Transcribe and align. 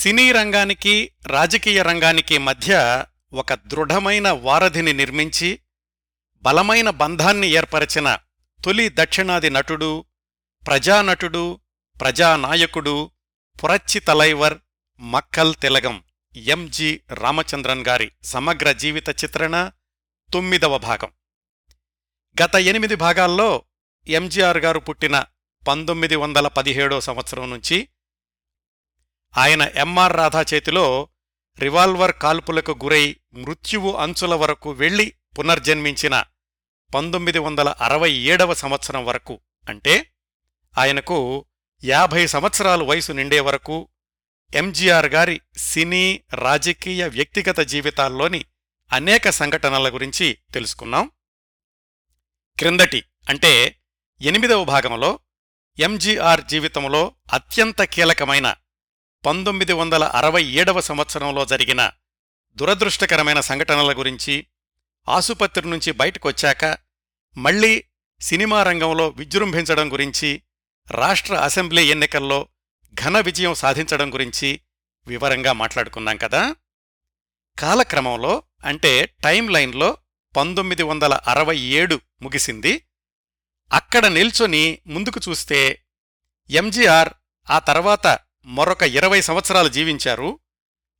సినీ 0.00 0.32
రంగానికి 0.32 1.12
రాజకీయ 1.26 1.82
రంగానికి 1.82 2.38
మధ్య 2.38 3.04
ఒక 3.32 3.54
దృఢమైన 3.54 4.30
వారధిని 4.30 4.92
నిర్మించి 4.92 5.60
బలమైన 6.42 6.90
బంధాన్ని 6.90 7.48
ఏర్పరచిన 7.48 8.18
తొలి 8.64 8.88
దక్షిణాది 8.88 9.50
నటుడు 9.50 10.04
ప్రజానటుడు 10.66 11.60
ప్రజానాయకుడు 12.00 13.10
పురచ్చి 13.64 14.00
తలైవర్ 14.00 14.58
మక్కల్ 15.00 15.54
తిలగం 15.54 16.04
ఎంజి 16.36 17.00
రామచంద్రన్ 17.10 17.84
గారి 17.88 18.12
సమగ్ర 18.22 18.72
జీవిత 18.72 19.08
చిత్రణ 19.08 19.70
తొమ్మిదవ 20.32 20.78
భాగం. 20.78 21.10
గత 22.42 22.54
ఎనిమిది 22.54 22.94
భాగాల్లో 22.94 23.62
ఎంజీఆర్ 24.06 24.58
గారు 24.58 24.78
పుట్టిన 24.78 25.24
పంతొమ్మిది 25.68 26.16
వందల 26.16 26.48
పదిహేడో 26.48 27.00
సంవత్సరం 27.00 27.50
నుంచి 27.50 27.88
ఆయన 29.36 29.62
ఎంఆర్ 29.62 30.16
రాధా 30.16 30.44
చేతిలో 30.54 31.08
రివాల్వర్ 31.58 32.12
కాల్పులకు 32.12 32.70
గురై 32.84 33.16
మృత్యువు 33.34 33.92
అంచుల 33.92 34.34
వరకు 34.34 34.70
వెళ్ళి 34.70 35.14
పునర్జన్మించిన 35.38 36.24
పంతొమ్మిది 36.94 37.38
వందల 37.38 37.68
అరవై 37.68 38.12
ఏడవ 38.12 38.54
సంవత్సరం 38.54 39.04
వరకు. 39.04 39.40
అంటే 39.68 40.12
ఆయనకు 40.78 41.44
యాభై 41.84 42.26
సంవత్సరాలు 42.26 42.84
వయసు 42.84 43.12
నిండే 43.12 43.40
వరకు 43.40 43.88
ఎంజీఆర్ 44.54 45.06
గారి 45.06 45.40
సినీ 45.56 46.22
రాజకీయ 46.34 47.06
వ్యక్తిగత 47.06 47.60
జీవితాల్లోని 47.60 48.44
అనేక 48.92 49.30
సంఘటనల 49.30 49.94
గురించి 49.94 50.38
తెలుసుకున్నాం. 50.54 51.10
క్రిందటి 52.58 53.04
అంటే 53.28 53.80
ఎనిమిదవ 54.20 54.64
భాగంలో 54.64 55.18
ఎంజీఆర్ 55.78 56.44
జీవితంలో 56.44 57.14
అత్యంత 57.32 57.82
కీలకమైన 57.82 58.54
పంతొమ్మిది 59.24 59.72
వందల 59.72 60.04
అరవై 60.04 60.44
ఏడవ 60.44 60.80
సంవత్సరంలో 60.80 61.44
జరిగిన 61.44 61.90
దురదృష్టకరమైన 62.56 63.40
సంఘటనల 63.40 63.98
గురించి 63.98 64.46
ఆసుపత్రి 65.08 65.70
నుంచి 65.70 65.92
బయటకొచ్చాక 65.92 66.78
మళ్ళీ 67.36 67.84
సినిమా 68.20 68.62
రంగంలో 68.62 69.08
విజృంభించడం 69.08 69.92
గురించి 69.92 70.42
రాష్ట్ర 70.90 71.34
అసెంబ్లీ 71.34 71.86
ఎన్నికల్లో 71.86 72.48
ఘన 72.94 73.20
విజయం 73.20 73.54
సాధించడం 73.54 74.14
గురించి 74.14 74.60
వివరంగా 75.06 75.52
మాట్లాడుకున్నాం 75.52 76.16
కదా. 76.16 76.56
కాలక్రమంలో 77.58 78.42
అంటే 78.64 79.06
టైం 79.06 79.48
లైన్లో 79.48 79.96
పంతొమ్మిది 80.36 80.82
వందల 80.82 81.14
అరవై 81.14 81.58
ఏడు 81.58 82.00
ముగిసింది. 82.22 82.82
అక్కడ 83.72 84.06
నిల్చొని 84.06 84.78
ముందుకు 84.86 85.20
చూస్తే 85.28 85.82
ఎంజీఆర్ 86.50 87.08
ఆ 87.50 87.58
తర్వాత 87.58 88.18
మరొక 88.44 88.82
ఇరవై 88.82 89.20
సంవత్సరాలు 89.20 89.68
జీవించారు. 89.68 90.40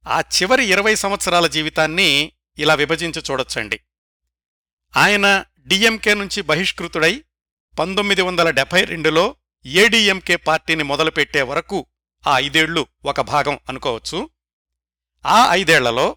ఆ 0.07 0.21
చివరి 0.21 0.65
ఇరవై 0.65 0.95
సంవత్సరాల 0.95 1.47
జీవితాన్ని 1.47 2.33
ఇలా 2.59 2.75
విభజించి 2.75 3.23
చూడొచ్చండి. 3.31 3.81
ఆయన 4.97 5.45
డిఎంకే 5.67 6.15
నుంచి 6.15 6.43
బహిష్కృతుడై 6.43 7.25
పంతొమ్మిది 7.79 8.23
వందల 8.23 8.51
డెబ్బై 8.51 8.85
రెండులో 8.85 9.37
ఏడీఎంకే 9.67 10.37
పార్టీని 10.37 10.83
మొదలుపెట్టే 10.83 11.43
వరకు 11.43 11.87
ఆ 12.27 12.39
ఐదేళ్ళు 12.39 12.87
ఒక 13.05 13.21
భాగం 13.21 13.59
అనుకోవచ్చు. 13.69 14.31
ఆ 15.27 15.55
ఐదేళ్ళలో 15.55 16.17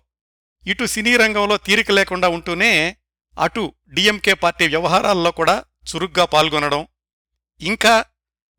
ఇటు 0.68 0.86
సినీ 0.86 1.18
రంగంలో 1.18 1.58
తీరిక 1.58 1.92
లేకుండా 1.92 2.28
ఉంటూనే 2.28 2.98
అటు 3.40 3.74
డిఎంకే 3.94 4.34
పార్టీ 4.34 4.68
వ్యవహారాల్లో 4.68 5.32
కూడా 5.32 5.66
చురుగ్గా 5.90 6.26
పాల్గొనడం 6.26 6.88
ఇంకా 7.62 8.06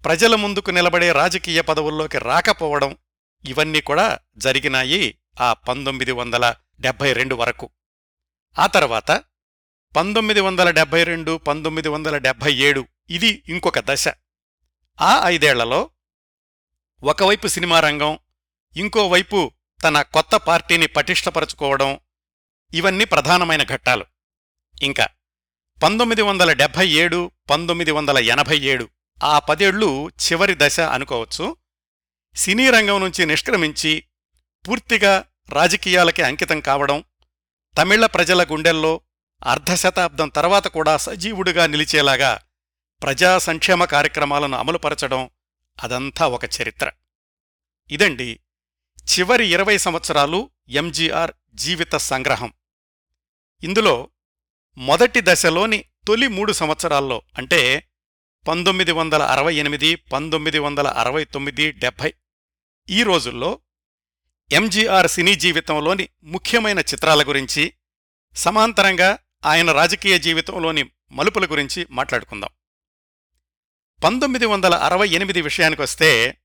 ప్రజల 0.05 0.34
ముందుకు 0.34 0.70
నిలబడే 0.70 1.12
రాజకీయ 1.12 1.60
పదవుల్లోకి 1.60 2.19
రాకపోవడం 2.19 2.97
ఇవన్నీ 3.44 3.80
కూడా 3.80 4.19
జరిగినాయి 4.36 5.19
ఆ 5.41 5.52
పంతొమ్మిది 5.52 6.12
వందల 6.12 6.55
డెబ్బై 6.80 7.12
రెండు 7.12 7.34
వరకు. 7.34 7.70
ఆ 8.58 8.66
తర్వాత 8.66 9.25
పంతొమ్మిది 9.97 10.41
వందల 10.41 10.70
డెబ్బై 10.70 11.05
రెండు 11.05 11.38
పంతొమ్మిది 11.38 11.88
వందల 11.88 12.16
డెబ్బై 12.16 12.54
ఏడు 12.54 12.87
ఇది 13.10 13.44
ఇంకొక 13.48 13.78
దశ. 13.78 14.09
ఆ 15.00 15.20
ఐదేళ్ళలో 15.25 15.91
ఒకవైపు 17.03 17.47
సినిమా 17.47 17.81
రంగం 17.81 18.19
ఇంకోవైపు 18.76 19.53
తన 19.84 20.03
కొత్త 20.03 20.37
పార్టీని 20.37 20.87
పటిష్టపరచుకోవడం 20.87 21.98
ఇవన్నీ 22.75 23.04
ప్రధానమైన 23.04 23.62
ఘట్టాలు. 23.62 24.06
ఇంకా 24.82 25.09
పంతొమ్మిది 25.82 26.22
వందల 26.22 26.53
డెబ్భై 26.53 26.88
ఏడు 26.88 27.31
పంతొమ్మిది 27.50 27.91
వందల 27.91 28.19
ఎనభై 28.19 28.59
ఏడు 28.59 28.88
ఆ 29.22 29.38
పదేళ్ళు 29.38 30.08
చివరి 30.08 30.54
దశ 30.58 30.80
అనుకోవచ్చు. 30.80 31.56
సినీ 32.36 32.70
రంగం 32.70 33.00
నుంచి 33.00 33.26
నిష్క్రమించి 33.26 34.04
పూర్తిగా 34.69 35.25
రాజకీయాలకి 35.48 36.22
అంకితం 36.22 36.60
కావడం 36.60 37.04
తమిళ 37.78 38.06
ప్రజల 38.06 38.44
గుండెల్లో 38.44 39.00
అర్ధశతాబ్దం 39.44 40.28
తర్వాత 40.28 40.69
కూడా 40.69 40.97
సజీవుడిగా 40.97 41.66
నిలిచేలాగా 41.66 42.41
ప్రజా 43.02 43.38
సంక్షేమ 43.38 43.84
కార్యక్రమాలను 43.84 44.58
అమలుపరచడం 44.58 45.31
అదంతా 45.82 46.26
ఒక 46.26 46.44
చరిత్ర. 46.44 46.91
ఇదండి 47.91 48.41
చివరి 48.98 49.46
ఇరవై 49.46 49.78
సంవత్సరాలు 49.78 50.50
ఎంజీఆర్ 50.69 51.32
జీవిత 51.54 51.96
సంగ్రహం. 51.96 52.52
ఇందులో 53.64 54.10
మొదటి 54.78 55.20
దశలోని 55.22 55.84
తొలి 56.06 56.28
మూడు 56.28 56.52
సంవత్సరాల్లో 56.52 57.22
అంటే 57.38 57.88
పంతొమ్మిది 58.47 58.93
వందల 58.93 59.22
అరవై 59.22 59.55
ఎనిమిది 59.55 59.94
పంతొమ్మిది 59.94 60.59
వందల 60.59 60.88
అరవై 60.88 61.25
తొమ్మిది 61.25 61.72
డెబ్భై. 61.72 62.15
ఈ 62.91 63.03
రోజుల్లో 63.03 63.60
ఎంజీఆర్ 64.53 65.09
సినీ 65.09 65.34
జీవితంలోని 65.34 66.09
ముఖ్యమైన 66.25 66.78
చిత్రాల 66.78 67.22
గురించి 67.22 67.75
సమాంతరంగా 68.34 69.19
ఆయన 69.44 69.72
రాజకీయ 69.72 70.19
జీవితంలోని 70.19 70.84
మలుపుల 71.12 71.47
గురించి 71.47 71.87
మాట్లాడుకుందాం. 71.91 72.50
పంతొమ్మిది 74.05 74.47
వందల 74.47 74.75
అరవై 74.75 75.09
ఎనిమిది 75.09 75.43
విషయానికొస్తే 75.43 76.38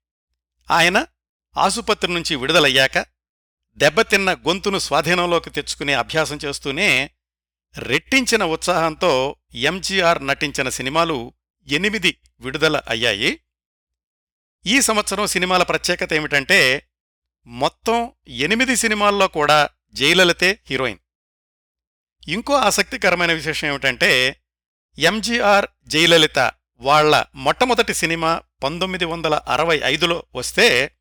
ఆయన 0.72 1.06
ఆసుపత్రి 1.58 2.14
నుంచి 2.14 2.36
విడుదలయ్యాక 2.36 2.98
దెబ్బతిన్న 3.78 4.34
గొంతును 4.34 4.80
స్వాధీనంలోకి 4.80 5.50
తెచ్చుకునే 5.50 5.94
అభ్యాసం 5.94 6.40
చేస్తూనే 6.46 7.10
రెట్టించిన 7.78 8.44
ఉత్సాహంతో 8.44 9.36
ఎంజీఆర్ 9.54 10.28
నటించిన 10.28 10.70
సినిమాలు 10.70 11.34
ఎనిమిది 11.72 12.18
విడుదల 12.40 12.82
అయ్యాయి. 12.88 13.40
ఈ 14.66 14.82
సంవత్సరం 14.82 15.28
సినిమాల 15.28 15.64
ప్రత్యేకత 15.64 16.14
ఏమిటంటే 16.14 16.90
మొత్తం 17.46 18.12
ఎనిమిది 18.28 18.76
సినిమాల్లో 18.76 19.28
కూడా 19.28 19.70
జయలలితే 19.94 20.60
హీరోయిన్. 20.66 21.00
ఇంకో 22.28 22.54
ఆసక్తికరమైన 22.54 23.34
విశేషం 23.34 23.68
ఏమిటంటే 23.68 24.42
ఎంజీఆర్ 24.98 25.66
జయలలిత 25.88 26.52
వాళ్ళ 26.78 27.26
మొట్టమొదటి 27.36 27.94
సినిమా 27.94 28.42
పంతొమ్మిది 28.64 29.06
వందల 29.06 29.36
అరవై 29.36 29.82
ఐదులో 29.84 30.24
వస్తే 30.36 30.96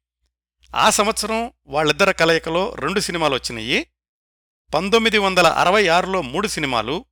ఆ 0.75 0.91
సంవత్సరం 0.91 1.53
వాళ్ళిద్దర 1.67 2.11
కలయికలో 2.11 2.75
రెండు 2.75 3.01
సినిమాలు 3.01 3.35
వచ్చినాయి. 3.35 3.87
పంతొమ్మిది 4.75 5.19
వందల 5.19 5.47
అరవై 5.47 5.89
ఆరులో 5.89 6.23
మూడు 6.23 6.49
సినిమాలు 6.49 7.05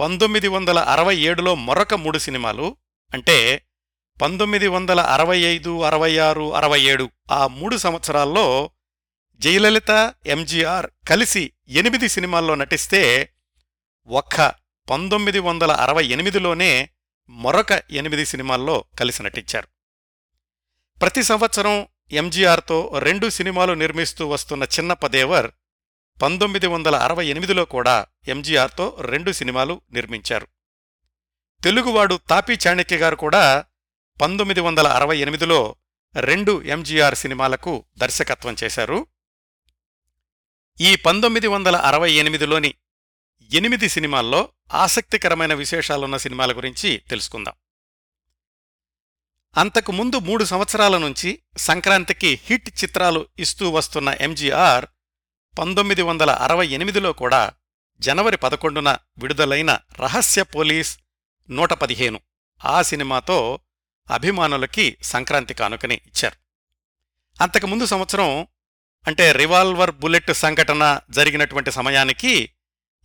పంతొమ్మిది 0.00 0.48
వందల 0.48 0.78
అరవై 0.78 1.16
ఏడులో 1.16 1.54
మరొక 1.54 1.94
మూడు 1.94 2.18
సినిమాలు 2.18 2.76
అంటే 3.14 3.64
పంతొమ్మిది 4.22 4.68
వందల 4.68 5.00
అరవై 5.00 5.38
ఐదు 5.38 5.82
అరవై 5.82 6.18
ఆరు 6.18 6.54
అరవై 6.54 6.80
ఏడు 6.80 7.10
ఆ 7.30 7.46
మూడు 7.46 7.76
సంవత్సరాల్లో 7.76 8.70
జయలలిత 9.34 10.14
ఎంజీఆర్ 10.26 10.90
కలిసి 11.08 11.52
ఎనిమిది 11.68 12.08
సినిమాల్లో 12.08 12.54
నటిస్తే 12.54 13.32
ఒక్క 14.06 14.52
పంతొమ్మిది 14.90 15.38
వందల 15.38 15.72
అరవై 15.72 16.06
ఎనిమిదిలోనే 16.06 16.88
మరొక 17.30 17.82
ఎనిమిది 17.90 18.26
సినిమాల్లో 18.26 18.84
కలిసి 19.00 19.22
నటించారు. 19.22 19.68
ప్రతి 21.00 21.22
సంవత్సరం 21.22 21.86
ఎంజీఆర్తో 22.12 22.92
రెండు 22.98 23.28
సినిమాలు 23.28 23.72
నిర్మిస్తూ 23.72 24.28
వస్తున్న 24.28 24.62
చిన్నప్పదేవర్ 24.62 25.50
పంతొమ్మిది 26.22 26.66
వందల 26.66 26.96
అరవై 26.96 27.26
ఎనిమిదిలో 27.26 27.64
కూడా 27.64 28.06
ఎంజీఆర్తో 28.28 28.96
రెండు 29.00 29.32
సినిమాలు 29.32 29.80
నిర్మించారు. 29.92 30.46
తెలుగువాడు 31.64 32.20
తాపీ 32.30 32.58
చాణక్య 32.66 32.96
గారు 32.96 33.16
కూడా 33.16 33.64
పంతొమ్మిది 34.22 34.60
వందల 34.60 34.86
అరవై 34.86 35.18
ఎనిమిదిలో 35.18 35.76
రెండు 36.20 36.62
ఎంజీఆర్ 36.62 37.14
సినిమాలకు 37.14 37.84
దర్శకత్వం 37.98 38.56
చేశారు. 38.64 39.06
ఈ 40.80 40.96
పంతొమ్మిది 40.96 41.46
వందల 41.46 41.76
అరవై 41.76 42.12
ఎనిమిదిలోని 42.12 42.74
ఎనిమిది 43.52 43.88
సినిమాల్లో 43.88 44.48
ఆసక్తికరమైన 44.72 45.54
విశేషాలున్న 45.54 46.16
సినిమాల 46.16 46.56
గురించి 46.56 47.02
తెలుసుకుందాం. 47.10 47.54
అంతకు 49.56 49.92
ముందు 49.92 50.18
మూడు 50.18 50.44
సంవత్సరాల 50.44 50.98
నుంచి 50.98 51.42
సంక్రాంతికి 51.56 52.40
హిట్ 52.44 52.84
చిత్రాలు 52.84 53.26
ఇస్తూ 53.38 53.70
వస్తున్న 53.70 54.08
ఎంజీఆర్ 54.20 54.86
పంతొమ్మిది 55.58 56.02
వందల 56.02 56.30
అరవై 56.30 56.66
ఎనిమిదిలో 56.66 57.12
కూడా 57.12 57.50
జనవరి 58.00 58.36
పదకొండున 58.36 58.98
విడుదలైన 59.18 59.78
రహస్య 60.00 60.42
పోలీస్ 60.42 60.98
నూట 61.50 61.72
పదిహేను. 61.72 62.20
ఆ 62.64 62.82
సినిమాతో 62.82 63.58
అభిమానులకి 64.10 64.96
సంక్రాంతి 65.02 65.54
కానుకని 65.54 65.94
ఇచ్చారు. 65.94 66.36
అంతకుముందు 67.42 67.86
సంవత్సరం 67.86 68.46
అంటే 69.06 69.32
రివాల్వర్ 69.32 69.90
బుల్లెట్ 69.90 70.32
సంఘటన 70.32 71.00
జరిగినటువంటి 71.10 71.72
సమయానికి 71.72 72.50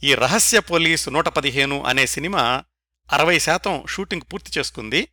ఈ 0.04 0.16
రహస్య 0.16 0.60
పోలీసు 0.60 1.10
నూట 1.10 1.28
పదిహేను 1.28 1.86
అనే 1.86 2.08
సినిమా 2.08 2.64
అరవై 3.14 3.40
శాతం 3.40 3.86
షూటింగ్ 3.86 4.22
పూర్తి 4.34 4.60
చేసుకుంది. 4.60 5.08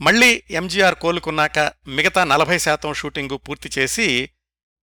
మళ్ళీ 0.00 0.42
ఎంజీఆర్ 0.50 0.94
కోలుకున్నాక 0.94 1.58
మిగతా 1.86 2.24
నలభై 2.24 2.58
శాతం 2.58 2.94
షూటింగు 2.94 3.36
పూర్తి 3.36 3.70
చేసి 3.78 4.30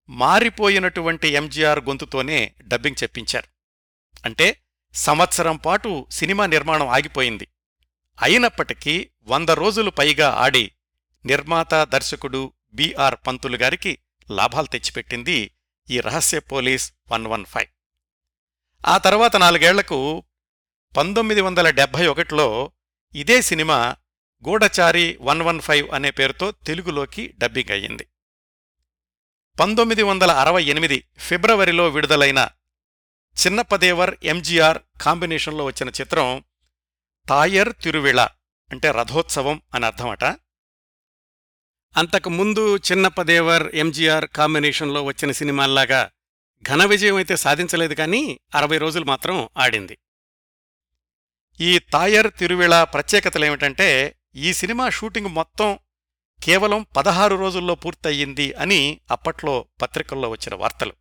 మారిపోయినటువంటి 0.10 1.28
ఎంజీఆర్ 1.28 1.80
గొంతుతోనే 1.80 2.56
డబ్బింగ్ 2.62 3.04
చెప్పించారు. 3.04 3.48
అంటే 4.26 4.62
సంవత్సరం 4.94 5.58
పాటు 5.58 6.08
సినిమా 6.12 6.46
నిర్మాణం 6.46 6.88
ఆగిపోయింది. 6.88 7.48
అయినప్పటికీ 8.22 9.10
వంద 9.24 9.50
రోజులు 9.50 9.90
పైగా 9.90 10.30
ఆడి 10.30 10.72
నిర్మాత 11.26 11.74
దర్శకుడు 11.74 12.54
బిఆర్ 12.74 13.16
పంతులు 13.28 13.58
గారికి 13.58 14.00
లాభాలు 14.32 14.66
తెచ్చిపెట్టింది 14.66 15.52
ఈ 15.90 16.00
రహస్య 16.00 16.40
పోలీస్ 16.40 16.94
వన్ 17.12 17.28
వన్ 17.28 17.46
ఫైవ్. 17.46 17.68
ఆ 18.88 18.98
తర్వాత 18.98 19.36
నాలుగేళ్ళకు 19.36 20.24
పంతొమ్మిది 20.98 21.42
వందల 21.42 21.70
డెబ్భై 21.70 22.08
ఒకటిలో 22.08 22.72
ఇదే 23.16 23.42
సినిమా 23.42 23.96
గూఢచారి 24.48 25.18
వన్ 25.22 25.42
వన్ 25.42 25.62
ఫైవ్ 25.62 25.90
అనే 25.94 26.12
పేరుతో 26.12 26.52
తెలుగులోకి 26.52 27.34
డబ్బింగ్ 27.38 27.72
అయ్యింది. 27.72 28.08
పంతొమ్మిది 29.60 30.04
వందల 30.04 30.32
అరవై 30.32 30.64
ఎనిమిది 30.64 31.04
ఫిబ్రవరిలో 31.20 31.90
విడుదలైన 31.90 32.50
చిన్నపదేవర్ 33.46 34.16
ఎంజీఆర్ 34.24 34.78
కాంబినేషన్లో 35.02 35.66
వచ్చిన 35.66 35.90
చిత్రం 35.90 36.44
తాయర్ 37.30 37.74
తిరువిళ 37.84 38.20
అంటే 38.72 38.92
రథోత్సవం 38.92 39.62
అని 39.74 39.86
అర్థమట. 39.86 40.24
అంతకు 41.98 42.30
ముందు 42.30 42.78
చిన్నపదేవర్ 42.78 43.76
ఎంజీఆర్ 43.76 44.28
కాంబినేషన్లో 44.28 45.04
వచ్చిన 45.04 45.32
సినిమాల్లాగా 45.32 46.12
ఘన 46.70 46.86
విజయం 46.86 47.16
అయితే 47.16 47.36
సాధించలేదు 47.36 47.94
కానీ 47.94 48.40
అరవై 48.56 48.78
రోజులు 48.78 49.06
మాత్రం 49.06 49.50
ఆడింది. 49.58 49.98
ఈ 51.62 51.80
తాయర్ 51.80 52.32
తిరువిళ 52.40 52.84
ప్రత్యేకతలేమిటంటే 52.84 54.16
ఈ 54.36 54.54
సినిమా 54.54 54.90
షూటింగ్ 54.90 55.28
మొత్తం 55.28 55.80
కేవలం 56.44 56.86
పదహారు 56.98 57.36
రోజుల్లో 57.36 57.76
పూర్తయింది 57.76 58.54
అని 58.54 59.00
అప్పట్లో 59.12 59.66
పత్రికల్లో 59.82 60.30
వచ్చిన 60.30 60.56
వార్తలు. 60.56 60.94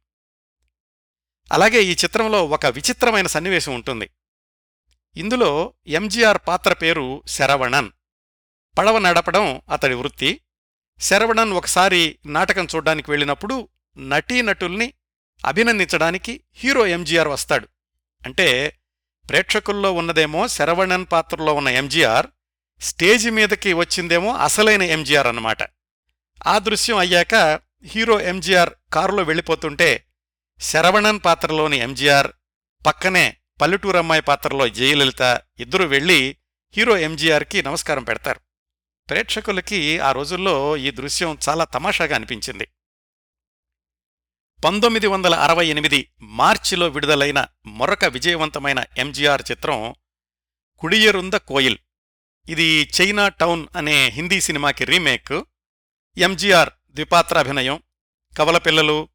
అలాగే 1.52 1.82
ఈ 1.82 1.92
చిత్రంలో 1.92 2.46
ఒక 2.46 2.66
విచిత్రమైన 2.66 3.26
సన్నివేశం 3.26 3.74
ఉంటుంది. 3.74 4.10
ఇందులో 5.16 5.74
ఎంజీఆర్ 5.86 6.38
పాత్ర 6.48 6.72
పేరు 6.72 7.22
శరవణన్. 7.26 7.90
పడవ 8.78 8.98
నడపడం 8.98 9.62
అతడి 9.72 9.94
వృత్తి. 9.94 10.40
శరవణన్ 11.00 11.52
ఒకసారి 11.52 12.18
నాటకం 12.26 12.66
చూడ్డానికి 12.76 13.10
వెళ్ళినప్పుడు 13.10 13.68
నటీనటుల్ని 13.98 14.92
అభినందించడానికి 15.46 16.40
హీరో 16.54 16.86
ఎంజీఆర్ 16.86 17.28
వస్తాడు. 17.28 17.68
అంటే 18.26 18.78
ప్రేక్షకుల్లో 19.28 19.92
ఉన్నదేమో 19.92 20.48
శరవణన్ 20.48 21.06
పాత్రలో 21.12 21.54
ఉన్న 21.54 21.68
ఎంజీఆర్ 21.68 22.26
స్టేజి 22.80 23.30
మీదకి 23.30 23.72
వచ్చిందేమో 23.72 24.34
అసలైన 24.34 24.82
ఎంజీఆర్ 24.82 25.26
అన్నమాట. 25.26 25.58
ఆ 26.46 26.58
దృశ్యం 26.58 26.96
అయ్యాక 26.96 27.60
హీరో 27.84 28.20
ఎంజీఆర్ 28.20 28.70
కారులో 28.92 29.22
వెళ్ళిపోతుంటే 29.22 30.04
శరవణన్ 30.60 31.20
పాత్రలోని 31.24 31.76
ఎంజీఆర్ 31.76 32.32
పక్కనే 32.86 33.36
పల్లెటూరమ్మాయి 33.60 34.22
పాత్రలో 34.22 34.68
జయలలిత 34.68 35.42
ఇద్దరూ 35.60 35.84
వెళ్ళి 35.84 36.36
హీరో 36.76 36.98
ఎంజీఆర్కి 36.98 37.62
నమస్కారం 37.62 38.04
పెడతారు. 38.04 38.40
ప్రేక్షకులకి 39.08 39.98
ఆ 39.98 40.12
రోజుల్లో 40.12 40.76
ఈ 40.76 40.90
దృశ్యం 40.90 41.38
చాలా 41.48 41.64
తమాషాగా 41.64 42.14
అనిపించింది. 42.14 42.68
పంతొమ్మిది 44.64 45.06
వందల 45.06 45.34
అరవై 45.34 45.66
ఎనిమిది 45.66 46.10
మార్చిలో 46.20 46.88
విడుదలైన 46.88 47.46
మరొక 47.66 48.04
విజయవంతమైన 48.04 48.84
ఎంజీఆర్ 48.98 49.42
చిత్రం 49.50 49.94
కుడియరుంద 50.78 51.34
కోయిల్. 51.34 51.78
ఇది 52.48 52.90
చైనా 53.00 53.28
టౌన్ 53.28 53.66
అనే 53.76 54.08
హిందీ 54.08 54.40
సినిమాకి 54.40 54.84
రీమేక్. 54.84 55.44
ఎంజీఆర్ 56.18 56.70
ద్విపాత్రాభినయం. 56.90 57.82
కవలపిల్లలు 58.38 59.08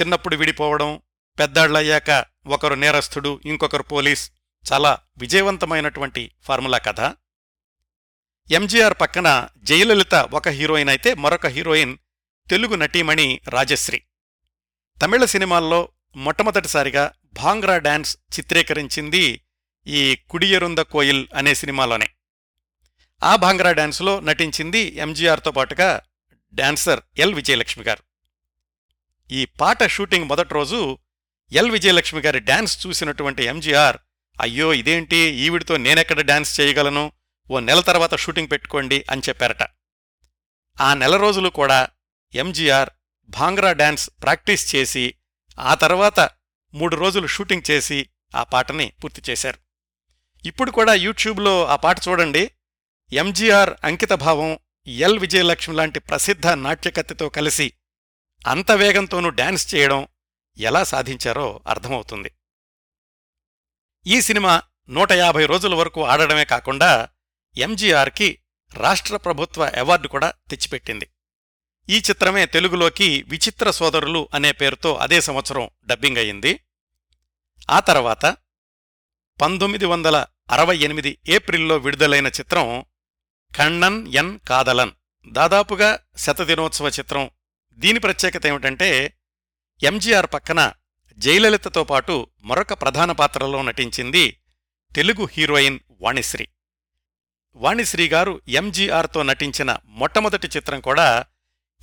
చిన్నప్పుడు 0.00 0.36
విడిపోవడం 0.36 1.00
పెద్దాళ్ళయ్యాక 1.38 2.24
ఒకరు 2.46 2.74
నేరస్థుడు 2.74 3.40
ఇంకొకరు 3.44 3.82
పోలీస్. 3.82 4.30
చాలా 4.72 4.98
విజయవంతమైనటువంటి 5.18 6.30
ఫార్ములా 6.42 6.78
కథ. 6.78 7.00
ఎంజీఆర్ 8.52 8.94
పక్కన 9.00 9.48
జయలలిత 9.58 10.14
ఒక 10.14 10.48
హీరోయిన్ 10.48 10.88
అయితే 10.88 11.14
మరొక 11.14 11.46
హీరోయిన్ 11.46 11.98
తెలుగు 12.50 12.74
నటీమణి 12.74 13.40
రాజశ్రీ. 13.48 14.02
తమిళ 15.02 15.24
సినిమాల్లో 15.24 15.88
మొట్టమొదటిసారిగా 16.16 17.12
భాంగ్రా 17.32 17.78
డాన్స్ 17.78 18.16
చిత్రీకరించింది 18.38 19.40
ఈ 19.86 20.18
కుడియరుంద 20.30 20.78
కోయిల్ 20.78 21.28
అనే 21.34 21.54
సినిమాలోనే. 21.54 22.08
ఆ 23.22 23.36
భాంగ్రా 23.36 23.72
డ్యాన్స్లో 23.72 24.20
నటించింది 24.20 24.78
ఎంజీఆర్తో 24.78 25.50
పాటుగా 25.50 26.00
డాన్సర్ 26.54 27.00
ఎల్ 27.18 27.34
విజయలక్ష్మి 27.34 27.84
గారు. 27.84 28.02
ఈ 29.32 29.44
పాట 29.44 29.86
షూటింగ్ 29.86 30.24
మొదటి 30.24 30.54
రోజు 30.54 30.98
ఎల్ 31.52 31.70
విజయలక్ష్మి 31.70 32.20
గారి 32.20 32.40
డాన్స్ 32.40 32.86
చూసినటువంటి 32.86 33.44
ఎంజీఆర్ 33.44 33.96
అయ్యో 34.40 34.74
ఇదేంటి? 34.74 35.16
ఈవిడితో 35.16 35.76
నేనెక్కడ 35.76 36.20
డాన్స్ 36.20 36.60
చేయగలను? 36.60 37.12
ఓ 37.50 37.60
నెల 37.60 37.80
తర్వాత 37.80 38.16
షూటింగ్ 38.16 38.50
పెట్టుకోండి 38.50 39.04
అని 39.10 39.22
చెప్పారట. 39.28 39.62
ఆ 40.80 40.94
నెల 40.94 41.16
రోజులు 41.16 41.48
కూడా 41.48 41.88
ఎంజీఆర్ 42.34 42.90
భాంగ్రా 43.28 43.72
డాన్స్ 43.72 44.10
ప్రాక్టీస్ 44.22 44.74
చేసి 44.74 45.14
ఆ 45.58 45.74
తర్వాత 45.74 46.30
మూడు 46.74 46.96
రోజులు 46.96 47.26
షూటింగ్ 47.26 47.70
చేసి 47.70 48.08
ఆ 48.34 48.42
పాటని 48.42 48.92
పూర్తి 49.04 49.22
చేశారు. 49.30 49.58
ఇప్పుడు 50.46 50.70
కూడా 50.70 50.94
యూట్యూబ్లో 50.94 51.66
ఆ 51.66 51.76
పాట 51.76 51.96
చూడండి. 52.08 52.50
ఎంజీఆర్ 53.12 53.74
అంకితభావం 53.84 54.58
ఎల్ 54.86 55.18
విజయలక్ష్మి 55.18 55.76
లాంటి 55.76 55.98
ప్రసిద్ధ 55.98 56.46
నాట్యకత్తితో 56.46 57.28
కలిసి 57.28 57.72
అంత 58.46 58.70
వేగంతోనూ 58.70 59.28
డాన్స్ 59.28 59.74
చేయడం 59.74 60.08
ఎలా 60.58 60.84
సాధించారో 60.84 61.60
అర్థమవుతుంది. 61.66 62.30
ఈ 64.06 64.20
సినిమా 64.20 64.62
నూట 64.88 65.12
యాభై 65.12 65.46
రోజుల 65.46 65.74
వరకు 65.74 66.04
ఆడడమే 66.04 66.44
కాకుండా 66.44 67.08
ఎంజీఆర్కి 67.56 68.38
రాష్ట్ర 68.74 69.16
ప్రభుత్వ 69.16 69.64
అవార్డు 69.66 70.08
కూడా 70.08 70.32
తెచ్చిపెట్టింది. 70.50 71.10
ఈ 71.88 71.96
చిత్రమే 71.98 72.46
తెలుగులోకి 72.46 73.22
విచిత్ర 73.22 73.70
సోదరులు 73.70 74.28
అనే 74.34 74.52
పేరుతో 74.52 74.94
అదే 74.94 75.20
సంవత్సరం 75.20 75.70
డబ్బింగ్ 75.84 76.16
అయింది. 76.16 76.60
ఆ 77.70 77.80
తర్వాత 77.80 78.36
పంతొమ్మిది 79.40 79.86
వందల 79.86 80.26
అరవై 80.50 80.78
ఎనిమిది 80.78 81.18
ఏప్రిల్లో 81.28 81.76
విడుదలైన 81.76 82.26
చిత్రం 82.26 82.84
ఖండన్ 83.58 84.08
ఎన్ 84.08 84.38
కాదలన్. 84.38 84.90
దాదాపుగా 85.28 85.98
శతదినోత్సవ 86.16 86.88
చిత్రం. 86.88 87.30
దీని 87.72 87.98
ప్రత్యేకత 87.98 88.46
ఏమిటంటే 88.46 89.18
ఎంజీఆర్ 89.82 90.26
పక్కన 90.34 90.72
జయలలితతో 91.18 91.84
పాటు 91.84 92.26
మరొక 92.42 92.72
ప్రధాన 92.72 93.12
పాత్రలో 93.12 93.62
నటించింది 93.62 94.40
తెలుగు 94.96 95.28
హీరోయిన్ 95.32 95.78
వాణిశ్రీ. 95.90 96.48
వాణిశ్రీ 97.54 98.08
గారు 98.08 98.40
ఎంజీఆర్తో 98.48 99.22
నటించిన 99.22 99.78
మొట్టమొదటి 99.84 100.46
చిత్రం 100.46 100.80
కూడా 100.80 101.24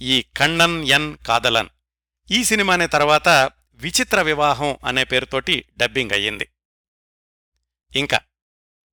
ఈ 0.01 0.25
ఖండన్ 0.39 0.83
ఎన్ 0.83 1.17
కాదలన్. 1.17 1.69
ఈ 2.31 2.43
సినిమానే 2.43 2.87
తర్వాత 2.87 3.29
విచిత్ర 3.73 4.21
వివాహం 4.21 4.77
అనే 4.85 5.03
పేరుతోటి 5.03 5.65
డబ్బింగ్ 5.77 6.11
అయ్యింది. 6.11 6.49
ఇంకా 7.95 8.19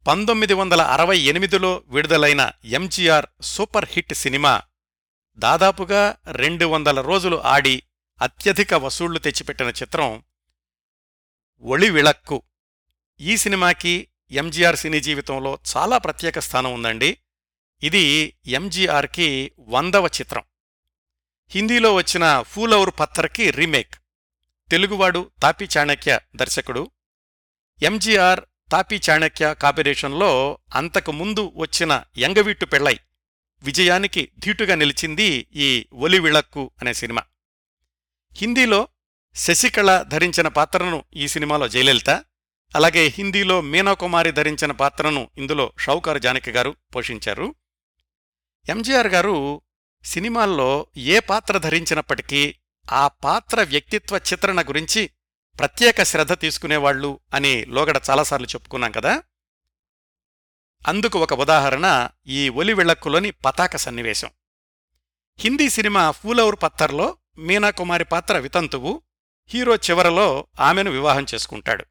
పంతొమ్మిది 0.07 0.55
వందల 0.55 0.81
అరవై 0.81 1.19
ఎనిమిదిలో 1.19 1.83
విడుదలైన 1.87 2.53
ఎంజీఆర్ 2.65 3.27
సూపర్ 3.43 3.89
హిట్ 3.89 4.15
సినిమా 4.15 4.63
దాదాపుగా 5.37 6.17
రెండు 6.31 6.67
వందల 6.67 7.01
రోజులు 7.01 7.43
ఆడి 7.43 7.83
అత్యధిక 8.23 8.75
వసూళ్ళు 8.75 9.19
తెచ్చిపెట్టిన 9.19 9.67
చిత్రం 9.67 10.23
ఒళి 11.61 11.91
విళక్కు 11.91 12.43
ఈ 13.21 13.37
సినిమాకి 13.37 14.09
ఎంజీఆర్ 14.31 14.77
సినీ 14.77 15.01
జీవితంలో 15.01 15.59
చాలా 15.77 15.99
ప్రత్యేక 15.99 16.39
స్థానం 16.39 16.73
ఉందండి. 16.75 17.19
ఇది 17.83 18.37
ఎంజీఆర్కి 18.47 19.53
వందవ 19.59 20.07
చిత్రం. 20.07 20.43
హిందీలో 21.51 21.95
వచ్చిన 21.95 22.43
ఫూలౌర్ 22.43 22.91
పత్తర్కి 23.01 23.51
రీమేక్. 23.51 23.95
తెలుగువాడు 24.71 25.31
తాపి 25.43 25.69
చాణక్య 25.79 26.21
దర్శకుడు. 26.37 26.91
ఎంజీఆర్ 27.83 28.41
తాపి 28.73 29.01
చాణక్య 29.11 29.55
కాపిరేషన్లో 29.63 30.59
అంతకు 30.75 31.13
ముందు 31.13 31.53
వచ్చిన 31.57 32.03
యంగవీట్టు 32.19 32.67
పెళ్ళై 32.67 32.99
విజయానికి 33.63 34.31
ధీటుగా 34.39 34.75
నిలిచింది 34.75 35.47
ఈ 35.55 35.87
ఒలి 35.95 36.19
విళక్కు 36.19 36.71
అనే 36.81 36.93
సినిమా. 36.93 37.23
హిందీలో 38.37 38.89
శశికళ 39.35 40.03
ధరించిన 40.03 40.49
పాత్రను 40.49 41.05
ఈ 41.15 41.29
సినిమాలో 41.29 41.69
జయలలిత 41.69 42.11
అలాగే 42.77 43.07
హిందీలో 43.07 43.61
మీనాకుమారి 43.61 44.31
ధరించిన 44.31 44.73
పాత్రను 44.73 45.31
ఇందులో 45.39 45.73
షౌకారు 45.81 46.19
జానకి 46.19 46.51
గారు 46.51 46.77
పోషించారు. 46.97 47.55
ఎంజీఆర్ 48.69 49.07
గారు 49.07 49.61
సినిమాల్లో 50.05 50.87
ఏ 50.97 51.19
పాత్ర 51.19 51.59
ధరించినప్పటికీ 51.59 52.55
ఆ 52.93 53.09
పాత్ర 53.09 53.63
వ్యక్తిత్వ 53.63 54.17
చిత్రణ 54.17 54.63
గురించి 54.63 55.11
ప్రత్యేక 55.59 56.03
శ్రద్ధ 56.03 56.33
తీసుకునేవాళ్ళు 56.33 57.21
అని 57.35 57.65
లోగడ 57.65 58.01
చాలాసార్లు 58.11 58.47
చెప్పుకున్నాం 58.47 58.91
కదా? 58.91 59.23
అందుకు 60.89 61.19
ఒక 61.19 61.33
ఉదాహరణ 61.33 62.09
ఈ 62.27 62.49
ఒలివిళక్కులోని 62.49 63.31
పతాక 63.31 63.77
సన్నివేశం. 63.77 64.31
హిందీ 65.41 65.71
సినిమా 65.71 66.11
ఫూలౌర్ 66.11 66.57
పత్తర్లో 66.63 67.17
మీనాకుమారి 67.39 68.05
పాత్ర 68.05 68.39
వితంతువు 68.39 69.03
హీరో 69.47 69.77
చివరలో 69.77 70.47
ఆమెను 70.61 70.91
వివాహం 70.91 71.27
చేసుకుంటాడు. 71.35 71.85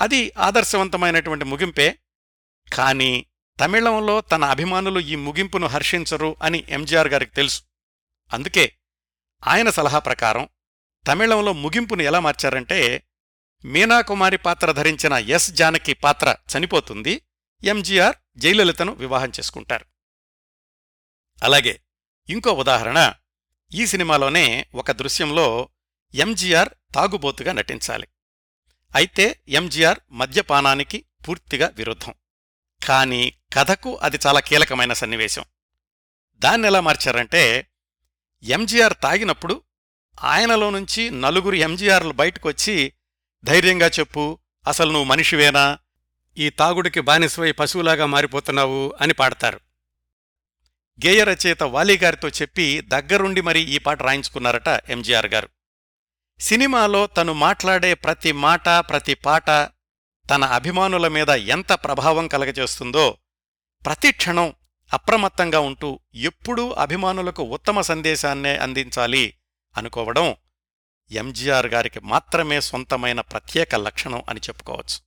అది 0.00 0.32
ఆదర్శవంతమైనటువంటి 0.38 1.44
ముగింపే. 1.44 1.98
కాని 2.72 3.26
తమిళంలో 3.60 4.20
తన 4.20 4.44
అభిమానులు 4.44 5.00
ఈ 5.00 5.14
ముగింపును 5.14 5.66
హర్షించరు 5.66 6.36
అని 6.42 6.64
ఎంజీఆర్ 6.68 7.08
గారికి 7.08 7.34
తెలుసు. 7.34 7.62
అందుకే 8.32 8.72
ఆయన 9.46 9.70
సలహా 9.70 9.98
ప్రకారం 9.98 10.48
తమిళంలో 11.06 11.52
ముగింపును 11.52 12.02
ఎలా 12.02 12.20
మార్చారంటే 12.20 13.08
మీనాకుమారి 13.64 14.38
పాత్ర 14.38 14.72
ధరించిన 14.72 15.12
ఎస్ 15.12 15.50
జానకి 15.50 15.92
పాత్ర 15.92 16.36
చనిపోతుంది 16.56 17.22
ఎంజీఆర్ 17.64 18.16
జయలలితను 18.36 18.92
వివాహం 18.92 19.28
చేసుకుంటారు. 19.28 19.86
అలాగే 21.42 21.80
ఇంకో 22.28 22.52
ఉదాహరణ 22.52 23.12
ఈ 23.74 23.86
సినిమాలోనే 23.86 24.66
ఒక 24.74 24.90
దృశ్యంలో 24.90 25.68
ఎంజీఆర్ 26.14 26.68
తాగుబోతుగా 26.94 27.52
నటించాలి. 27.52 28.08
అయితే 28.94 29.42
ఎంజీఆర్ 29.48 29.98
మద్యపానానికి 30.12 31.06
పూర్తిగా 31.28 31.72
విరుద్ధం. 31.74 32.14
కాని 32.86 33.32
కథకు 33.52 33.96
అది 33.96 34.18
చాలా 34.26 34.40
కీలకమైన 34.40 34.92
సన్నివేశం. 34.92 35.44
దాన్నెలా 36.36 36.80
మార్చారంటే 36.80 37.70
ఎంజీఆర్ 38.42 38.94
తాగినప్పుడు 39.02 39.62
ఆయనలో 40.24 40.70
నుంచి 40.70 41.10
నలుగురు 41.10 41.56
ఎంజీఆర్లు 41.56 42.12
బయటకొచ్చి 42.12 42.92
ధైర్యంగా 43.44 43.86
చెప్పు 43.86 44.38
అసలు 44.68 44.90
నువ్వు 44.90 45.04
మనిషివేనా? 45.04 45.78
ఈ 46.38 46.50
తాగుడికి 46.50 47.00
బానిసవై 47.00 47.52
పశువులాగా 47.52 48.06
మారిపోతున్నావు 48.06 48.94
అని 49.00 49.14
పాడతారు. 49.14 49.60
గేయ 51.06 51.24
రచయిత 51.24 51.62
వాలీగారితో 51.62 52.28
చెప్పి 52.28 52.80
దగ్గరుండి 52.80 53.40
మరి 53.40 53.60
ఈ 53.60 53.78
పాట 53.78 54.02
రాయించుకున్నారట 54.02 54.68
ఎంజీఆర్ 54.88 55.26
గారు. 55.26 55.48
సినిమాలో 56.40 57.06
తను 57.06 57.32
మాట్లాడే 57.32 57.94
ప్రతి 57.94 58.32
మాట 58.32 58.68
ప్రతి 58.68 59.14
పాట 59.14 59.50
తన 60.30 60.44
అభిమానుల 60.44 61.08
మీద 61.08 61.28
ఎంత 61.28 61.72
ప్రభావం 61.72 62.28
కలగజేస్తుందో 62.28 63.16
ప్రతి 63.86 64.12
క్షణం 64.12 64.54
అప్రమత్తంగా 64.92 65.58
ఉంటూ 65.58 66.00
ఎప్పుడూ 66.14 66.70
అభిమానులకు 66.70 67.42
ఉత్తమ 67.42 67.80
సందేశాన్నే 67.80 68.56
అందించాలి 68.56 69.34
అనుకోవడం 69.76 70.36
ఎంజీఆర్ 71.10 71.66
గారికి 71.66 72.00
మాత్రమే 72.00 72.60
సొంతమైన 72.60 73.20
ప్రత్యేక 73.20 73.74
లక్షణం 73.74 74.22
అని 74.28 74.40
చెప్పుకోవచ్చు. 74.40 75.06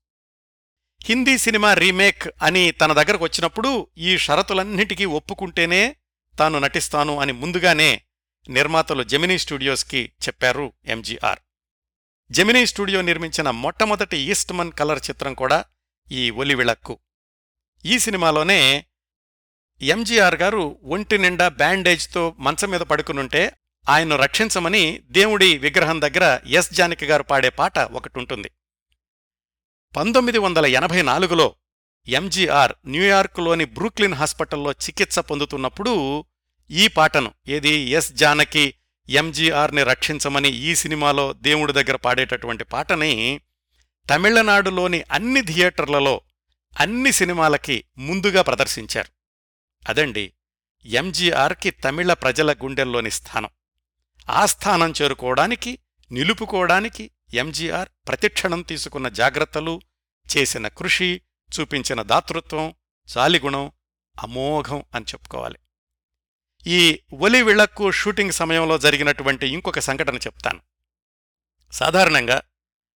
హిందీ 1.03 1.37
సినిమా 1.37 1.73
రీమేక్ 1.73 2.27
అని 2.43 2.71
తన 2.71 2.93
దగ్గరకు 2.93 3.23
వచ్చినప్పుడు 3.23 3.87
ఈ 3.97 4.17
షరతులన్నిటికీ 4.17 5.05
ఒప్పుకుంటేనే 5.05 5.95
తాను 6.39 6.59
నటిస్తాను 6.59 7.19
అని 7.19 7.31
ముందుగానే 7.31 8.03
నిర్మాతలు 8.49 9.03
జెమినీ 9.03 9.37
స్టూడియోస్కి 9.37 10.11
చెప్పారు 10.27 10.73
ఎంజీఆర్. 10.85 11.39
జెమినీ 12.31 12.65
స్టూడియో 12.65 13.01
నిర్మించిన 13.01 13.49
మొట్టమొదటి 13.49 14.17
ఈస్ట్మన్ 14.17 14.71
కలర్ 14.71 14.99
చిత్రం 15.09 15.33
కూడా 15.33 15.65
ఈ 16.11 16.29
ఒలి 16.29 16.55
విళక్కు 16.55 16.99
ఈ 17.85 17.99
సినిమాలోనే 17.99 18.85
ఎంజీఆర్ 19.81 20.35
గారు 20.35 20.79
ఒంటి 20.83 21.17
నిండా 21.17 21.47
బ్యాండేజ్తో 21.47 22.35
మంచం 22.39 22.69
మీద 22.69 22.81
పడుకునుంటే 22.81 23.51
ఆయన్ను 23.89 24.15
రక్షించమని 24.15 24.99
దేవుడి 25.09 25.57
విగ్రహం 25.57 26.01
దగ్గర 26.01 26.39
ఎస్ 26.47 26.73
జానకి 26.73 27.05
గారు 27.05 27.23
పాడే 27.23 27.49
పాట 27.49 27.79
ఒకటుంటుంది. 27.79 28.51
పంతొమ్మిది 29.95 30.37
వందల 30.37 30.65
ఎనభై 30.65 31.01
నాలుగులో 31.01 31.55
ఎంజీఆర్ 32.07 32.73
న్యూయార్క్లోని 32.87 33.65
బ్రూక్లిన్ 33.65 34.13
హాస్పిటల్లో 34.13 34.71
చికిత్స 34.71 35.19
పొందుతున్నప్పుడు 35.19 36.25
ఈ 36.71 36.87
పాటను 36.87 37.33
ఏది? 37.47 37.69
ఎస్ 37.69 38.11
జానకి 38.13 38.73
ఎంజీఆర్ని 39.09 39.83
రక్షించమని 39.83 40.49
ఈ 40.49 40.75
సినిమాలో 40.75 41.33
దేవుడి 41.33 41.73
దగ్గర 41.73 41.95
పాడేటటువంటి 41.95 42.63
పాటని 42.63 43.41
తమిళనాడులోని 44.09 45.03
అన్ని 45.11 45.41
థియేటర్లలో 45.41 46.21
అన్ని 46.79 47.11
సినిమాలకి 47.11 47.83
ముందుగా 47.97 48.41
ప్రదర్శించారు. 48.41 49.09
అదండి 49.89 50.33
ఎంజీఆర్కి 50.85 51.71
తమిళ 51.71 52.13
ప్రజల 52.13 52.53
గుండెల్లోని 52.53 53.11
స్థానం. 53.11 53.49
ఆ 54.29 54.45
స్థానం 54.45 54.93
చేరుకోవడానికి 55.01 55.79
నిలుపుకోవడానికి 56.11 57.11
ఎంజీఆర్ 57.33 57.89
ప్రతిక్షణం 58.07 58.61
తీసుకున్న 58.61 59.09
జాగ్రత్తలు 59.09 59.81
చేసిన 60.37 60.67
కృషి 60.67 61.21
చూపించిన 61.59 62.01
దాతృత్వం 62.01 62.73
చాలిగుణం 63.17 63.71
అమోఘం 64.21 64.83
అని 64.95 65.05
చెప్పుకోవాలి. 65.05 65.59
ఈ 66.67 66.99
ఒలి 67.13 67.41
విళక్కు 67.41 67.91
షూటింగ్ 67.91 68.31
సమయంలో 68.31 68.77
జరిగినటువంటి 68.77 69.47
ఇంకొక 69.47 69.79
సంఘటన 69.79 70.15
చెప్తాను. 70.15 70.59
సాధారణంగా 71.71 72.41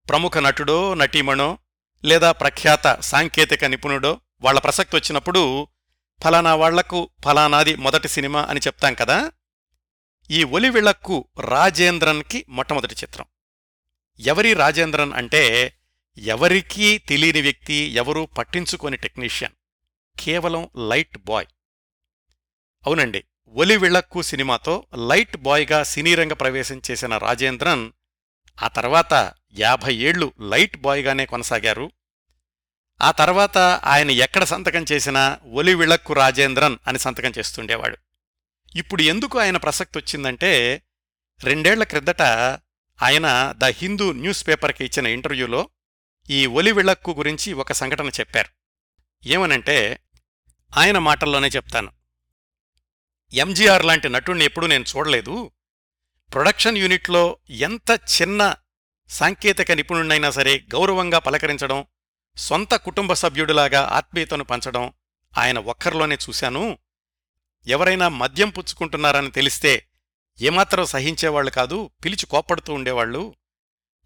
ప్రముఖ 0.08 0.38
నటుడో 0.38 0.94
నటీమణో 0.94 1.58
లేదా 2.04 2.32
ప్రఖ్యాత 2.32 3.00
సాంకేతిక 3.00 3.64
నిపుణుడో 3.64 4.20
వాళ్ళ 4.42 4.60
ప్రసక్తి 4.60 4.96
వచ్చినప్పుడు 4.96 5.68
ఫలానా 6.24 6.54
వాళ్ళకు 6.54 7.10
ఫలానాది 7.24 7.76
మొదటి 7.76 8.08
సినిమా 8.08 8.42
అని 8.42 8.60
చెప్తాం 8.60 8.94
కదా? 8.94 9.32
ఈ 10.30 10.44
ఒలి 10.44 10.70
విళక్కు 10.70 11.28
రాజేంద్రన్కి 11.40 12.46
మొట్టమొదటి 12.48 12.94
చిత్రం. 12.94 13.24
ఎవరి 14.20 14.54
రాజేంద్రన్ 14.54 15.12
అంటే 15.12 15.74
ఎవరికీ 16.18 16.98
తెలియని 16.98 17.40
వ్యక్తి 17.40 17.74
ఎవరూ 17.74 18.26
పట్టించుకోని 18.26 18.96
టెక్నీషియన్ 18.96 19.52
కేవలం 20.20 20.70
లైట్ 20.76 21.18
బాయ్. 21.18 21.46
అవునండి 22.86 23.24
ఒలి 23.48 23.76
విళక్కు 23.76 24.22
సినిమాతో 24.22 24.86
లైట్ 25.08 25.36
బాయ్గా 25.36 25.82
సినీరంగ 25.82 26.32
ప్రవేశం 26.32 26.82
చేసిన 26.90 27.16
రాజేంద్రన్ 27.16 27.92
ఆ 28.62 28.68
తర్వాత 28.68 29.32
యాభై 29.58 29.94
ఏళ్ళు 29.94 30.32
లైట్ 30.40 30.76
బాయ్గానే 30.76 31.26
కొనసాగారు. 31.26 31.92
ఆ 33.02 33.10
తర్వాత 33.10 33.58
ఆయన 33.58 34.10
ఎక్కడ 34.10 34.44
సంతకం 34.44 34.84
చేసినా 34.92 35.38
ఒలి 35.52 35.74
విళక్కు 35.74 36.12
రాజేంద్రన్ 36.12 36.78
అని 36.86 36.98
సంతకం 36.98 37.32
చేస్తుండేవాడు. 37.38 37.96
ఇప్పుడు 38.76 39.02
ఎందుకు 39.02 39.38
ఆయన 39.38 39.56
ప్రసక్తి 39.56 39.98
వచ్చిందంటే 39.98 40.82
రెండేళ్ళ 41.44 41.84
క్రిందట 41.84 42.22
ఆయన 43.02 43.54
ద 43.56 43.64
హిందూ 43.64 44.12
న్యూస్ 44.12 44.48
పేపర్కి 44.48 44.84
ఇచ్చిన 44.84 45.06
ఇంటర్వ్యూలో 45.06 45.70
ఈ 46.30 46.46
ఒలి 46.46 46.72
విళక్కు 46.72 47.10
గురించి 47.10 47.52
ఒక 47.52 47.72
సంఘటన 47.72 48.08
చెప్పారు. 48.08 48.48
ఏమనంటే 49.26 50.00
ఆయన 50.76 50.98
మాటల్లోనే 50.98 51.48
చెప్తాను. 51.48 51.92
ఎంజీఆర్ 53.32 53.84
లాంటి 53.84 54.08
నటుణ్ణి 54.08 54.44
ఎప్పుడూ 54.44 54.66
నేను 54.66 54.84
చూడలేదు. 54.96 55.50
ప్రొడక్షన్ 56.32 56.78
యూనిట్లో 56.78 57.38
ఎంత 57.50 58.00
చిన్న 58.22 58.54
సాంకేతిక 59.08 59.72
నిపుణుడినైనా 59.72 60.30
సరే 60.30 60.64
గౌరవంగా 60.74 61.18
పలకరించడం 61.18 61.84
సొంత 62.36 62.74
కుటుంబ 62.74 63.12
సభ్యుడిలాగా 63.12 63.80
ఆత్మీయతను 63.80 64.44
పంచడం 64.44 64.92
ఆయన 65.38 65.58
ఒక్కరిలోనే 65.58 66.14
చూశాను. 66.14 66.78
ఎవరైనా 67.66 68.08
మద్యం 68.08 68.50
పుచ్చుకుంటున్నారని 68.50 69.30
తెలిస్తే 69.30 69.86
ఏమాత్రం 70.40 70.84
సహించేవాళ్ళు 70.84 71.50
కాదు 71.50 71.90
పిలిచి 72.04 72.26
కోప్పడుతూ 72.26 72.72
ఉండేవాళ్ళు 72.72 73.34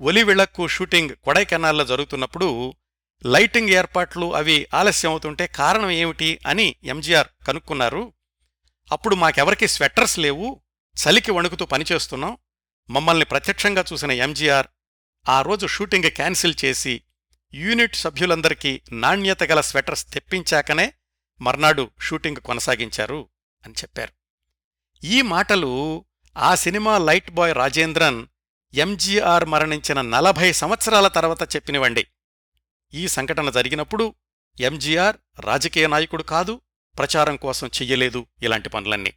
ఒలి 0.01 0.23
విళక్కు 0.23 0.69
షూటింగ్ 0.69 1.11
కొడైకెనాల్లో 1.11 1.85
జరుగుతున్నప్పుడు 1.85 2.75
లైటింగ్ 3.27 3.69
ఏర్పాట్లు 3.69 4.35
అవి 4.35 4.67
ఆలస్యం 4.75 5.11
అవుతుంటే 5.11 5.47
కారణం 5.47 5.91
ఏమిటి 5.91 6.39
అని 6.47 6.77
ఎంజీఆర్ 6.85 7.29
కనుక్కున్నారు. 7.47 8.13
అప్పుడు 8.93 9.15
మాకెవరికి 9.15 9.69
స్వెట్టర్స్ 9.69 10.19
లేవు 10.19 10.63
చలికి 10.97 11.31
వణుకుతూ 11.31 11.65
పనిచేస్తున్నాం. 11.65 12.39
మమ్మల్ని 12.91 13.25
ప్రత్యక్షంగా 13.25 13.85
చూసిన 13.93 14.11
ఎంజీఆర్ 14.11 14.67
ఆ 15.29 15.43
రోజు 15.43 15.67
షూటింగ్ 15.67 16.11
క్యాన్సిల్ 16.11 16.55
చేసి 16.65 17.03
యూనిట్ 17.55 17.97
సభ్యులందరికీ 17.97 18.81
నాణ్యత 18.93 19.43
గల 19.43 19.61
స్వెటర్స్ 19.61 20.13
తెప్పించాకనే 20.13 20.93
మర్నాడు 21.41 21.91
షూటింగ్ 22.01 22.37
కొనసాగించారు. 22.37 23.29
అని 23.67 23.75
చెప్పారు. 23.75 24.13
ఈ 25.05 25.23
మాటలు 25.23 26.05
ఆ 26.37 26.55
cinema 26.55 26.99
light 26.99 27.31
boy 27.31 27.55
Rajendran 27.55 28.27
MGR 28.75 29.45
మరణించిన 29.45 30.01
నలభై 30.01 30.53
సంవత్సరాల 30.53 31.09
తర్వాత 31.09 31.57
చెప్పినవండి. 31.57 32.07
ఈ 32.95 33.09
సంఘటన 33.09 33.51
జరిగినప్పుడు 33.51 34.15
ఎంజీఆర్ 34.61 35.17
రాజకీయ 35.41 35.87
నాయకుడు 35.87 36.23
కాదు 36.23 36.61
ప్రచారం 36.99 37.37
కోసం 37.37 37.67
చెయ్యలేదు 37.67 38.27
ఇలాంటి 38.43 38.69
పనులన్నీ. 38.69 39.13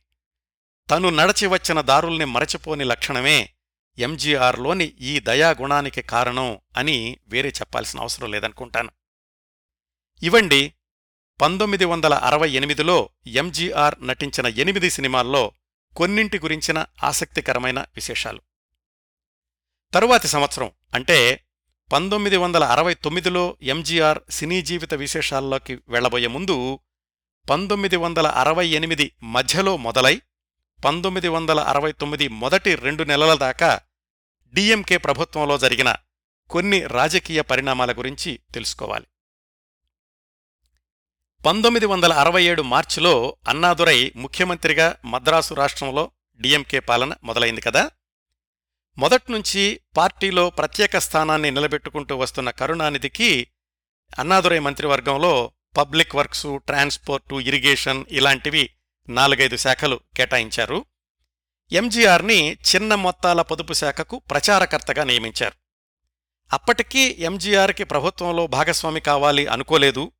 తను 0.89 1.10
నడచి 1.10 1.48
వచ్చిన 1.48 1.82
దారుల్ని 1.82 2.25
మరచిపోని 2.25 2.84
లక్షణమే 2.84 3.50
ఎంజీఆర్లోని 3.98 4.86
ఈ 4.86 5.20
దయాగుణానికి 5.20 6.01
కారణం 6.01 6.60
అని 6.77 7.18
వేరే 7.27 7.50
చెప్పాల్సిన 7.50 8.00
అవసరం 8.00 8.32
లేదనుకుంటాను. 8.32 8.89
ఇవండి 10.24 10.74
పంతొమ్మిది 11.41 11.86
వందల 11.86 12.13
అరవై 12.13 12.51
ఎనిమిదిలో 12.51 13.10
ఎంజీఆర్ 13.27 13.96
నటించిన 14.08 14.48
ఎనిమిది 14.48 14.89
సినిమాల్లో 14.89 15.51
కొన్నింటి 15.96 16.39
గురించిన 16.39 16.86
ఆసక్తికరమైన 17.03 17.79
విశేషాలు. 17.79 18.41
తరువాతి 19.93 20.27
సంవత్సరం 20.27 20.72
అంటే 20.93 21.46
పంతొమ్మిది 21.93 22.38
వందల 22.38 22.63
అరవై 22.63 22.93
తొమ్మిదిలో 22.93 23.58
ఎంజీఆర్ 23.62 24.19
సినీ 24.29 24.62
జీవిత 24.62 24.93
విశేషాల్లోకి 24.93 25.79
వెళ్ళబోయే 25.89 26.27
ముందు 26.27 26.79
పంతొమ్మిది 27.50 27.96
వందల 27.96 28.27
అరవై 28.27 28.67
ఎనిమిది 28.67 29.12
మధ్యలో 29.24 29.77
మొదలై 29.77 30.22
పంతొమ్మిది 30.86 31.27
వందల 31.27 31.60
అరవై 31.60 31.91
తొమ్మిది 31.91 32.27
మొదటి 32.27 32.75
రెండు 32.75 33.03
నెలల 33.03 33.34
దాకా 33.34 33.79
డిఎంకే 34.53 34.98
ప్రభుత్వంలో 34.98 35.58
జరిగిన 35.58 35.96
కొన్ని 36.50 36.88
రాజకీయ 36.88 37.41
పరిణామాల 37.41 37.91
గురించి 37.91 38.39
తెలుసుకోవాలి. 38.53 39.05
పంతొమ్మిది 41.46 41.86
వందల 41.86 42.13
అరవై 42.13 42.43
ఏడు 42.43 42.62
మార్చిలో 42.62 43.38
అన్నాదురై 43.48 44.12
ముఖ్యమంత్రిగా 44.15 44.96
మద్రాసు 45.05 45.53
రాష్ట్రంలో 45.53 46.12
డిఎంకే 46.41 46.79
పాలన 46.79 47.13
మొదలైంది 47.24 47.62
కదా. 47.62 47.91
మొదట్నుంచి 48.98 49.79
పార్టీలో 49.98 50.50
ప్రత్యేక 50.50 50.98
స్థానాన్ని 50.98 51.51
నిలబెట్టుకుంటూ 51.51 52.17
వస్తున్న 52.17 52.50
కరుణానిధికి 52.50 53.48
అన్నాదురై 54.19 54.60
మంత్రివర్గంలో 54.60 55.51
పబ్లిక్ 55.77 56.15
వర్క్సు 56.15 56.58
ట్రాన్స్పోర్టు 56.58 57.36
ఇరిగేషన్ 57.36 58.05
ఇలాంటివి 58.10 58.69
నాలుగైదు 59.10 59.58
శాఖలు 59.58 60.00
కేటాయించారు. 60.17 60.86
ఎంజీఆర్ని 61.72 62.53
చిన్న 62.53 62.96
మొత్తాల 62.96 63.41
పొదుపు 63.41 63.74
శాఖకు 63.74 64.19
ప్రచారకర్తగా 64.19 65.03
నియమించారు. 65.03 65.53
అప్పటికీ 66.53 67.15
ఎంజీఆర్కి 67.19 67.84
ప్రభుత్వంలో 67.84 68.48
భాగస్వామి 68.48 69.00
కావాలి 69.00 69.48
అనుకోలేదు. 69.48 70.12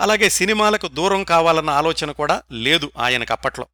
అలాగే 0.00 0.30
సినిమాలకు 0.30 0.88
దూరం 0.88 1.24
కావాలన్న 1.24 1.70
ఆలోచన 1.70 2.12
కూడా 2.12 2.42
లేదు 2.50 2.92
ఆయనకప్పట్లో. 2.98 3.66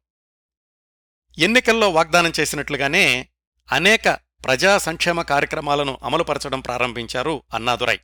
ఎన్నికల్లో 1.37 1.89
వాగ్దానం 1.89 2.33
చేసినట్లుగానే 2.39 3.29
అనేక 3.71 4.09
ప్రజా 4.45 4.77
సంక్షేమ 4.77 5.21
కార్యక్రమాలను 5.21 5.99
అమలుపరచడం 6.03 6.59
ప్రారంభించారు 6.59 7.43
అన్నాదురై. 7.53 7.99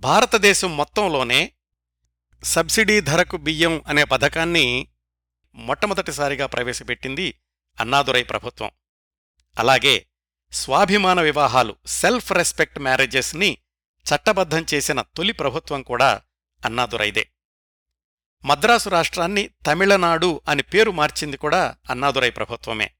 భారతదేశం 0.00 0.76
మొత్తంలోనే 0.76 1.52
సబ్సిడీ 2.44 3.00
ధరకు 3.00 3.36
బియ్యం 3.36 3.82
అనే 3.86 4.04
పథకాన్ని 4.04 4.88
మొట్టమొదటిసారిగా 5.54 6.46
ప్రవేశపెట్టింది 6.46 7.40
అన్నాదురై 7.80 8.22
ప్రభుత్వం. 8.22 8.70
అలాగే 9.58 10.06
స్వాభిమాన 10.52 11.20
వివాహాలు 11.20 11.76
సెల్ఫ్ 11.86 12.32
రెస్పెక్ట్ 12.32 12.78
మ్యారేజెస్ని 12.78 13.58
చట్టబద్ధం 14.06 14.66
చేసిన 14.74 15.02
తొలి 15.02 15.32
ప్రభుత్వం 15.32 15.82
కూడా 15.82 16.20
అన్నాదురైదే. 16.64 17.30
మద్రాసు 18.44 18.88
రాష్ట్రాన్ని 18.88 19.50
తమిళనాడు 19.66 20.40
అని 20.48 20.62
పేరు 20.62 20.90
మార్చింది 20.90 21.36
కూడా 21.36 21.76
అన్నాదురై 21.90 22.30
ప్రభుత్వమే. 22.30 22.90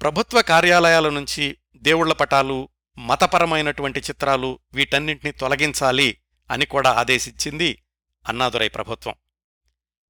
ప్రభుత్వ 0.00 0.42
కార్యాలయాల 0.42 1.08
నుంచి 1.08 1.56
దేవుళ్ళ 1.76 2.12
పటాలు 2.12 2.68
మతపరమైనటువంటి 2.98 4.00
చిత్రాలు 4.00 4.58
వీటన్నింటినీ 4.72 5.32
తొలగించాలి 5.32 6.18
అని 6.50 6.66
కూడా 6.66 6.90
ఆదేశించింది 6.90 7.82
అన్నాదురై 8.28 8.68
ప్రభుత్వం. 8.68 9.14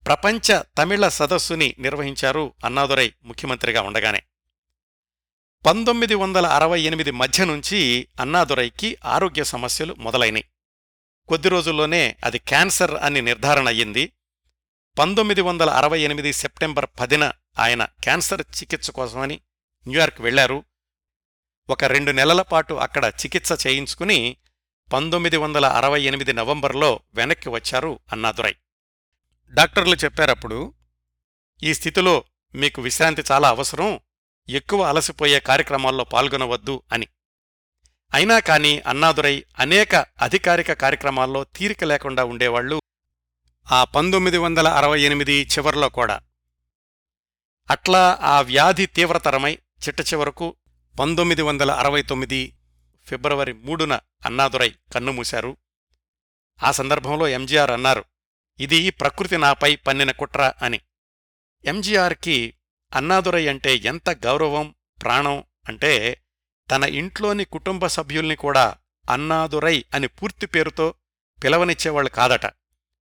ప్రపంచ 0.06 0.62
తమిళ 0.78 1.08
సదస్సుని 1.08 1.74
నిర్వహించారు 1.78 2.54
అన్నాదురై 2.64 3.12
ముఖ్యమంత్రిగా 3.24 3.82
ఉండగానే. 3.82 4.22
పంతొమ్మిది 5.66 6.14
వందల 6.14 6.46
అరవై 6.46 6.80
ఎనిమిది 6.80 7.10
మధ్య 7.10 7.44
నుంచి 7.44 8.08
అన్నాదురైకి 8.20 8.96
ఆరోగ్య 9.04 9.44
సమస్యలు 9.44 9.94
మొదలైనవి 9.98 10.44
కొద్ది 11.30 11.48
రోజుల్లోనే 11.48 12.16
అది 12.24 12.38
క్యాన్సర్ 12.38 12.94
అని 12.94 13.22
నిర్ధారణ 13.22 13.66
అయ్యింది. 13.68 14.12
పంతొమ్మిది 14.98 15.40
వందల 15.40 15.70
అరవై 15.70 16.00
ఎనిమిది 16.00 16.32
సెప్టెంబర్ 16.32 16.86
పదిన 17.00 17.32
ఆయన 17.58 17.84
క్యాన్సర్ 17.84 18.40
చికిత్స 18.40 18.90
కోసమని 18.90 19.40
న్యూయార్క్ 19.86 20.20
వెళ్ళారు 20.20 20.64
ఒక 21.70 21.84
రెండు 21.84 22.10
నెలల 22.10 22.42
పాటు 22.42 22.74
అక్కడ 22.74 23.04
చికిత్స 23.04 23.66
చేయించుకుని 23.66 24.36
పంతొమ్మిది 24.92 25.36
వందల 25.36 25.66
అరవై 25.66 26.02
ఎనిమిది 26.02 26.32
నవంబర్లో 26.32 27.00
వెనక్కి 27.14 27.48
వచ్చారు 27.48 28.00
అన్నాదురై. 28.12 28.56
డాక్టర్లు 29.52 29.94
చెప్పారప్పుడు 29.94 30.74
ఈ 31.62 31.74
స్థితిలో 31.74 32.24
మీకు 32.54 32.82
విశ్రాంతి 32.82 33.22
చాలా 33.32 33.48
అవసరం 33.48 34.00
ఎక్కువ 34.48 34.82
అలసిపోయే 34.82 35.40
కార్యక్రమాల్లో 35.40 36.04
పాల్గొనవద్దు 36.04 36.82
అని. 36.92 37.06
అయినా 38.14 38.38
కాని 38.38 38.80
అన్నాదురై 38.80 39.44
అనేక 39.58 39.94
అధికారిక 39.96 40.72
కార్యక్రమాల్లో 40.72 41.44
తీరిక 41.44 41.84
లేకుండా 41.84 42.24
ఉండేవాళ్ళు 42.24 42.80
ఆ 43.72 43.84
పంతొమ్మిది 43.84 44.38
వందల 44.38 44.68
అరవై 44.68 45.02
ఎనిమిది 45.02 45.42
చివరిలో 45.42 45.88
కూడా. 45.88 46.20
అట్లా 47.70 48.18
ఆ 48.22 48.40
వ్యాధి 48.40 48.86
తీవ్రతరమై 48.86 49.54
చిట్ట 49.54 50.00
చివరకు 50.00 50.56
పంతొమ్మిది 50.98 51.42
వందల 51.42 51.70
అరవై 51.70 52.02
తొమ్మిది 52.02 52.56
ఫిబ్రవరి 53.06 53.52
మూడున 53.52 54.00
అన్నాదురై 54.26 54.74
కన్నుమూశారు 54.94 55.56
ఆ 56.62 56.70
సందర్భంలో 56.70 57.28
ఎంజీఆర్ 57.28 57.70
అన్నారు 57.70 58.04
ఇది 58.60 58.90
ప్రకృతి 58.90 59.36
నాపై 59.38 59.76
పన్నిన 59.76 60.10
కుట్ర 60.10 60.52
అని. 60.62 60.80
ఎంజీఆర్కి 61.64 62.54
అన్నాదురై 62.94 63.48
అంటే 63.48 63.76
ఎంత 63.76 64.10
గౌరవం 64.10 64.74
ప్రాణం 65.02 65.44
అంటే 65.68 66.22
తన 66.70 66.84
ఇంట్లోని 66.84 67.44
కుటుంబ 67.44 67.86
సభ్యుల్ని 67.86 68.36
కూడా 68.36 68.76
అన్నాదురై 69.10 69.84
అని 69.94 70.08
పూర్తి 70.08 70.46
పేరుతో 70.46 70.94
పిలవనిచ్చేవాళ్ళు 71.44 72.10
కాదట. 72.10 72.46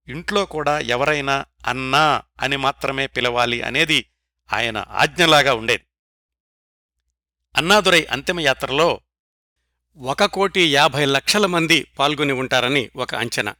ఇంట్లో 0.08 0.46
కూడా 0.46 0.80
ఎవరైనా 0.80 1.46
అన్నా 1.68 2.22
అని 2.42 2.58
మాత్రమే 2.58 3.08
పిలవాలి 3.08 3.62
అనేది 3.62 4.10
ఆయన 4.54 4.86
ఆజ్ఞలాగా 4.90 5.54
ఉండేది. 5.54 5.86
అన్నాదురై 7.56 8.08
అంతిమయాత్రలో 8.12 9.02
ఒక 9.98 10.24
కోటి 10.26 10.68
యాభై 10.68 11.06
లక్షల 11.06 11.46
మంది 11.46 11.84
పాల్గొని 11.84 12.34
ఉంటారని 12.34 12.90
ఒక 12.96 13.16
అంచనా. 13.16 13.56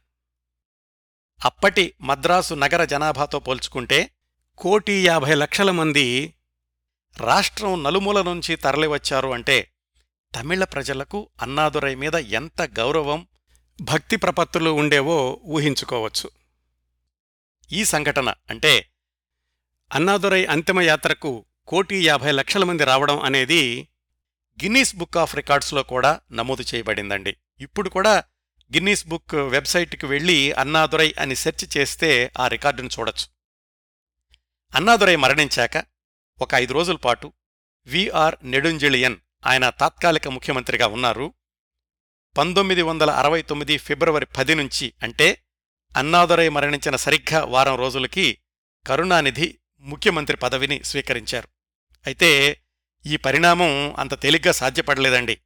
అప్పటి 1.44 1.94
మద్రాసు 2.00 2.54
నగర 2.54 2.84
జనాభాతో 2.84 3.38
పోల్చుకుంటే 3.38 4.10
కోటి 4.58 4.92
యాభై 4.92 5.34
లక్షల 5.34 5.70
మంది 5.70 6.34
రాష్ట్రం 7.18 7.82
నలుమూల 7.82 8.22
నుంచి 8.22 8.56
తరలివచ్చారు 8.56 9.28
అంటే 9.28 9.72
తమిళ 10.34 10.64
ప్రజలకు 10.64 11.30
అన్నాదురై 11.42 11.94
మీద 11.94 12.14
ఎంత 12.14 12.62
గౌరవం 12.62 13.28
భక్తి 13.80 14.16
ప్రపత్తులు 14.16 14.70
ఉండేవో 14.70 15.40
ఊహించుకోవచ్చు. 15.44 16.30
ఈ 17.72 17.84
సంఘటన 17.84 18.34
అంటే 18.50 18.90
అన్నాదురై 19.94 20.46
అంతిమయాత్రకు 20.46 21.46
కోటి 21.68 22.04
యాభై 22.04 22.32
లక్షల 22.32 22.64
మంది 22.64 22.84
రావడం 22.84 23.20
అనేది 23.20 23.88
గిన్నీస్ 24.62 24.96
బుక్ 24.96 25.16
ఆఫ్ 25.16 25.36
రికార్డ్స్లో 25.36 25.82
కూడా 25.82 26.20
నమోదు 26.32 26.64
చేయబడిందండి. 26.74 27.36
ఇప్పుడు 27.60 27.88
కూడా 27.88 28.24
గిన్నీస్ 28.74 29.06
బుక్ 29.06 29.34
వెబ్సైట్కి 29.34 30.06
వెళ్ళి 30.06 30.52
అన్నాదురై 30.52 31.14
అని 31.18 31.36
సెర్చ్ 31.36 31.76
చేస్తే 31.76 32.32
ఆ 32.38 32.48
రికార్డును 32.48 32.88
చూడొచ్చు. 32.98 33.26
అన్నాదురై 34.74 35.16
మరణించాక 35.16 35.84
ఒక 36.40 36.54
ఐదు 36.54 36.72
రోజుల 36.72 36.96
పాటు 36.96 37.32
విఆర్ 37.86 38.36
నెడుంజెళియన్ 38.44 39.16
ఆయన 39.46 39.68
తాత్కాలిక 39.68 40.28
ముఖ్యమంత్రిగా 40.28 40.86
ఉన్నారు. 40.86 41.34
పంతొమ్మిది 42.38 42.82
వందల 42.82 43.10
అరవై 43.10 43.42
తొమ్మిది 43.42 43.76
ఫిబ్రవరి 43.76 44.26
పది 44.26 44.54
నుంచి 44.54 44.92
అంటే 45.02 45.42
అన్నాదురై 45.96 46.48
మరణించిన 46.48 46.96
సరిగ్గా 46.96 47.44
వారం 47.44 47.76
రోజులకి 47.76 48.38
కరుణానిధి 48.86 49.58
ముఖ్యమంత్రి 49.80 50.36
పదవిని 50.36 50.84
స్వీకరించారు. 50.84 51.48
అయితే 52.06 52.60
ఈ 53.06 53.16
పరిణామం 53.16 53.94
అంత 53.98 54.22
తేలిగ్గా 54.22 54.52
సాధ్యపడలేదండి. 54.52 55.40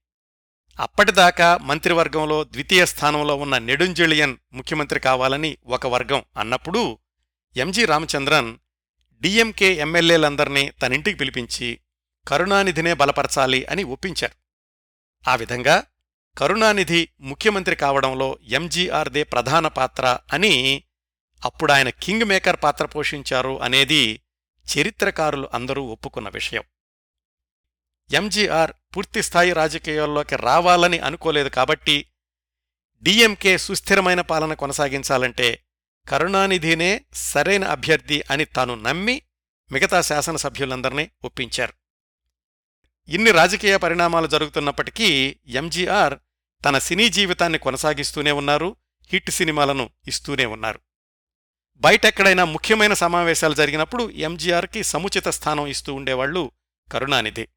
అప్పటిదాకా 0.81 1.57
మంత్రివర్గంలో 1.57 2.45
ద్వితీయ 2.45 2.87
స్థానంలో 2.87 3.37
ఉన్న 3.37 3.59
నెడుంజలియన్ 3.59 4.37
ముఖ్యమంత్రి 4.53 5.01
కావాలని 5.01 5.59
ఒక 5.67 5.87
వర్గం 5.87 6.25
అన్నప్పుడు 6.37 6.99
ఎంజి 7.57 7.85
రామచంద్రన్ 7.85 8.57
డిఎంకే 9.21 9.75
ఎమ్మెల్యేలందర్నీ 9.75 10.71
తనింటికి 10.71 11.17
పిలిపించి 11.17 11.81
కరుణానిధినే 12.29 12.95
బలపరచాలి 12.95 13.65
అని 13.65 13.83
ఒప్పించారు. 13.85 14.35
ఆ 15.29 15.37
విధంగా 15.37 15.85
కరుణానిధి 16.39 17.09
ముఖ్యమంత్రి 17.21 17.77
కావడంలో 17.77 18.39
ఎంజీఆర్దే 18.43 19.23
ప్రధాన 19.23 19.69
పాత్ర 19.69 20.19
అని 20.33 20.85
అప్పుడాయన 21.45 21.89
కింగ్ 21.89 22.25
మేకర్ 22.25 22.57
పాత్ర 22.63 22.87
పోషించారు 22.87 23.63
అనేది 23.63 24.21
చరిత్రకారులు 24.67 25.49
అందరూ 25.55 25.83
ఒప్పుకున్న 25.83 26.29
విషయం. 26.29 26.63
ఎంజీఆర్ 28.13 28.73
పూర్తిస్థాయి 28.97 29.53
రాజకీయాల్లోకి 29.53 30.37
రావాలని 30.37 30.99
అనుకోలేదు 30.99 31.49
కాబట్టి 31.49 32.11
డిఎంకే 33.03 33.59
సుస్థిరమైన 33.59 34.21
పాలన 34.21 34.55
కొనసాగించాలంటే 34.55 35.65
కరుణానిధినే 36.09 37.05
సరైన 37.15 37.65
అభ్యర్థి 37.65 38.23
అని 38.31 38.45
తాను 38.45 38.75
నమ్మి 38.75 39.23
మిగతా 39.73 40.01
శాసనసభ్యులందర్నీ 40.01 41.11
ఒప్పించారు. 41.25 41.84
ఇన్ని 43.09 43.31
రాజకీయ 43.31 43.77
పరిణామాలు 43.77 44.27
జరుగుతున్నప్పటికీ 44.27 45.37
ఎంజీఆర్ 45.47 46.19
తన 46.65 46.79
సినీ 46.79 47.09
జీవితాన్ని 47.09 47.59
కొనసాగిస్తూనే 47.59 48.33
ఉన్నారు 48.33 48.77
హిట్ 49.13 49.31
సినిమాలను 49.31 49.91
ఇస్తూనే 50.09 50.47
ఉన్నారు. 50.47 50.81
బయటెక్కడైనా 51.77 52.45
ముఖ్యమైన 52.45 52.93
సమావేశాలు 52.93 53.55
జరిగినప్పుడు 53.55 54.11
ఎంజీఆర్కి 54.11 54.83
సముచిత 54.83 55.29
స్థానం 55.29 55.67
ఇస్తూ 55.67 55.95
ఉండేవాళ్ళు 55.95 56.51
కరుణానిధి. 56.93 57.49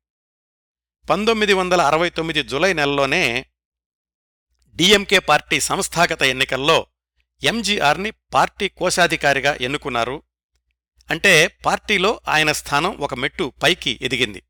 పంతొమ్మిది 1.10 1.54
వందల 1.54 1.82
అరవై 1.82 2.10
తొమ్మిది 2.10 2.44
జులై 2.44 2.74
నెలలోనే 2.74 3.46
డిఎంకే 4.76 5.20
పార్టీ 5.20 5.60
సంస్థాగత 5.60 6.24
ఎన్నికల్లో 6.24 6.88
ఎంజీఆర్ని 7.44 8.12
పార్టీ 8.12 8.70
కోశాధికారిగా 8.70 9.58
ఎన్నుకున్నారు. 9.62 10.24
అంటే 11.12 11.48
పార్టీలో 11.48 12.20
ఆయన 12.28 12.52
స్థానం 12.52 12.98
ఒక 12.98 13.14
మెట్టు 13.14 13.54
పైకి 13.64 14.00
ఎదిగింది. 14.02 14.44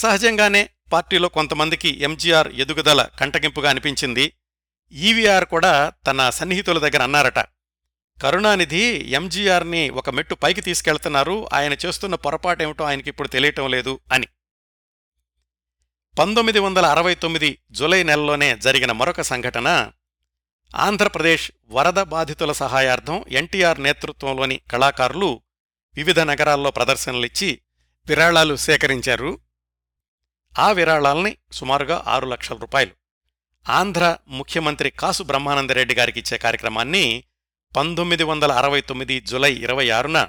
సహజంగానే 0.00 0.70
పార్టీలో 0.92 1.28
కొంతమందికి 1.28 2.02
ఎంజీఆర్ 2.02 2.48
ఎదుగుదల 2.48 3.08
కంటగింపుగా 3.20 3.70
అనిపించింది. 3.70 4.32
ఈవీఆర్ 4.92 5.44
కూడా 5.44 5.92
తన 6.06 6.30
సన్నిహితుల 6.30 6.78
దగ్గర 6.78 7.02
అన్నారట. 7.02 7.38
కరుణానిధి 8.22 9.10
ఎంజీఆర్ని 9.10 9.90
ఒక 9.90 10.10
మెట్టు 10.10 10.34
పైకి 10.34 10.60
తీసుకెళ్తున్నారు. 10.60 11.48
ఆయన 11.52 11.76
చేస్తున్న 11.86 12.14
పొరపాటేమిటో 12.14 12.84
ఆయనకి 12.84 13.08
ఇప్పుడు 13.08 13.28
తెలియటం 13.28 13.70
లేదు 13.70 14.00
అని. 14.12 14.26
పంతొమ్మిది 16.18 16.58
వందల 16.58 16.86
అరవై 16.86 17.14
తొమ్మిది 17.14 17.58
జులై 17.70 18.02
నెలలోనే 18.02 18.56
జరిగిన 18.56 18.92
మరొక 18.92 19.20
సంఘటన 19.20 19.90
ఆంధ్రప్రదేశ్ 20.76 21.52
వరద 21.70 22.02
బాధితుల 22.02 22.52
సహాయార్థం 22.52 23.24
ఎన్టీఆర్ 23.28 23.82
నేతృత్వంలోని 23.82 24.60
కళాకారులు 24.70 25.42
వివిధ 25.94 26.20
నగరాల్లో 26.20 26.70
ప్రదర్శనలిచ్చి 26.70 27.60
విరాళాలు 28.06 28.56
సేకరించారు. 28.56 29.38
ఆ 30.58 30.72
విరాళాల్ని 30.72 31.36
సుమారుగా 31.52 32.04
ఆరు 32.06 32.26
లక్షల 32.26 32.56
రూపాయలు. 32.56 32.90
ఆంధ్ర 33.70 34.16
ముఖ్యమంత్రి 34.28 34.90
కాసు 34.90 35.22
బ్రహ్మానందరెడ్డి 35.22 35.94
గారికిచ్చే 35.94 36.38
కార్యక్రమాన్ని 36.38 37.24
పంతొమ్మిది 37.76 38.22
వందల 38.22 38.52
అరవై 38.52 38.80
తొమ్మిది 38.80 39.20
జులై 39.20 39.52
ఇరవై 39.52 39.90
ఆరున 39.90 40.28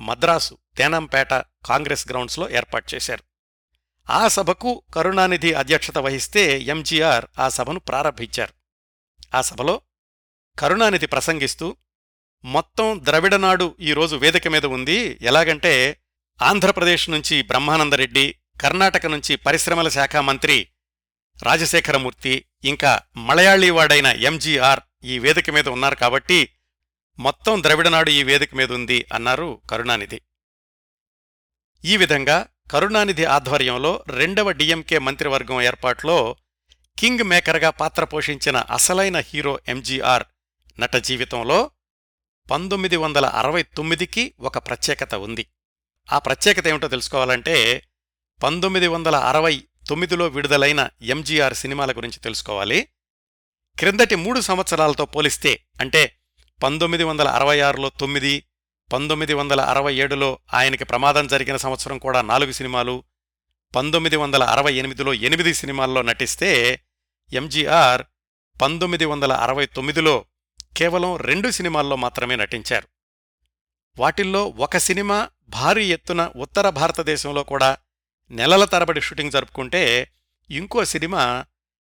మద్రాసు 0.00 0.58
తేనంపేట 0.76 1.30
కాంగ్రెస్ 1.66 2.08
గ్రౌండ్స్లో 2.08 2.50
ఏర్పాటు 2.50 2.94
చేశారు. 2.94 3.22
ఆ 4.10 4.28
సభకు 4.28 4.82
కరుణానిధి 4.94 5.52
అధ్యక్షత 5.52 5.98
వహిస్తే 5.98 6.60
ఎంజీఆర్ 6.60 7.24
ఆ 7.38 7.48
సభను 7.48 7.80
ప్రారంభించారు. 7.80 8.52
ఆ 9.36 9.40
సభలో 9.40 9.80
కరుణానిధి 10.58 11.06
ప్రసంగిస్తూ 11.06 11.76
మొత్తం 12.44 13.00
ద్రవిడనాడు 13.02 13.76
ఈరోజు 13.80 14.16
వేదిక 14.16 14.48
మీద 14.48 14.66
ఉంది. 14.66 15.18
ఎలాగంటే 15.22 16.00
ఆంధ్రప్రదేశ్ 16.42 17.10
నుంచి 17.10 17.42
బ్రహ్మానందరెడ్డి 17.42 18.34
కర్ణాటక 18.60 19.06
నుంచి 19.06 19.36
పరిశ్రమల 19.36 19.88
శాఖ 19.88 20.16
మంత్రి 20.16 20.68
రాజశేఖరమూర్తి 21.42 22.44
ఇంకా 22.64 23.00
మలయాళీవాడైన 23.16 24.06
ఎంజీఆర్ 24.06 24.80
ఈ 25.04 25.18
వేదిక 25.18 25.50
మీద 25.50 25.68
ఉన్నారు 25.68 25.94
కాబట్టి 25.94 26.48
మొత్తం 27.18 27.62
ద్రవిడనాడు 27.62 28.10
ఈ 28.10 28.22
వేదిక 28.22 28.54
మీద 28.54 28.72
ఉంది 28.72 29.06
అన్నారు 29.12 29.62
కరుణానిధి. 29.70 30.20
ఈ 31.84 31.96
విధంగా 31.96 32.48
కరుణానిధి 32.70 33.24
ఆధ్వర్యంలో 33.24 34.04
రెండవ 34.08 34.50
డిఎంకే 34.50 34.98
మంత్రివర్గం 34.98 35.62
ఏర్పాట్లో 35.62 36.36
కింగ్ 36.98 37.22
మేకర్గా 37.22 37.70
పాత్ర 37.70 38.04
పోషించిన 38.04 38.56
అసలైన 38.56 39.18
హీరో 39.18 39.58
ఎంజీఆర్ 39.68 40.24
నట 40.80 40.96
జీవితంలో 40.96 41.70
పంతొమ్మిది 42.50 42.96
వందల 42.96 43.26
అరవై 43.26 43.62
తొమ్మిదికి 43.62 44.34
ఒక 44.40 44.58
ప్రత్యేకత 44.58 45.14
ఉంది. 45.14 45.46
ఆ 46.12 46.18
ప్రత్యేకత 46.18 46.66
ఏమిటో 46.66 46.88
తెలుసుకోవాలంటే 46.88 47.86
పంతొమ్మిది 48.42 48.86
వందల 48.86 49.16
అరవై 49.16 49.64
తొమ్మిదిలో 49.88 50.26
విడుదలైన 50.26 50.88
ఎంజీఆర్ 51.02 51.54
సినిమాల 51.54 51.92
గురించి 51.92 52.20
తెలుసుకోవాలి. 52.20 52.88
క్రిందటి 53.78 54.14
మూడు 54.14 54.40
సంవత్సరాలతో 54.40 55.04
పోలిస్తే 55.04 55.66
అంటే 55.80 56.16
పంతొమ్మిది 56.62 57.04
వందల 57.04 57.28
అరవై 57.28 57.60
ఆరులో 57.60 57.88
తొమ్మిది 57.88 58.44
పంతొమ్మిది 58.92 59.34
వందల 59.34 59.60
అరవై 59.60 59.94
ఏడులో 59.94 60.38
ఆయనకి 60.54 60.84
ప్రమాదం 60.84 61.26
జరిగిన 61.26 61.56
సంవత్సరం 61.56 61.98
కూడా 61.98 62.22
నాలుగు 62.22 62.52
సినిమాలు 62.52 63.04
పంతొమ్మిది 63.76 64.16
వందల 64.16 64.42
అరవై 64.42 64.74
ఎనిమిదిలో 64.74 65.14
ఎనిమిది 65.14 65.54
సినిమాల్లో 65.54 66.02
నటిస్తే 66.02 66.80
ఎంజీఆర్ 67.32 68.02
పంతొమ్మిది 68.62 69.04
వందల 69.04 69.32
అరవై 69.32 69.66
తొమ్మిదిలో 69.66 70.24
కేవలం 70.76 71.16
రెండు 71.16 71.50
సినిమాల్లో 71.50 71.96
మాత్రమే 71.96 72.36
నటించారు. 72.36 72.88
వాటిల్లో 73.98 74.44
ఒక 74.46 74.76
సినిమా 74.76 75.28
భారీ 75.48 75.92
ఎత్తున 75.92 76.32
ఉత్తర 76.36 76.70
భారతదేశంలో 76.70 77.42
కూడా 77.42 77.76
నెలల 78.30 78.64
తరబడి 78.64 79.00
షూటింగ్ 79.00 79.30
జరుపుకుంటే 79.30 80.10
ఇంకో 80.50 80.84
సినిమా 80.84 81.44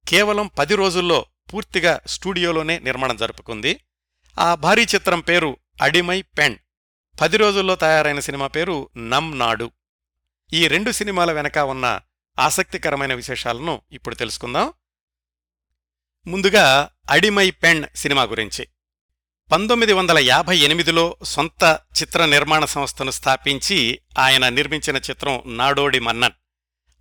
కేవలం 0.08 0.46
పది 0.58 0.74
రోజుల్లో 0.74 1.26
పూర్తిగా 1.54 2.00
స్టూడియోలోనే 2.06 2.78
నిర్మాణం 2.78 3.16
జరుపుకుంది. 3.16 3.80
ఆ 4.38 4.54
భారీ 4.54 4.82
చిత్రం 4.82 5.20
పేరు 5.20 5.56
అడిమై 5.82 6.22
పెన్. 6.22 6.56
పది 7.20 7.36
రోజుల్లో 7.36 7.74
తయారైన 7.74 8.20
సినిమా 8.20 8.46
పేరు 8.46 8.88
నమ్ 8.96 9.38
నాడు. 9.38 9.70
ఈ 10.52 10.68
రెండు 10.68 10.90
సినిమాల 10.90 11.32
వెనక 11.32 11.58
ఉన్న 11.58 12.00
ఆసక్తికరమైన 12.38 13.14
విశేషాలను 13.14 13.82
ఇప్పుడు 13.92 14.14
తెలుసుకుందాం. 14.14 14.72
ముందుగా 16.26 16.90
అడిమై 17.10 17.50
పెన్ 17.50 17.84
సినిమా 17.96 18.22
గురించి. 18.22 18.68
పంతొమ్మిది 19.52 19.92
వందల 19.92 20.18
యాభై 20.18 20.58
ఎనిమిదిలో 20.58 21.16
సొంత 21.22 21.78
చిత్ర 22.02 22.24
నిర్మాణ 22.24 22.64
సంస్థను 22.64 23.10
స్థాపించి 23.10 24.00
ఆయన 24.18 24.48
నిర్మించిన 24.48 24.96
చిత్రం 24.96 25.42
నాడోడి 25.46 25.98
మన్నన్. 25.98 26.32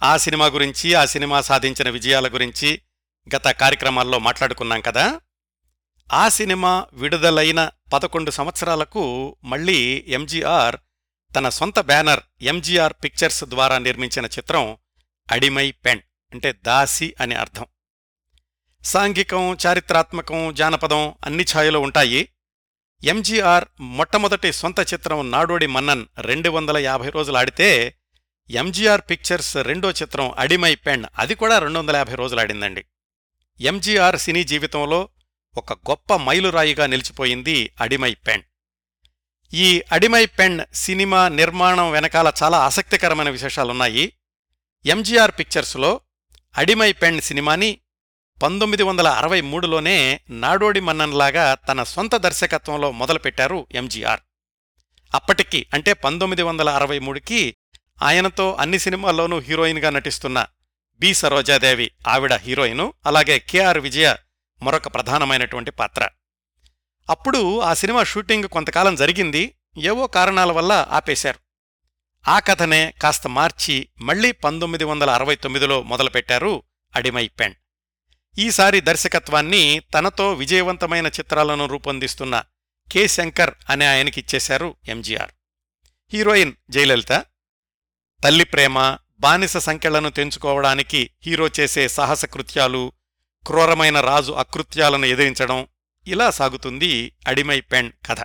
ఆ 0.04 0.18
సినిమా 0.18 0.46
గురించి 0.46 0.94
ఆ 0.94 1.06
సినిమా 1.06 1.42
సాధించిన 1.42 1.90
విజయాల 1.90 2.28
గురించి 2.28 2.82
గత 3.36 3.48
కార్యక్రమాల్లో 3.48 4.20
మాట్లాడుకున్నాం 4.20 4.82
కదా. 4.82 5.22
ఆ 6.14 6.30
సినిమా 6.30 6.86
విడుదలైన 6.94 7.70
పదకొండు 7.94 8.32
సంవత్సరాలకు 8.32 9.36
మళ్ళీ 9.44 10.06
ఎంజీఆర్ 10.08 10.76
తన 11.36 11.50
సొంత 11.50 11.80
బ్యానర్ 11.80 12.20
ఎంజీఆర్ 12.42 12.94
పిక్చర్స్ 13.04 13.44
ద్వారా 13.44 13.78
నిర్మించిన 13.78 14.26
చిత్రం 14.26 14.78
అడిమై 15.32 15.72
పెన్ 15.72 16.02
అంటే 16.32 16.52
దాసి 16.52 17.16
అని 17.22 17.36
అర్థం. 17.36 17.66
సాంఘికం 18.84 19.58
చారిత్రాత్మకం 19.66 20.54
జానపదం 20.54 21.14
అన్ని 21.26 21.46
ఛాయలో 21.56 21.80
ఉంటాయి. 21.80 22.30
ఎంజీఆర్ 23.06 23.66
మొట్టమొదటి 23.80 24.54
సొంత 24.54 24.80
చిత్రం 24.80 25.32
నాడోడి 25.32 25.68
మన్నన్ 25.68 26.06
రెండు 26.22 26.50
వందల 26.50 26.78
యాభై 26.78 27.10
రోజులు 27.10 27.38
ఆడితే 27.38 27.98
ఎంజీఆర్ 28.50 29.02
పిక్చర్స్ 29.10 29.58
రెండో 29.58 29.92
చిత్రం 29.92 30.34
అడిమై 30.38 30.76
పెన్. 30.76 31.06
అది 31.20 31.36
కూడా 31.36 31.60
రెండు 31.60 31.80
వందల 31.80 31.96
యాభై 31.96 32.16
రోజులు 32.16 32.40
ఆడిందండి. 32.40 32.86
ఎంజీఆర్ 33.62 34.18
సినీ 34.18 34.44
జీవితంలో 34.44 35.10
ఒక 35.58 35.74
గొప్ప 35.74 36.14
మైలురాయిగా 36.14 36.86
నిలిచిపోయింది 36.86 37.72
అడిమై 37.82 38.14
పెన్. 38.14 38.42
ఈ 39.54 39.84
అడిమై 39.92 40.26
పెన్ 40.26 40.60
సినిమా 40.74 41.28
నిర్మాణం 41.28 41.92
వెనకాల 41.92 42.34
చాలా 42.44 42.58
ఆసక్తికరమైన 42.58 43.30
విశేషాలున్నాయి. 43.30 44.14
ఎంజీఆర్ 44.86 45.32
పిక్చర్స్లో 45.32 46.02
అడిమై 46.58 46.92
పెన్ 46.92 47.22
సినిమాని 47.22 47.80
పంతొమ్మిది 48.42 48.84
వందల 48.84 49.08
అరవై 49.08 49.42
మూడులోనే 49.42 50.20
నాడోడి 50.30 50.80
మన్నన్లాగా 50.80 51.54
తన 51.54 51.84
సొంత 51.84 52.16
దర్శకత్వంలో 52.16 52.92
మొదలుపెట్టారు 52.92 53.68
ఎంజీఆర్. 53.72 54.20
అప్పటికి 55.16 55.68
అంటే 55.74 55.94
పంతొమ్మిది 55.94 56.42
వందల 56.42 56.70
అరవై 56.70 57.00
మూడుకి 57.00 57.56
ఆయనతో 58.02 58.54
అన్ని 58.54 58.80
సినిమాల్లోనూ 58.80 59.40
హీరోయిన్గా 59.40 59.90
నటిస్తున్న 59.90 60.48
బి. 61.00 61.14
సరోజాదేవి 61.14 61.92
ఆవిడ 62.08 62.34
హీరోయిను 62.34 62.94
అలాగే 63.06 63.40
కెఆర్ 63.40 63.80
విజయ 63.80 64.16
మరొక 64.64 64.88
ప్రధానమైనటువంటి 64.88 65.72
పాత్ర. 65.72 66.10
అప్పుడు 67.10 67.60
ఆ 67.60 67.74
సినిమా 67.74 68.04
షూటింగ్ 68.04 68.44
కొంతకాలం 68.44 68.96
జరిగింది 68.96 69.56
ఏవో 69.78 70.08
కారణాల 70.08 70.52
వల్ల 70.52 70.88
ఆపేశారు. 70.92 71.40
ఆ 72.30 72.40
కథనే 72.40 72.94
కాస్త 73.02 73.28
మార్చి 73.28 73.90
మళ్ళీ 74.02 74.32
పంతొమ్మిది 74.32 74.84
వందల 74.84 75.10
అరవై 75.10 75.36
తొమ్మిదిలో 75.36 75.84
మొదలుపెట్టారు 75.84 76.64
అడిమై 76.96 77.28
పెన్. 77.28 77.54
ఈసారి 78.38 78.82
దర్శకత్వాన్ని 78.82 79.82
తనతో 79.94 80.34
విజయవంతమైన 80.34 81.08
చిత్రాలను 81.08 81.66
రూపొందిస్తున్న 81.66 82.44
కె 82.92 83.08
శంకర్ 83.08 83.54
అనే 83.70 83.86
ఆయనకిచ్చేశారు 83.86 84.76
ఎంజీఆర్. 84.88 85.32
హీరోయిన్ 86.14 86.54
జయలలిత 86.70 87.26
తల్లి 88.24 88.44
ప్రేమ 88.44 88.98
బానిస 89.20 89.58
సంఖ్యలను 89.58 90.10
తెంచుకోవడానికి 90.10 91.10
హీరో 91.22 91.50
చేసే 91.60 91.88
సాహస 91.88 92.26
కృత్యాలు 92.26 92.92
క్రూరమైన 93.48 94.00
రాజు 94.00 94.32
అకృత్యాలను 94.32 95.06
ఎదిరించడం 95.06 95.68
ఇలా 96.08 96.30
సాగుతుంది 96.30 97.12
అడిమై 97.28 97.62
పెన్ 97.62 97.92
కథ. 98.06 98.18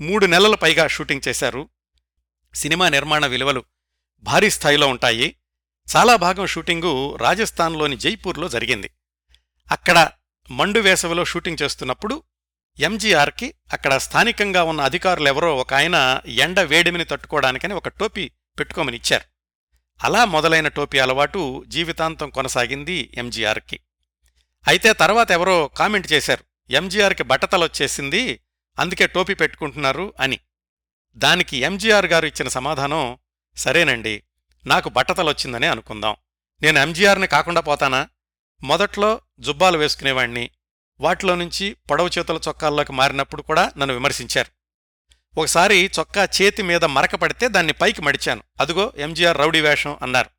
మూడు 0.00 0.26
నెలల 0.26 0.54
పైగా 0.54 0.86
షూటింగ్ 0.86 1.28
చేశారు. 1.28 1.68
సినిమా 2.54 2.88
నిర్మాణ 2.88 3.26
విలువలు 3.26 3.64
భారీ 4.20 4.50
స్థాయిలో 4.50 4.88
ఉంటాయి. 4.88 5.36
చాలా 5.96 6.16
భాగం 6.16 6.46
షూటింగు 6.46 7.16
రాజస్థాన్లోని 7.16 7.96
జైపూర్లో 7.96 8.48
జరిగింది. 8.48 8.90
అక్కడ 9.70 10.08
మండు 10.50 10.80
వేసవిలో 10.80 11.24
షూటింగ్ 11.24 11.62
చేస్తున్నప్పుడు 11.62 12.22
ఎంజీఆర్కి 12.80 13.54
అక్కడ 13.72 13.96
స్థానికంగా 13.96 14.62
ఉన్న 14.62 14.80
అధికారులెవరో 14.80 15.56
ఒక 15.56 15.74
ఆయన 15.74 16.20
ఎండ 16.26 16.60
వేడిమిని 16.60 17.04
తట్టుకోవడానికని 17.04 17.74
ఒక 17.74 17.88
టోపీ 17.88 18.30
పెట్టుకోమని 18.58 18.96
ఇచ్చారు. 18.96 19.24
అలా 20.04 20.24
మొదలైన 20.24 20.68
టోపీ 20.68 20.98
అలవాటు 20.98 21.64
జీవితాంతం 21.68 22.30
కొనసాగింది 22.30 23.10
ఎంజీఆర్కి. 23.14 23.80
అయితే 24.68 24.92
తర్వాత 24.92 25.30
ఎవరో 25.30 25.68
కామెంట్ 25.68 26.12
చేశారు 26.12 26.72
ఎంజీఆర్కి 26.72 27.22
బట్టతలొచ్చేసింది 27.22 28.40
అందుకే 28.78 29.06
టోపీ 29.06 29.34
పెట్టుకుంటున్నారు 29.34 30.14
అని. 30.20 30.40
దానికి 31.14 31.56
ఎంజీఆర్ 31.56 32.06
గారు 32.06 32.26
ఇచ్చిన 32.26 32.48
సమాధానం 32.48 33.18
సరేనండి 33.56 34.22
నాకు 34.66 34.88
బట్టతలొచ్చిందనే 34.88 35.66
అనుకుందాం. 35.66 36.16
నేను 36.62 36.78
ఎంజీఆర్ని 36.78 37.26
కాకుండా 37.26 37.60
పోతానా? 37.60 38.08
మొదట్లో 38.62 39.20
జుబ్బాలు 39.40 39.78
వేసుకునేవాణ్ణి. 39.78 40.50
వాటిలో 41.00 41.34
నుంచి 41.34 41.76
పొడవు 41.90 42.10
చేతుల 42.18 42.40
చొక్కాల్లోకి 42.48 42.92
మారినప్పుడు 42.92 43.42
కూడా 43.42 43.72
నన్ను 43.78 43.94
విమర్శించారు. 43.94 44.50
ఒకసారి 45.40 45.90
చొక్కా 46.00 46.28
చేతి 46.42 46.62
మీద 46.62 46.84
మరకపడితే 46.84 47.48
దాన్ని 47.48 47.72
పైకి 47.72 48.02
మడిచాను. 48.02 48.42
అదుగో 48.60 48.92
ఎంజీఆర్ 48.96 49.38
రౌడీ 49.38 49.60
వేషం 49.60 49.98
అన్నారు. 50.02 50.30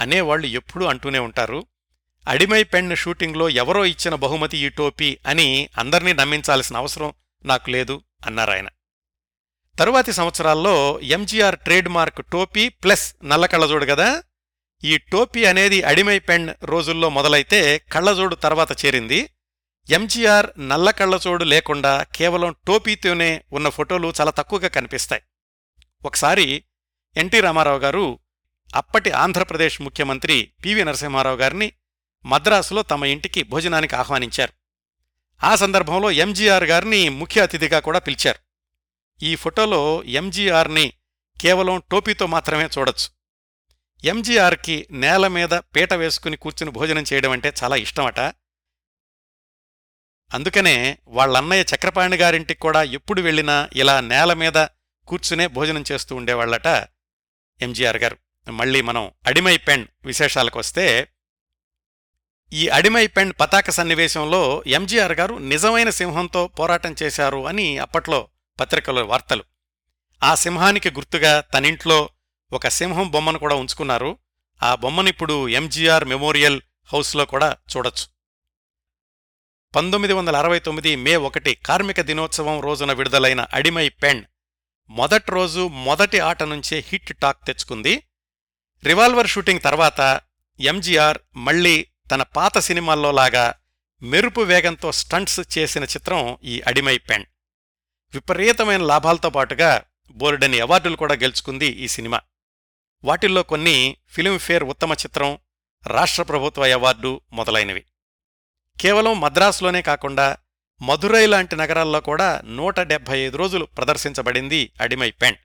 అనేవాళ్ళు 0.00 0.46
ఎప్పుడూ 0.46 0.86
అంటూనే 0.86 1.18
ఉంటారు 1.18 1.66
అడిమై 2.28 2.62
పెన్ 2.62 2.96
షూటింగ్లో 2.96 3.48
ఎవరో 3.48 3.84
ఇచ్చిన 3.84 4.14
బహుమతి 4.14 4.58
ఈ 4.58 4.68
టోపీ 4.68 5.18
అని 5.26 5.68
అందర్నీ 5.78 6.12
నమ్మించాల్సిన 6.12 6.76
అవసరం 6.76 7.12
నాకు 7.44 7.70
లేదు 7.70 8.02
అన్నారాయన. 8.26 8.68
తరువాతి 9.78 10.12
సంవత్సరాల్లో 10.12 11.00
ఎంజీఆర్ 11.00 11.58
ట్రేడ్ 11.58 11.88
మార్క్ 11.88 12.26
టోపీ 12.26 12.68
ప్లస్ 12.68 13.14
నల్లకళ్ళజోడు 13.24 13.84
కదా 13.84 14.22
ఈ 14.84 14.98
టోపీ 14.98 15.44
అనేది 15.44 15.82
అడిమై 15.82 16.18
పెన్ 16.18 16.54
రోజుల్లో 16.62 17.08
మొదలైతే 17.08 17.78
కళ్ళజోడు 17.78 18.34
తర్వాత 18.34 18.84
చేరింది. 18.84 19.30
ఎంజీఆర్ 19.90 20.68
నల్ల 20.68 20.90
కళ్ళజోడు 20.90 21.44
లేకుండా 21.44 22.02
కేవలం 22.02 22.54
టోపీతోనే 22.66 23.44
ఉన్న 23.52 23.68
ఫోటోలు 23.68 24.12
చాలా 24.20 24.30
తక్కువగా 24.30 24.68
కనిపిస్తాయి. 24.68 25.22
ఒకసారి 26.04 26.64
ఎన్టీ 27.16 27.40
రామారావు 27.40 27.78
గారు 27.78 28.18
అప్పటి 28.74 29.10
ఆంధ్రప్రదేశ్ 29.10 29.82
ముఖ్యమంత్రి 29.82 30.50
పివి 30.64 30.84
నరసింహారావు 30.84 31.36
గారిని 31.36 31.72
మద్రాసులో 32.26 32.82
తమ 32.82 33.04
ఇంటికి 33.04 33.42
భోజనానికి 33.42 33.96
ఆహ్వానించారు. 33.96 34.52
ఆ 35.44 35.54
సందర్భంలో 35.54 36.10
ఎంజీఆర్ 36.10 36.64
గారిని 36.64 37.08
ముఖ్య 37.08 37.42
అతిథిగా 37.42 37.78
కూడా 37.78 37.98
పిలిచారు. 37.98 38.38
ఈ 39.24 39.34
ఫోటోలో 39.34 40.02
ఎంజీఆర్ని 40.02 40.92
కేవలం 41.40 41.82
టోపీతో 41.90 42.26
మాత్రమే 42.26 42.68
చూడొచ్చు. 42.78 43.13
ఎంజీఆర్కి 44.04 44.86
నేల 44.90 45.26
మీద 45.26 45.48
పీట 45.48 45.94
వేసుకుని 45.94 46.36
కూర్చుని 46.36 46.70
భోజనం 46.70 47.04
చేయడం 47.12 47.30
అంటే 47.30 47.52
చాలా 47.62 47.76
ఇష్టమట. 47.76 48.20
అందుకనే 50.34 50.98
వాళ్ళన్నయ్య 51.08 51.64
చక్రపాణి 51.74 52.16
గారింటికి 52.16 52.60
కూడా 52.60 52.82
ఎప్పుడు 52.82 53.20
వెళ్ళినా 53.20 53.68
ఇలా 53.72 54.00
నేల 54.00 54.32
మీద 54.32 54.66
కూర్చునే 55.06 55.46
భోజనం 55.46 55.84
చేస్తూ 55.92 56.16
ఉండేవాళ్ళట 56.16 56.66
ఎంజీఆర్ 57.62 57.96
గారు. 57.96 58.16
మళ్ళీ 58.50 58.80
మనం 58.80 59.10
అడిమై 59.26 59.56
పెన్ 59.56 59.86
విశేషాలకొస్తే 60.04 61.08
ఈ 62.52 62.68
అడిమై 62.68 63.06
పెన్ 63.06 63.32
పతాక 63.40 63.70
సన్నివేశంలో 63.70 64.64
ఎంజీఆర్ 64.66 65.12
గారు 65.12 65.34
నిజమైన 65.34 65.90
సింహంతో 65.90 66.48
పోరాటం 66.48 66.96
చేశారు 67.02 67.46
అని 67.46 67.78
అప్పట్లో 67.78 68.28
పత్రికలో 68.60 69.04
వార్తలు. 69.04 69.44
ఆ 70.22 70.34
సింహానికి 70.34 70.90
గుర్తుగా 70.90 71.40
తనింట్లో 71.40 72.08
ఒక 72.54 72.68
సింహం 72.68 73.10
బొమ్మను 73.10 73.38
కూడా 73.38 73.54
ఉంచుకున్నారు. 73.54 74.18
ఆ 74.62 74.74
బొమ్మనిప్పుడు 74.74 75.48
ఎంజీఆర్ 75.48 76.04
మెమోరియల్ 76.04 76.60
హౌస్లో 76.92 77.24
కూడా 77.24 77.56
చూడొచ్చు. 77.76 78.06
పంతొమ్మిది 79.76 80.12
వందల 80.12 80.36
అరవై 80.36 80.58
తొమ్మిది 80.58 80.96
మే 80.96 81.16
ఒకటి 81.16 81.54
కార్మిక 81.54 82.00
దినోత్సవం 82.00 82.60
రోజున 82.60 82.92
విడుదలైన 82.92 83.46
అడిమై 83.54 83.88
పెన్ 83.88 84.24
మొదటి 84.90 85.30
రోజు 85.30 85.68
మొదటి 85.68 86.20
ఆట 86.20 86.42
నుంచే 86.42 86.84
హిట్ 86.88 87.18
టాక్ 87.18 87.46
తెచ్చుకుంది. 87.46 88.02
రివాల్వర్ 88.84 89.26
షూటింగ్ 89.26 89.60
తర్వాత 89.60 90.20
ఎంజీఆర్ 90.60 91.18
మళ్ళీ 91.36 91.86
తన 92.10 92.22
పాత 92.22 92.58
సినిమాల్లో 92.58 93.12
లాగా 93.12 93.54
మెరుపు 94.02 94.40
వేగంతో 94.40 94.92
స్టంట్స్ 94.92 95.58
చేసిన 95.58 95.84
చిత్రం 95.84 96.38
ఈ 96.44 96.60
అడిమై 96.66 96.98
పెన్. 96.98 97.24
విపరీతమైన 98.14 98.82
లాభాలతో 98.82 99.30
పాటుగా 99.30 99.82
బోర్డని 100.10 100.60
అవార్డులు 100.60 100.96
కూడా 100.96 101.14
గెలుచుకుంది 101.14 101.66
ఈ 101.66 101.88
సినిమా. 101.88 102.20
వాటిల్లో 103.04 103.42
కొన్ని 103.42 103.96
ఫిల్మ్ఫేర్ 104.08 104.64
ఉత్తమ 104.64 104.92
చిత్రం 104.92 105.38
రాష్ట్ర 105.86 106.22
ప్రభుత్వ 106.22 106.66
అవార్డు 106.66 107.20
మొదలైనవి. 107.32 107.84
కేవలం 108.80 109.20
మద్రాసులోనే 109.20 109.82
కాకుండా 109.82 110.36
మధురై 110.82 111.26
లాంటి 111.26 111.56
నగరాల్లో 111.56 112.00
కూడా 112.00 112.42
నూట 112.44 112.80
డెబ్బై 112.80 113.18
ఐదు 113.18 113.36
రోజులు 113.36 113.64
ప్రదర్శించబడింది 113.64 114.72
అడిమై 114.80 115.10
పెన్. 115.10 115.36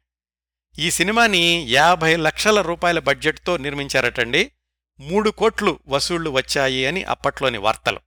ఈ 0.80 0.92
సినిమాని 0.92 1.66
యాభై 1.70 2.16
లక్షల 2.16 2.62
రూపాయల 2.62 3.00
బడ్జెట్తో 3.00 3.58
నిర్మించారటండి. 3.58 4.52
మూడు 5.00 5.30
కోట్లు 5.30 5.80
వసూళ్ళు 5.88 6.30
వచ్చాయి 6.30 6.86
అని 6.86 7.04
అప్పట్లోని 7.04 7.58
వార్తలు. 7.58 8.00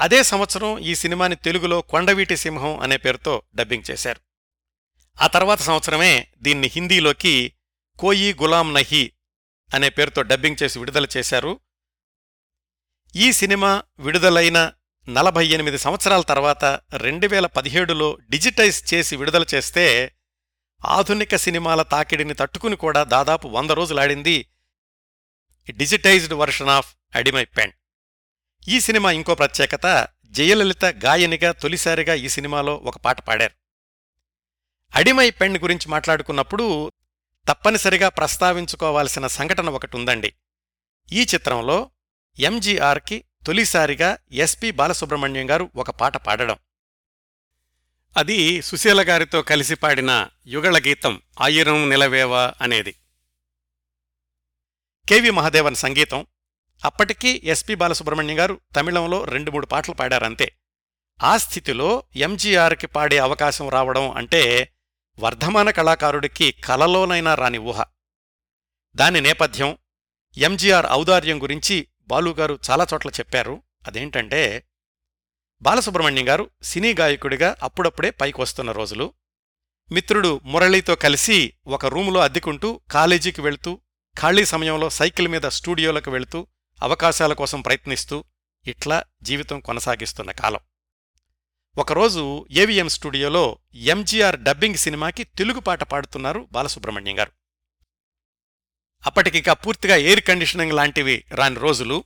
అదే 0.00 0.22
సంవత్సరం 0.22 0.78
ఈ 0.78 0.94
సినిమాని 0.94 1.36
తెలుగులో 1.36 1.80
కొండవీటి 1.80 2.36
సింహం 2.36 2.78
అనే 2.78 2.96
పేరుతో 2.96 3.42
డబ్బింగ్ 3.54 3.90
చేశారు. 3.90 4.20
ఆ 5.22 5.26
తర్వాత 5.26 5.62
సంవత్సరమే 5.62 6.28
దీన్ని 6.38 6.70
హిందీలోకి 6.72 7.52
కోయి 7.98 8.34
గులాం 8.34 8.74
నహీ 8.74 9.12
అనే 9.74 9.88
పేరుతో 9.88 10.22
డబ్బింగ్ 10.22 10.56
చేసి 10.62 10.78
విడుదల 10.78 11.06
చేశారు. 11.16 11.60
ఈ 13.16 13.32
సినిమా 13.32 13.82
విడుదలైన 13.98 14.72
నలభై 15.08 15.46
ఎనిమిది 15.46 15.78
సంవత్సరాల 15.78 16.20
తర్వాత 16.20 16.64
రెండు 16.96 17.26
వేల 17.26 17.46
పదిహేడులో 17.46 18.18
డిజిటైజ్ 18.30 18.94
చేసి 18.94 19.16
విడుదల 19.16 19.46
చేస్తే 19.54 20.14
ఆధునిక 20.86 21.36
సినిమాల 21.36 21.82
తాకిడిని 21.82 22.34
తట్టుకుని 22.34 22.76
కూడా 22.76 23.04
దాదాపు 23.04 23.48
వంద 23.48 23.70
రోజులాడింది 23.70 24.46
digitized 25.70 26.34
version 26.34 26.68
of 26.68 26.96
Adimai 27.14 27.44
Penn. 27.44 27.72
ఈ 28.68 28.80
సినిమా 28.80 29.12
ఇంకో 29.12 29.34
ప్రత్యేకత 29.34 30.08
జయలలిత 30.26 30.84
గాయనిగా 30.84 31.52
తొలిసారిగా 31.52 32.14
ఈ 32.14 32.28
సినిమాలో 32.28 32.76
ఒక 32.76 32.96
పాట 32.96 33.20
పాడారు. 33.20 33.54
అడిమై 34.94 35.30
పెన్ 35.30 35.56
గురించి 35.56 35.88
మాట్లాడుకున్నప్పుడు 35.88 36.92
తప్పనిసరిగా 37.48 38.08
ప్రస్తావించుకోవాల్సిన 38.08 39.26
సంఘటన 39.26 39.68
ఒకటి 39.68 39.96
ఉందండి 39.96 40.34
ఈ 41.12 41.26
చిత్రంలో 41.34 41.90
ఎంజీఆర్కి 42.38 43.24
తొలిసారిగా 43.46 44.18
ఎస్పి 44.32 44.70
బాలసుబ్రహ్మణ్యం 44.70 45.50
గారు 45.50 45.70
ఒక 45.76 45.90
పాట 45.90 46.16
పాడడం. 46.16 46.58
అది 48.16 48.62
సుశీల 48.62 49.08
గారితో 49.08 49.42
కలిసి 49.42 49.74
పాడిన 49.74 50.28
యుగళ 50.46 50.78
గీతం 50.78 51.22
ఆయిరం 51.40 51.90
నిలవేవా 51.90 52.54
అనేది. 52.60 52.94
కెవి 55.08 55.30
మహదేవన్ 55.30 55.74
సంగీతం 55.74 56.26
అప్పటికీ 56.84 57.40
ఎస్పి 57.44 57.74
బాలసుబ్రహ్మణ్యం 57.74 58.38
గారు 58.38 58.60
తమిళంలో 58.76 59.24
రెండు 59.24 59.50
మూడు 59.50 59.66
పాటలు 59.66 59.94
పాడారంతే. 59.94 60.52
ఆ 61.22 61.36
స్థితిలో 61.36 62.02
ఎంజీఆర్కి 62.16 62.86
పాడే 62.86 63.18
అవకాశం 63.18 63.68
రావడం 63.68 64.10
అంటే 64.10 64.72
వర్ధమాన 65.18 65.70
కళాకారుడికి 65.70 66.52
కలలోనైనా 66.52 67.34
రాని 67.34 67.58
ఊహ. 67.58 67.84
దాని 68.96 69.20
నేపథ్యం 69.20 69.78
ఎంజీఆర్ 70.36 70.86
ఔదార్యం 70.90 71.42
గురించి 71.42 71.88
బాలుగారు 72.00 72.58
చాలా 72.70 72.86
చోట్ల 72.94 73.08
చెప్పారు. 73.08 73.62
అదేంటంటే 73.86 74.68
బాలసుబ్రహ్మణ్యం 75.62 76.28
గారు 76.28 76.50
సినీ 76.62 76.94
గాయకుడిగా 76.94 77.56
అప్పుడప్పుడే 77.62 78.10
పైకొస్తున్న 78.10 78.72
రోజులు. 78.72 79.14
మిత్రుడు 79.92 80.40
మురళీతో 80.44 80.94
కలిసి 80.94 81.52
ఒక 81.66 81.86
రూములో 81.86 82.20
అద్దెకుంటూ 82.20 82.80
కాలేజీకి 82.90 83.40
వెళ్తూ 83.40 83.80
ఖాళీ 84.20 84.44
సమయంలో 84.44 84.90
సైకిల్ 84.90 85.28
మీద 85.28 85.42
స్టూడియోలకు 85.42 86.10
వెళుతూ 86.10 86.46
అవకాశాల 86.82 87.32
కోసం 87.32 87.60
ప్రయత్నిస్తూ 87.60 88.24
ఇట్లా 88.66 89.04
జీవితం 89.22 89.60
కొనసాగిస్తున్న 89.60 90.30
కాలం. 90.30 90.60
ఒకరోజు 91.76 92.46
ఏవిఎం 92.50 92.88
స్టూడియోలో 92.88 93.58
ఎంజీఆర్ 93.74 94.40
డబ్బింగ్ 94.40 94.74
సినిమాకి 94.74 95.24
తెలుగు 95.24 95.60
పాట 95.60 95.82
పాడుతున్నారు 95.82 96.48
బాలసుబ్రహ్మణ్యం 96.52 97.18
గారు. 97.18 97.32
అప్పటికిక 99.06 99.50
పూర్తిగా 99.50 99.96
ఎయిర్ 99.96 100.20
కండిషనింగ్ 100.20 100.72
లాంటివి 100.72 101.24
రాని 101.30 101.56
రోజులు. 101.56 102.04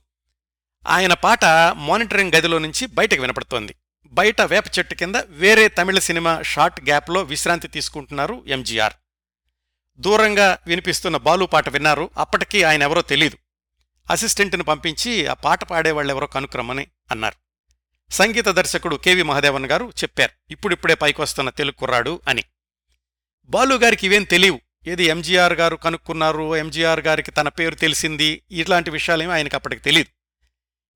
ఆయన 0.87 1.13
పాట 1.13 1.45
మానిటరింగ్ 1.73 2.31
గదిలో 2.35 2.59
నుంచి 2.59 2.87
బయటకు 2.87 3.21
వినపడుతోంది. 3.21 3.75
బయట 4.05 4.41
వేప 4.41 4.63
చెట్టు 4.79 4.95
కింద 4.95 5.15
వేరే 5.15 5.67
తమిళ 5.67 5.99
సినిమా 5.99 6.41
షార్ట్ 6.41 6.81
గ్యాప్లో 6.81 7.21
విశ్రాంతి 7.21 7.67
తీసుకుంటున్నారు 7.67 8.43
ఎంజీఆర్. 8.47 8.93
దూరంగా 9.99 10.57
వినిపిస్తున్న 10.67 11.17
బాలు 11.17 11.45
పాట 11.45 11.69
విన్నారు. 11.69 12.09
అప్పటికీ 12.17 12.63
ఆయన 12.63 12.83
ఎవరో 12.83 13.01
తెలీదు. 13.01 13.37
అసిస్టెంట్ను 14.09 14.63
పంపించి 14.63 15.27
ఆ 15.27 15.33
పాట 15.33 15.63
పాడేవాళ్ళెవరో 15.63 16.27
కనుక్రమ్మని 16.27 16.87
అన్నారు. 17.11 17.43
సంగీత 18.13 18.45
దర్శకుడు 18.45 18.95
కెవి 18.95 19.23
మహదేవన్ 19.23 19.65
గారు 19.65 19.93
చెప్పారు. 20.03 20.51
ఇప్పుడిప్పుడే 20.51 20.95
పైకొస్తున్న 20.95 21.49
తెలుగు 21.49 21.79
కుర్రాడు 21.79 22.21
అని. 22.27 22.43
బాలుగారికి 23.45 24.05
ఇవేం 24.05 24.23
తెలియవు. 24.23 24.61
ఏది 24.87 25.03
ఎంజీఆర్ 25.03 25.53
గారు 25.53 25.75
కనుక్కున్నారు 25.75 26.55
ఎంజీఆర్ 26.55 26.99
గారికి 26.99 27.31
తన 27.31 27.49
పేరు 27.49 27.75
తెలిసింది 27.75 28.43
ఇట్లాంటి 28.51 28.89
విషయాలేమీ 28.89 29.33
ఆయనకు 29.33 29.55
అప్పటికి 29.55 29.81
తెలియదు 29.81 30.09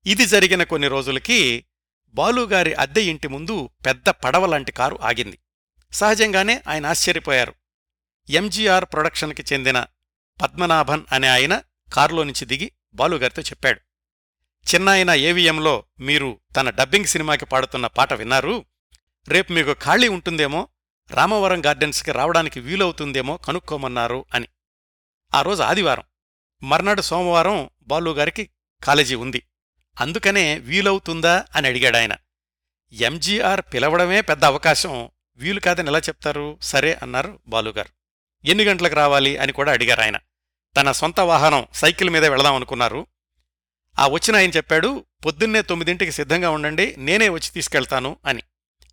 ఇది 0.08 0.26
జరిగిన 0.26 0.62
కొన్ని 0.62 0.88
రోజులకి 0.88 1.64
బాలుగారి 2.08 2.74
అద్దె 2.74 3.00
ఇంటి 3.00 3.28
ముందు 3.28 3.70
పెద్ద 3.86 4.08
పడవలాంటి 4.08 4.72
కారు 4.72 4.98
ఆగింది. 5.02 5.38
సహజంగానే 5.92 6.62
ఆయన 6.68 6.86
ఆశ్చర్యపోయారు. 6.86 7.54
ఎంజీఆర్ 8.30 8.84
ప్రొడక్షన్కి 8.84 9.44
చెందిన 9.52 9.86
పద్మనాభన్ 10.42 11.02
అనే 11.12 11.28
ఆయన 11.28 11.62
కారులో 11.92 12.24
నుంచి 12.24 12.44
దిగి 12.44 12.72
బాలుగారితో 12.94 13.42
చెప్పాడు. 13.42 13.80
చిన్నాయన 14.66 15.10
ఏవిఎంలో 15.10 15.84
మీరు 16.00 16.40
తన 16.56 16.70
డబ్బింగ్ 16.70 17.04
సినిమాకి 17.04 17.44
పాడుతున్న 17.46 17.86
పాట 17.86 18.12
విన్నారు? 18.12 18.64
రేపు 19.28 19.52
మీకు 19.52 19.72
ఖాళీ 19.72 20.08
ఉంటుందేమో 20.08 20.68
రామవరం 21.10 21.66
గార్డెన్స్కి 21.66 22.12
రావడానికి 22.12 22.60
వీలవుతుందేమో 22.60 23.36
కనుక్కోమన్నారు 23.36 24.24
అని. 24.34 24.48
ఆ 25.34 25.42
రోజు 25.42 25.62
ఆదివారం 25.62 26.02
మర్నాడు 26.62 27.02
సోమవారం 27.02 27.70
బాలుగారికి 27.82 28.50
కాలేజీ 28.84 29.14
ఉంది. 29.14 29.42
అందుకనే 30.00 30.58
వీలవుతుందా 30.58 31.44
అని 31.56 31.68
అడిగాడాయన. 31.68 32.14
ఎంజీఆర్ 32.92 33.60
పిలవడమే 33.74 34.20
పెద్ద 34.20 34.44
అవకాశం 34.44 35.10
వీలు 35.36 35.60
కాదని 35.60 35.88
ఎలా 35.88 35.98
చెప్తారు? 35.98 36.58
సరే 36.62 36.98
అన్నారు 37.02 37.40
బాలుగారు. 37.46 37.88
ఎన్ని 38.44 38.64
గంటలకు 38.64 38.94
రావాలి 38.94 39.36
అని 39.36 39.52
కూడా 39.52 39.72
అడిగారు 39.72 40.00
ఆయన 40.00 40.18
తన 40.76 40.92
సొంత 40.92 41.20
వాహనం 41.20 41.66
సైకిల్ 41.74 42.10
మీద 42.10 42.24
వెళదాం 42.24 42.54
అనుకున్నారు 42.54 43.06
ఆ 43.98 44.08
వచ్చిన 44.08 44.36
ఆయన 44.36 44.50
చెప్పాడు 44.50 45.06
పొద్దున్నే 45.24 45.62
తొమ్మిదింటికి 45.62 46.12
సిద్ధంగా 46.12 46.50
ఉండండి 46.50 46.94
నేనే 46.98 47.28
వచ్చి 47.28 47.50
తీసుకెళ్తాను 47.50 48.18
అని. 48.26 48.42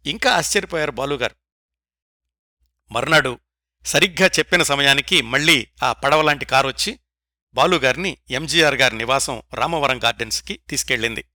ఇంకా 0.06 0.32
ఆశ్చర్యపోయారు 0.32 0.92
బాలుగారు. 0.92 1.36
మర్నాడు 2.92 3.40
సరిగ్గా 3.86 4.30
చెప్పిన 4.40 4.64
సమయానికి 4.64 5.22
మళ్ళీ 5.22 5.68
ఆ 5.84 5.94
పడవలాంటి 5.94 6.46
కారు 6.46 6.68
వచ్చి 6.68 7.00
బాలుగారిని 7.54 8.18
ఎంజీఆర్ 8.30 8.76
గారి 8.76 8.98
నివాసం 8.98 9.42
రామవరం 9.54 10.04
గార్డెన్స్కి 10.04 10.60
తీసుకెళ్ళింది. 10.70 11.26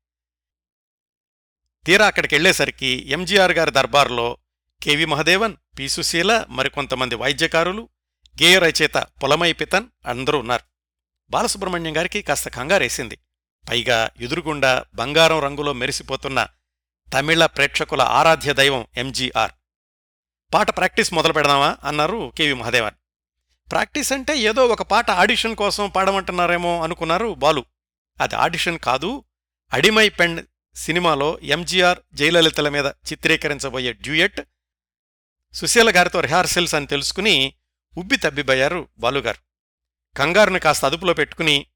తీరా 1.87 2.07
అక్కడికెళ్ళేసరికి 2.07 2.87
ఎంజీఆర్ 2.87 3.53
గారి 3.53 3.71
దర్బార్లో 3.71 4.39
కెవి 4.83 5.05
మహదేవన్ 5.05 5.57
పి 5.79 5.89
సుశీల 5.89 6.47
మరికొంతమంది 6.49 7.15
వైద్యకారులు 7.15 7.89
గేయ 8.43 8.59
రచయిత 8.59 8.95
పొలమై 8.95 9.53
పితన్ 9.53 9.87
అందరూ 10.07 10.39
ఉన్నారు. 10.39 10.63
బాలసుబ్రహ్మణ్యం 11.31 11.97
గారికి 11.97 12.23
కాస్త 12.23 12.49
కంగారేసింది. 12.49 13.19
పైగా 13.69 14.11
ఎదురుగుండా 14.21 14.85
బంగారం 14.95 15.39
రంగులో 15.39 15.73
మెరిసిపోతున్న 15.73 16.47
తమిళ 17.15 17.47
ప్రేక్షకుల 17.47 18.03
ఆరాధ్య 18.03 18.53
దైవం 18.53 18.87
ఎంజీఆర్. 18.97 19.51
పాట 20.55 20.77
ప్రాక్టీస్ 20.77 21.15
మొదలు 21.15 21.33
పెడదామా? 21.33 21.77
అన్నారు 21.85 22.33
కెవి 22.37 22.55
మహదేవన్. 22.55 22.95
ప్రాక్టీస్ 23.71 24.13
అంటే 24.13 24.37
ఏదో 24.37 24.67
ఒక 24.67 24.83
పాట 24.83 25.11
ఆడిషన్ 25.11 25.57
కోసం 25.57 25.91
పాడమంటున్నారేమో 25.91 26.83
అనుకున్నారు 26.83 27.35
బాలు. 27.35 27.65
అది 28.21 28.35
ఆడిషన్ 28.35 28.79
కాదు 28.79 29.25
అడిమై 29.73 30.09
పెండ్ 30.09 30.47
సినిమాలో 30.75 31.39
ఎంజీఆర్ 31.43 31.99
జయలలితల 32.15 32.69
మీద 32.69 32.87
చిత్రీకరించబోయే 32.87 33.93
డ్యూయట్ 33.93 34.41
సుశీల 35.53 35.97
గారితో 35.97 36.21
రిహార్సల్స్ 36.21 36.75
అని 36.75 36.87
తెలుసుకుని 36.87 37.55
ఉబ్బి 37.99 38.17
తబ్బిబయ్యారు 38.17 38.89
బాలుగారు. 38.99 39.51
కంగారుని 40.17 40.61
కాస్త 40.61 40.85
అదుపులో 40.85 41.15
పెట్టుకుని 41.15 41.67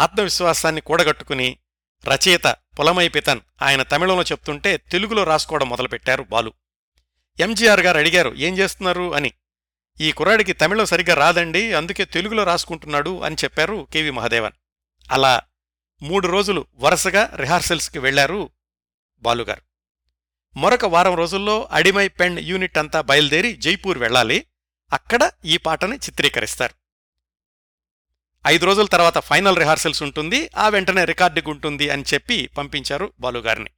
ఆత్మవిశ్వాసాన్ని 0.00 0.80
కూడగట్టుకుని 0.80 1.58
రచయిత 2.04 2.46
పులమై 2.80 3.08
పితన్ 3.08 3.40
ఆయన 3.62 3.82
తమిళంలో 3.82 4.22
చెప్తుంటే 4.22 4.76
తెలుగులో 4.76 5.24
రాసుకోవడం 5.24 5.68
మొదలుపెట్టారు 5.68 6.22
బాలు. 6.22 6.52
ఎంజీఆర్ 7.40 7.80
గారు 7.80 7.98
అడిగారు 7.98 8.34
ఏం 8.36 8.58
చేస్తున్నారు? 8.58 9.14
అని. 9.14 9.32
ఈ 10.00 10.12
కుర్రాడికి 10.12 10.52
తమిళం 10.52 10.84
సరిగ్గా 10.84 11.14
రాదండి 11.14 11.72
అందుకే 11.72 12.04
తెలుగులో 12.04 12.44
రాసుకుంటున్నాడు 12.44 13.20
అని 13.20 13.36
చెప్పారు 13.44 13.86
కెవి 13.92 14.10
మహదేవన్. 14.10 14.52
అలా 15.10 15.42
మూడు 16.02 16.28
రోజులు 16.28 16.66
వరుసగా 16.78 17.30
రిహార్సల్స్కి 17.36 17.98
వెళ్ళారు 17.98 18.50
బాలుగారు 19.20 19.62
మరొక 20.58 20.84
వారం 20.84 21.14
రోజుల్లో 21.14 21.68
అడిమై 21.72 22.08
పెండ్ 22.08 22.40
యూనిట్ 22.40 22.78
అంతా 22.78 23.00
బయలుదేరి 23.00 23.52
జైపూర్ 23.52 23.98
వెళ్ళాలి. 23.98 24.46
అక్కడ 24.92 25.30
ఈ 25.44 25.56
పాటని 25.56 25.96
చిత్రీకరిస్తారు. 25.96 26.81
ఐదు 28.46 28.66
రోజుల 28.66 28.86
తర్వాత 28.86 29.18
ఫైనల్ 29.18 29.56
రిహార్సల్స్ 29.56 30.02
ఉంటుంది 30.02 30.50
ఆ 30.56 30.68
వెంటనే 30.68 31.04
రికార్డింగ్ 31.04 31.50
ఉంటుంది 31.50 31.90
అని 31.90 32.04
చెప్పి 32.14 32.46
పంపించారు 32.46 33.12
బాలుగారిని 33.20 33.70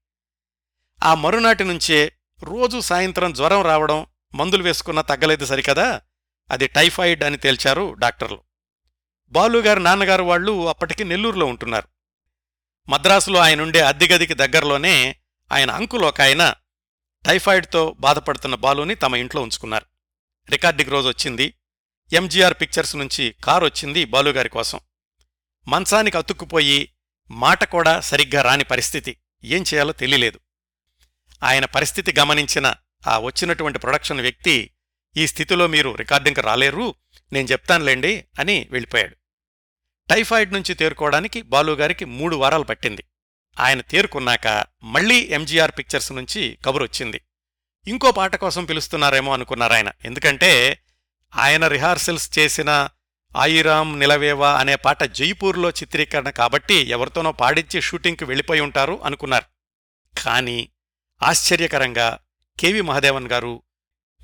ఆ 1.04 1.14
మరునాటి 1.14 1.64
నుంచే 1.64 2.12
రోజు 2.42 2.80
సాయంత్రం 2.80 3.32
జ్వరం 3.32 3.62
రావడం 3.62 4.06
మందులు 4.34 4.62
వేసుకున్నా 4.62 5.02
తగ్గలేదు 5.02 5.44
సరికదా? 5.44 6.00
అది 6.50 6.66
టైఫాయిడ్ 6.66 7.24
అని 7.24 7.36
తేల్చారు 7.36 7.92
డాక్టర్లు. 7.92 8.42
బాలుగారి 9.32 9.80
నాన్నగారు 9.80 10.22
వాళ్ళు 10.22 10.68
అప్పటికి 10.68 11.04
నెల్లూరులో 11.04 11.46
ఉంటున్నారు. 11.46 11.88
మద్రాసులో 12.88 13.40
ఆయనుండే 13.40 13.80
అద్దెగదికి 13.80 14.34
దగ్గరలోనే 14.34 15.16
ఆయన 15.52 15.70
అంకుల్ 15.70 16.04
ఒక 16.04 16.20
ఆయన 16.20 16.54
టైఫాయిడ్తో 17.26 17.96
బాధపడుతున్న 18.00 18.54
బాలుని 18.54 18.94
తమ 18.94 19.16
ఇంట్లో 19.16 19.42
ఉంచుకున్నారు. 19.42 19.86
రికార్డింగ్ 20.50 20.90
రోజు 20.90 21.08
వచ్చింది 21.08 21.54
ఎంజీఆర్ 22.12 22.54
పిక్చర్స్ 22.60 22.96
నుంచి 22.96 23.34
కారు 23.44 23.64
వచ్చింది 23.64 24.04
బాలుగారి 24.04 24.48
కోసం. 24.48 24.80
మంచానికి 25.68 26.16
అతుక్కుపోయి 26.16 26.94
మాట 27.30 27.64
కూడా 27.64 28.00
సరిగ్గా 28.00 28.42
రాని 28.42 28.64
పరిస్థితి. 28.64 29.16
ఏం 29.44 29.62
చేయాలో 29.62 29.92
తెలియలేదు. 29.92 30.40
ఆయన 31.42 31.64
పరిస్థితి 31.64 32.14
గమనించిన 32.18 32.74
ఆ 33.06 33.18
వచ్చినటువంటి 33.18 33.78
ప్రొడక్షన్ 33.78 34.20
వ్యక్తి 34.20 34.70
ఈ 35.16 35.26
స్థితిలో 35.26 35.66
మీరు 35.66 35.94
రికార్డింగ్కి 35.94 36.40
రాలేరు 36.40 36.94
నేను 37.32 37.46
చెప్తానులేండి 37.46 38.24
అని 38.38 38.68
వెళ్ళిపోయాడు. 38.70 39.16
టైఫాయిడ్ 40.10 40.52
నుంచి 40.52 40.74
తేరుకోవడానికి 40.74 41.42
బాలుగారికి 41.42 42.04
మూడు 42.04 42.36
వారాలు 42.36 42.64
పట్టింది. 42.64 43.04
ఆయన 43.60 43.80
తేరుకున్నాక 43.80 44.66
మళ్ళీ 44.84 45.28
ఎంజీఆర్ 45.30 45.72
పిక్చర్స్ 45.78 46.12
నుంచి 46.12 46.58
కబురొచ్చింది. 46.64 47.20
ఇంకో 47.86 48.12
పాట 48.12 48.36
కోసం 48.36 48.64
పిలుస్తున్నారేమో 48.64 49.32
అనుకున్నారాయన. 49.32 49.90
ఎందుకంటే 50.04 50.78
ఆయన 51.36 51.66
రిహార్సల్స్ 51.66 52.38
చేసిన 52.38 52.88
ఆయిరామ్ 53.36 54.00
నిలవేవా 54.00 54.58
అనే 54.60 54.76
పాట 54.76 55.04
జైపూర్లో 55.04 55.70
చిత్రీకరణ 55.70 56.30
కాబట్టి 56.30 56.74
ఎవరితోనో 56.74 57.32
పాడించి 57.32 57.80
షూటింగ్కి 57.80 58.24
వెళ్ళిపోయి 58.24 58.60
ఉంటారు 58.60 59.02
అనుకున్నారు. 59.04 59.44
కానీ 60.18 60.72
ఆశ్చర్యకరంగా 61.22 62.18
కెవి 62.60 62.80
మహదేవన్ 62.80 63.28
గారు 63.28 63.62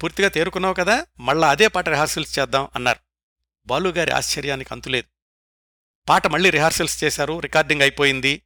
పూర్తిగా 0.03 0.29
తేరుకున్నావు 0.29 0.75
కదా 0.75 1.07
మళ్ళా 1.21 1.51
అదే 1.51 1.69
పాట 1.69 1.89
రిహార్సల్స్ 1.89 2.39
చేద్దాం 2.39 2.69
అన్నారు. 2.75 2.99
బాలుగారి 3.67 4.11
ఆశ్చర్యానికి 4.11 4.75
అంతులేదు. 4.75 5.09
పాట 6.09 6.27
మళ్ళీ 6.27 6.51
రిహార్సల్స్ 6.51 7.05
చేశారు 7.05 7.41
రికార్డింగ్ 7.41 7.83
అయిపోయింది. 7.83 8.43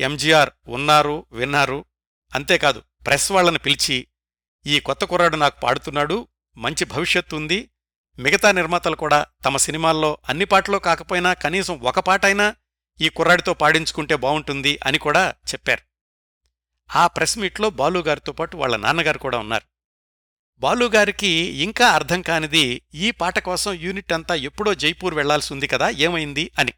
ఎంజీఆర్ 0.00 0.50
ఉన్నారు 0.68 1.26
విన్నారు 1.32 1.84
అంతేకాదు 2.34 2.82
ప్రెస్ 3.06 3.32
వాళ్ళను 3.32 3.58
పిలిచి 3.58 4.06
ఈ 4.66 4.80
కొత్త 4.80 5.04
కుర్రాడు 5.04 5.36
నాకు 5.36 5.60
పాడుతున్నాడు 5.60 6.28
మంచి 6.56 6.84
భవిష్యత్తు 6.84 7.36
ఉంది 7.36 7.70
మిగతా 8.18 8.52
నిర్మాతలు 8.52 8.96
కూడా 8.96 9.26
తమ 9.44 9.56
సినిమాల్లో 9.56 10.18
అన్ని 10.28 10.44
పాటలో 10.44 10.78
కాకపోయినా 10.78 11.32
కనీసం 11.32 11.80
ఒక 11.80 11.98
పాటైనా 12.00 12.56
ఈ 13.00 13.08
కుర్రాడితో 13.08 13.54
పాడించుకుంటే 13.54 14.16
బావుంటుంది 14.16 14.78
అని 14.86 14.98
కూడా 14.98 15.30
చెప్పారు. 15.30 15.82
ఆ 16.96 17.06
ప్రెస్ 17.06 17.38
మీట్లో 17.38 17.70
బాలుగారితో 17.70 18.32
పాటు 18.32 18.56
వాళ్ళ 18.56 18.76
నాన్నగారు 18.76 19.18
కూడా 19.18 19.38
ఉన్నారు. 19.38 19.64
బాలుగారికి 20.58 21.28
ఇంకా 21.62 21.88
అర్థం 21.88 22.22
కానిది 22.22 22.82
ఈ 22.94 23.10
పాట 23.10 23.38
కోసం 23.38 23.72
యూనిట్ 23.72 24.12
అంతా 24.12 24.34
ఎప్పుడో 24.34 24.74
జైపూర్ 24.74 25.14
వెళ్ళాల్సి 25.14 25.52
ఉంది 25.52 25.66
కదా 25.66 25.88
ఏమైంది 25.90 26.50
అని. 26.58 26.72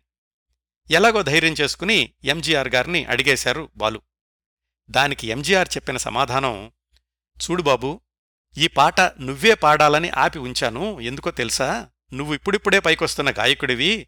ఎలాగో 0.90 1.22
ధైర్యం 1.22 1.52
చేసుకుని 1.52 2.12
ఎంజీఆర్ 2.24 2.68
గారిని 2.68 3.04
అడిగేశారు 3.04 3.70
బాలు. 3.76 4.02
దానికి 4.90 5.28
ఎంజీఆర్ 5.28 5.68
చెప్పిన 5.76 5.96
సమాధానం 5.96 6.72
చూడు 7.38 7.62
బాబూ 7.62 8.00
ఈ 8.58 8.66
పాట 8.66 9.00
నువ్వే 9.00 9.54
పాడాలని 9.54 10.10
ఆపి 10.10 10.38
ఉంచాను. 10.38 11.00
ఎందుకో 11.00 11.30
తెలుసా? 11.30 11.88
నువ్వు 12.12 12.34
ఇప్పుడిప్పుడే 12.34 12.78
పైకొస్తున్న 12.78 13.30
గాయకుడివి. 13.30 14.06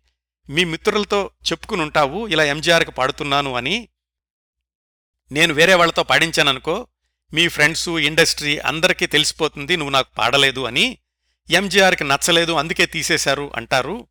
మీ 0.50 0.64
మిత్రులతో 0.64 1.30
చెప్పుకునుంటావు 1.52 2.26
ఇలా 2.26 2.44
ఎంజీఆర్కి 2.44 2.90
పాడుతున్నాను 2.90 3.54
అని. 3.54 3.88
నేను 5.32 5.54
వేరే 5.54 5.74
వాళ్ళతో 5.74 6.02
పాడించాననుకో 6.02 6.86
మీ 7.34 7.48
ఫ్రెండ్సు 7.48 7.98
ఇండస్ట్రీ 7.98 8.58
అందరికీ 8.58 9.06
తెలిసిపోతుంది 9.06 9.76
నువ్వు 9.76 9.92
నాకు 9.92 10.08
పాడలేదు 10.18 10.60
అని. 10.64 10.98
ఎంజీఆర్కి 11.50 12.04
నచ్చలేదు 12.04 12.52
అందుకే 12.52 12.86
తీసేశారు 12.86 13.52
అంటారు. 13.56 14.06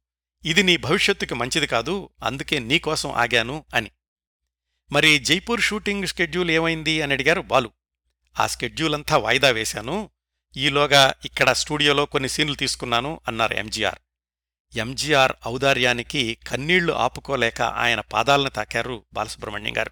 ఇది 0.46 0.64
నీ 0.64 0.78
భవిష్యత్తుకి 0.78 1.36
మంచిది 1.36 1.68
కాదు 1.68 2.10
అందుకే 2.24 2.60
నీకోసం 2.60 3.12
ఆగాను 3.12 3.66
అని. 3.76 3.92
మరి 4.92 5.20
జైపూర్ 5.20 5.62
షూటింగ్ 5.62 6.08
షెడ్యూల్ 6.08 6.52
ఏమైంది 6.52 7.02
అని 7.02 7.14
అడిగారు 7.14 7.42
బాలు. 7.42 7.72
ఆ 8.40 8.48
షెడ్యూల్ 8.48 8.94
అంతా 8.94 9.18
వాయిదా 9.18 9.50
వేశాను. 9.50 10.10
ఈలోగా 10.58 11.14
ఇక్కడ 11.26 11.52
స్టూడియోలో 11.52 12.06
కొన్ని 12.06 12.30
సీన్లు 12.30 12.56
తీసుకున్నాను 12.56 13.20
అన్నారు 13.28 13.54
ఎంజీఆర్. 13.54 14.00
ఎంజీఆర్ 14.78 15.32
ఔదార్యానికి 15.48 16.38
కన్నీళ్ళు 16.48 16.94
ఆపుకోలేక 16.94 17.62
ఆయన 17.62 18.00
పాదాలను 18.00 18.50
తాకారు 18.50 19.06
బాలసుబ్రహ్మణ్యం 19.14 19.78
గారు. 19.78 19.92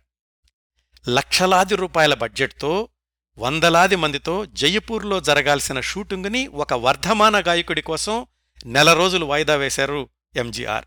లక్షలాది 1.09 1.75
రూపాయల 1.75 2.13
బడ్జెట్తో 2.13 2.89
వందలాది 3.37 3.95
మందితో 3.95 4.45
జయపూర్లో 4.45 5.19
జరగాల్సిన 5.19 5.81
షూటింగుని 5.81 6.47
ఒక 6.47 6.73
వర్ధమాన 6.73 7.41
గాయకుడి 7.47 7.81
కోసం 7.81 8.25
నెల 8.65 8.93
రోజులు 8.93 9.25
వాయిదా 9.25 9.55
వేశారు 9.55 10.09
MGR. 10.35 10.85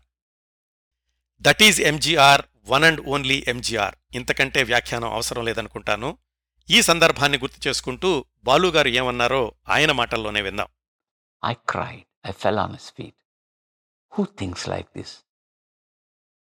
That 1.41 1.63
is 1.63 1.81
MGR 1.81 2.41
one 2.67 2.83
and 2.83 3.01
only 3.01 3.43
MGR. 3.47 3.95
ఇంతకంటే 4.15 4.63
వ్యాఖ్యానం 4.63 5.13
అవసరం 5.13 5.45
లేదనుకుంటాను. 5.45 6.17
ఈ 6.69 6.79
సందర్భాన్ని 6.89 7.37
గుర్తు 7.43 7.59
చేసుకుంటూ 7.67 8.09
బాలుగారు 8.47 8.91
ఏమన్నారో 9.01 9.43
ఆయన 9.75 9.91
మాటల్లోనే 10.01 10.43
విందాం 10.47 10.69
I 11.43 11.55
cried. 11.71 12.05
I 12.23 12.31
fell 12.31 12.57
on 12.59 12.71
his 12.73 12.89
feet. 12.89 13.15
Who 14.11 14.25
thinks 14.25 14.65
like 14.67 14.93
this? 14.93 15.23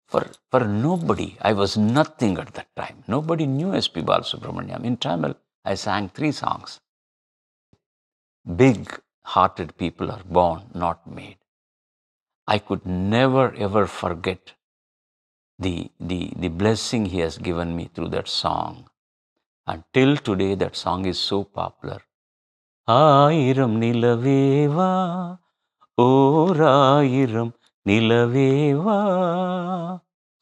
For, 0.08 0.24
for 0.50 0.62
nobody, 0.66 1.38
I 1.42 1.54
was 1.54 1.78
nothing 1.78 2.38
at 2.38 2.54
that 2.54 2.70
time. 2.76 3.04
Nobody 3.08 3.46
knew 3.46 3.74
S.P. 3.76 4.02
Balasubramaniam. 4.02 4.84
In 4.84 4.98
Tamil, 4.98 5.36
I 5.66 5.76
sang 5.76 6.10
three 6.10 6.32
songs. 6.32 6.80
Big 8.46 8.82
hearted 9.34 9.78
people 9.78 10.10
are 10.10 10.24
born, 10.24 10.62
not 10.74 11.06
made. 11.06 11.38
I 12.48 12.60
could 12.60 12.86
never 12.86 13.54
ever 13.56 13.86
forget 13.86 14.54
the, 15.60 15.92
the, 16.00 16.32
the 16.38 16.48
blessing 16.48 17.06
He 17.08 17.20
has 17.20 17.38
given 17.38 17.76
me 17.76 17.90
through 17.94 18.10
that 18.10 18.30
song. 18.30 18.90
And 19.67 19.85
till 19.93 20.17
today, 20.19 20.55
that 20.57 20.77
song 20.77 21.07
is 21.07 21.19
so 21.31 21.45
popular. 21.61 22.01
ஆயிரம் 22.89 23.75
நிலவேவா 23.83 24.93
ஓராயிரம் 26.05 27.53
நிலவேவா 27.89 28.97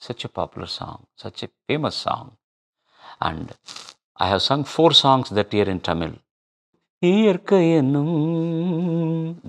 such 0.01 0.23
a 0.25 0.31
popular 0.39 0.69
song 0.77 1.01
such 1.23 1.41
a 1.47 1.49
famous 1.69 1.97
song 2.07 2.27
and 3.29 3.49
i 4.17 4.29
have 4.31 4.43
sung 4.47 4.63
four 4.75 4.91
songs 5.03 5.29
that 5.39 5.51
year 5.57 5.69
in 5.75 5.81
tamil 5.89 6.13
இயற்கை 7.03 7.61
என்னும் 7.81 8.15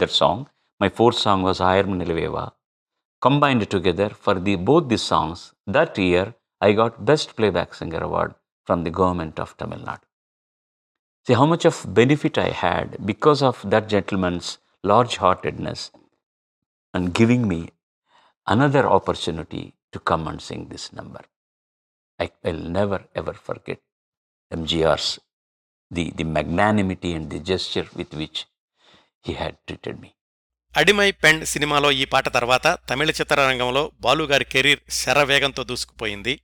that 0.01 0.13
song 0.19 0.41
my 0.81 0.89
fourth 0.97 1.19
song 1.25 1.41
was 1.49 1.61
ஆயிரம் 1.71 1.97
நிலவேவா 2.01 2.45
combined 3.21 3.65
together 3.75 4.09
for 4.25 4.35
the 4.47 4.55
both 4.69 4.85
these 4.91 5.07
songs 5.13 5.39
that 5.77 5.97
year 6.07 6.27
i 6.67 6.71
got 6.81 7.01
best 7.11 7.29
playback 7.39 7.71
singer 7.79 8.03
award 8.09 8.31
from 8.66 8.80
the 8.86 8.92
government 9.00 9.36
of 9.44 9.50
tamil 9.60 9.80
nadu 9.88 10.04
see 11.26 11.36
how 11.40 11.46
much 11.52 11.64
of 11.70 11.76
benefit 12.00 12.36
i 12.38 12.50
had 12.64 12.88
because 13.10 13.40
of 13.50 13.56
that 13.72 13.86
gentleman's 13.94 14.48
large 14.84 15.14
heartedness 15.16 15.80
and 16.94 17.14
giving 17.20 17.44
me 17.52 17.60
another 18.46 18.84
opportunity 18.98 19.64
to 19.94 19.98
come 20.10 20.24
and 20.30 20.40
sing 20.48 20.62
this 20.74 20.84
number 20.98 21.24
i 22.18 22.28
will 22.44 22.62
never 22.78 23.00
ever 23.20 23.34
forget 23.48 23.80
mgr's 24.52 25.08
the, 25.90 26.04
the 26.10 26.26
magnanimity 26.36 27.10
and 27.12 27.26
the 27.30 27.40
gesture 27.52 27.88
with 27.94 28.12
which 28.20 28.38
he 29.24 29.34
had 29.42 29.56
treated 29.68 29.96
me 30.04 30.10
Adimai 30.74 31.06
Penn 31.22 31.44
సినిమాలో 31.52 31.90
ఈ 32.00 32.04
పాట 32.12 32.26
తర్వాత 32.28 32.66
తమిళ 32.88 33.10
చిత్రరంగంలో 33.18 33.82
బాలుగారి 34.04 34.46
career 34.54 34.82
శరవేగంతో 34.98 35.62
దూసుకుపోయింది 35.70 36.34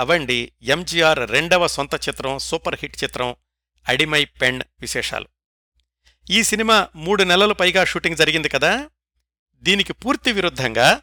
అవండి 0.00 0.52
MGR 0.62 1.30
రెండవ 1.30 1.66
సొంత 1.66 1.94
చిత్రం 1.94 2.38
super 2.38 2.78
hit 2.82 3.04
చిత్రం 3.04 3.36
Adimai 3.88 4.24
pend 4.24 4.64
విశేషాలు. 4.80 5.28
ఈ 6.30 6.42
సినిమా 6.42 6.88
మూడు 6.96 7.22
నెలలు 7.22 7.54
పైగా 7.54 7.84
షూటింగ్ 7.84 8.16
జరిగింది 8.16 8.48
కదా? 8.48 8.90
దీనికి 9.54 9.92
పూర్తి 9.92 10.32
విరుద్ధంగా 10.32 11.02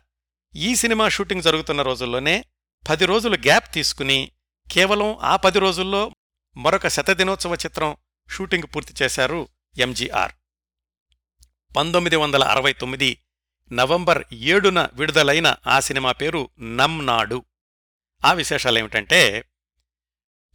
ఈ 0.55 0.75
సినిమా 0.75 1.09
షూటింగ్ 1.09 1.41
జరుగుతున్న 1.41 1.81
రోజుల్లోనే 1.81 2.45
పది 2.89 3.05
రోజులు 3.05 3.35
గ్యాప్ 3.35 3.73
తీసుకుని 3.73 4.31
కేవలం 4.71 5.17
ఆ 5.21 5.35
పది 5.35 5.59
రోజుల్లో 5.59 6.15
మరొక 6.57 6.87
శతదినోత్సవ 6.87 7.53
చిత్రం 7.53 7.97
షూటింగ్ 8.29 8.75
పూర్తి 8.75 9.03
చేశారు 9.03 9.47
ఎంజీఆర్. 9.77 10.31
పంతొమ్మిది 11.75 12.15
వందల 12.15 12.43
అరవై 12.43 12.73
తొమ్మిది 12.73 13.17
నవంబర్ 13.71 14.23
ఏడున 14.33 14.89
విడుదలైన 14.93 15.55
ఆ 15.67 15.79
సినిమా 15.79 16.11
పేరు 16.11 16.49
నమ్నాడు. 16.59 17.45
ఆ 18.25 18.29
ఆ 18.29 18.33
విశేషాలేమిటంటే 18.33 19.45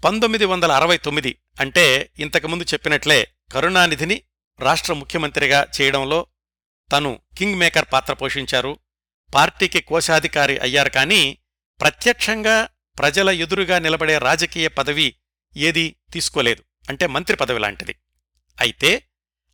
పంతొమ్మిది 0.04 0.44
వందల 0.44 0.72
అరవై 0.72 0.96
తొమ్మిది 0.96 1.38
అంటే 1.60 2.12
ఇంతకుముందు 2.18 2.64
చెప్పినట్లే 2.64 3.28
కరుణానిధిని 3.52 4.22
రాష్ట్ర 4.60 4.92
ముఖ్యమంత్రిగా 4.92 5.66
చేయడంలో 5.80 6.26
తను 6.92 7.20
కింగ్ 7.38 7.54
మేకర్ 7.54 7.84
పాత్ర 7.92 8.12
పోషించారు. 8.12 8.78
పార్టీకి 9.34 9.80
కోశాధికారి 9.80 10.58
అయ్యారు 10.58 10.90
కానీ 10.90 11.38
ప్రత్యక్షంగా 11.80 12.68
ప్రజల 12.98 13.28
ఎదురుగా 13.28 13.78
నిలబడే 13.78 14.18
రాజకీయ 14.18 14.68
పదవి 14.68 15.14
ఏదీ 15.56 15.96
తీసుకోలేదు. 16.12 16.62
అంటే 16.90 17.06
మంత్రి 17.06 17.36
పదవి 17.36 17.58
లాంటిది. 17.58 17.94
అయితే 18.60 19.02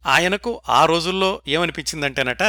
ఆయనకు 0.07 0.63
ఆ 0.69 0.87
రోజుల్లో 0.87 1.43
ఏమనిపించిందంటేనట 1.49 2.43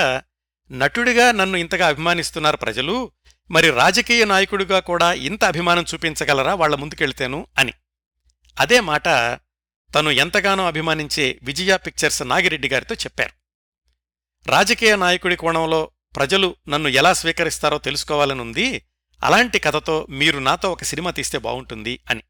నటుడిగా 0.72 1.32
నన్ను 1.32 1.58
ఇంతగా 1.58 1.88
అభిమానిస్తున్నారు 1.88 2.58
ప్రజలు 2.58 3.12
మరి 3.52 3.70
రాజకీయ 3.70 4.26
నాయకుడిగా 4.26 4.80
కూడా 4.80 5.14
ఇంత 5.14 5.44
అభిమానం 5.44 5.86
చూపించగలరా? 5.94 6.54
వాళ్ళ 6.54 6.76
ముందుకెళ్తేను 6.76 7.48
అని. 7.58 7.74
అదే 8.60 8.80
మాట 8.80 9.06
తను 9.96 10.10
ఎంతగానో 10.10 10.68
అభిమానించే 10.68 11.40
విజయ 11.44 11.78
పిక్చర్స్ 11.78 12.24
నాగిరెడ్డి 12.24 12.70
గారితో 12.70 12.96
చెప్పారు. 12.96 13.32
రాజకీయ 14.50 14.96
నాయకుడి 14.96 15.36
కోణంలో 15.36 15.92
ప్రజలు 16.16 16.56
నన్ను 16.70 16.88
ఎలా 16.88 17.14
స్వీకరిస్తారో 17.14 17.78
తెలుసుకోవాలనుంది. 17.78 18.86
అలాంటి 19.24 19.60
కథతో 19.60 20.08
మీరు 20.10 20.40
నాతో 20.40 20.72
ఒక 20.72 20.84
సినిమా 20.84 21.12
తీస్తే 21.12 21.38
బావుంటుంది 21.38 22.00
అని. 22.10 22.24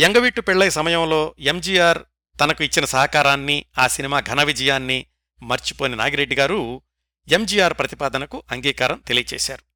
ఎంగవీట్టు 0.00 0.40
పెళ్ళై 0.40 0.70
సమయంలో 0.70 1.34
ఎంజీఆర్ 1.38 1.98
తనకు 2.40 2.64
ఇచ్చిన 2.64 2.84
సహకారాన్ని 2.84 3.64
ఆ 3.78 3.86
సినిమా 3.86 4.20
ఘన 4.20 4.42
విజయాన్ని 4.42 5.06
మర్చిపోని 5.42 5.96
నాగిరెడ్డి 5.96 6.36
గారు 6.36 6.82
ఎంజీఆర్ 7.28 7.74
ప్రతిపాదనకు 7.74 8.42
అంగీకారం 8.50 9.02
తెలియచేశారు. 9.06 9.71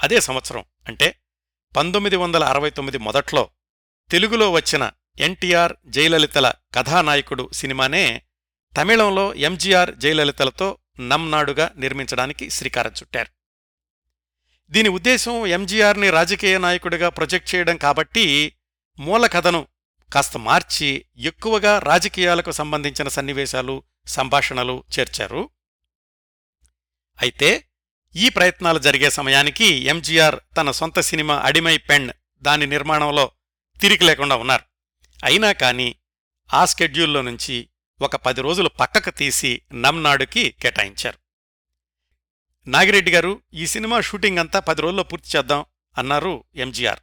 అదే 0.00 0.20
సంవత్సరం 0.20 0.64
అంటే 0.88 1.18
పంతొమ్మిది 1.76 2.16
వందల 2.16 2.44
అరవై 2.44 2.70
తొమ్మిది 2.70 2.98
మొదట్లో 2.98 3.50
తెలుగులో 4.10 4.50
వచ్చిన 4.50 4.90
ఎన్టీఆర్ 5.18 5.76
జయలలితల 5.86 6.52
కథానాయకుడు 6.74 7.50
సినిమానే 7.52 8.22
తమిళంలో 8.76 9.34
ఎంజీఆర్ 9.34 9.94
జయలలితలతో 9.94 10.78
నమ్నాడుగా 11.00 11.72
నిర్మించడానికి 11.76 12.50
శ్రీకారం 12.50 12.90
చుట్టారు. 12.90 13.30
దీని 14.70 14.88
ఉద్దేశం 14.88 15.46
ఎంజీఆర్ని 15.46 16.10
రాజకీయ 16.10 16.58
నాయకుడిగా 16.58 17.08
ప్రొజెక్ట్ 17.08 17.54
చేయడం 17.54 17.76
కాబట్టి 17.76 18.56
మూల 18.98 19.26
కథను 19.26 19.68
కాస్త 20.12 20.36
మార్చి 20.36 21.06
ఎక్కువగా 21.16 21.78
రాజకీయాలకు 21.78 22.50
సంబంధించిన 22.50 23.08
సన్నివేశాలు 23.08 23.82
సంభాషణలు 24.06 24.84
చేర్చారు. 24.98 25.50
అయితే 27.20 27.68
ఈ 28.16 28.28
ప్రయత్నాలు 28.28 28.78
జరిగే 28.78 29.10
సమయానికి 29.10 29.64
ఎంజీఆర్ 29.64 30.36
తన 30.56 30.70
సొంత 30.70 31.00
సినిమా 31.00 31.38
అడిమై 31.38 31.76
పెన్ 31.76 32.10
దాని 32.42 32.66
నిర్మాణంలో 32.66 33.30
తిరిగి 33.80 34.04
లేకుండా 34.04 34.36
ఉన్నారు. 34.36 34.62
అయినా 35.24 35.52
కాని 35.52 35.94
ఆ 36.54 36.64
స్కెడ్యూల్లో 36.64 37.22
నుంచి 37.22 37.68
ఒక 38.02 38.16
పది 38.16 38.40
రోజులు 38.40 38.68
పక్కకు 38.68 39.10
తీసి 39.10 39.62
నమ్నాడుకి 39.74 40.50
కేటాయించారు. 40.50 41.18
నాగిరెడ్డి 42.68 43.10
గారు 43.10 43.42
ఈ 43.54 43.66
సినిమా 43.66 44.00
షూటింగ్ 44.00 44.38
అంతా 44.38 44.60
పది 44.60 44.82
రోజుల్లో 44.82 45.02
పూర్తి 45.02 45.38
చేద్దాం 45.38 45.64
అన్నారు 45.98 46.44
ఎంజీఆర్ 46.54 47.00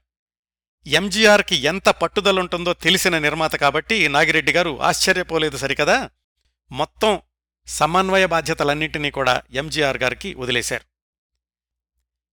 ఎంజీఆర్కి 0.88 1.56
ఎంత 1.56 1.90
పట్టుదలుంటుందో 1.90 2.74
తెలిసిన 2.74 3.18
నిర్మాత 3.18 3.56
కాబట్టి 3.56 4.08
నాగిరెడ్డి 4.08 4.52
గారు 4.52 4.82
ఆశ్చర్యపోలేదు 4.82 5.58
సరికదా. 5.58 6.10
మొత్తం 6.72 7.22
సమన్వయ 7.68 8.26
బాధ్యతలన్నింటినీ 8.26 9.12
కూడా 9.12 9.42
ఎంజీఆర్ 9.52 9.98
గారికి 9.98 10.34
వదిలేశారు. 10.34 10.93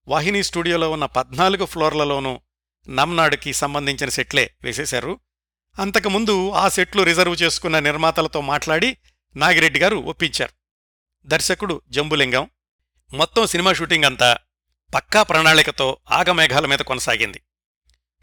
వాహిని 0.07 0.43
స్టూడియోలో 0.43 0.91
ఉన్న 0.91 1.05
పద్నాలుగు 1.05 1.65
ఫ్లోర్లలోనూ 1.65 2.41
నమ్నాడుకి 2.89 3.53
సంబంధించిన 3.53 4.09
సెట్లే 4.09 4.53
వేసేశారు. 4.63 5.19
అంతకుముందు 5.79 6.51
ఆ 6.51 6.69
సెట్లు 6.69 7.03
రిజర్వ్ 7.03 7.41
చేసుకున్న 7.41 7.79
నిర్మాతలతో 7.79 8.41
మాట్లాడి 8.41 8.97
నాగిరెడ్డి 9.35 9.79
గారు 9.79 9.95
ఒప్పించారు. 9.95 10.53
దర్శకుడు 11.25 11.81
జంబులింగం 11.89 12.49
మొత్తం 13.13 13.47
సినిమా 13.47 13.73
షూటింగ్ 13.73 14.05
అంతా 14.05 14.37
పక్కా 14.95 15.23
ప్రణాళికతో 15.23 15.97
ఆగమేఘాల 16.11 16.65
మీద 16.65 16.79
కొనసాగింది. 16.79 17.41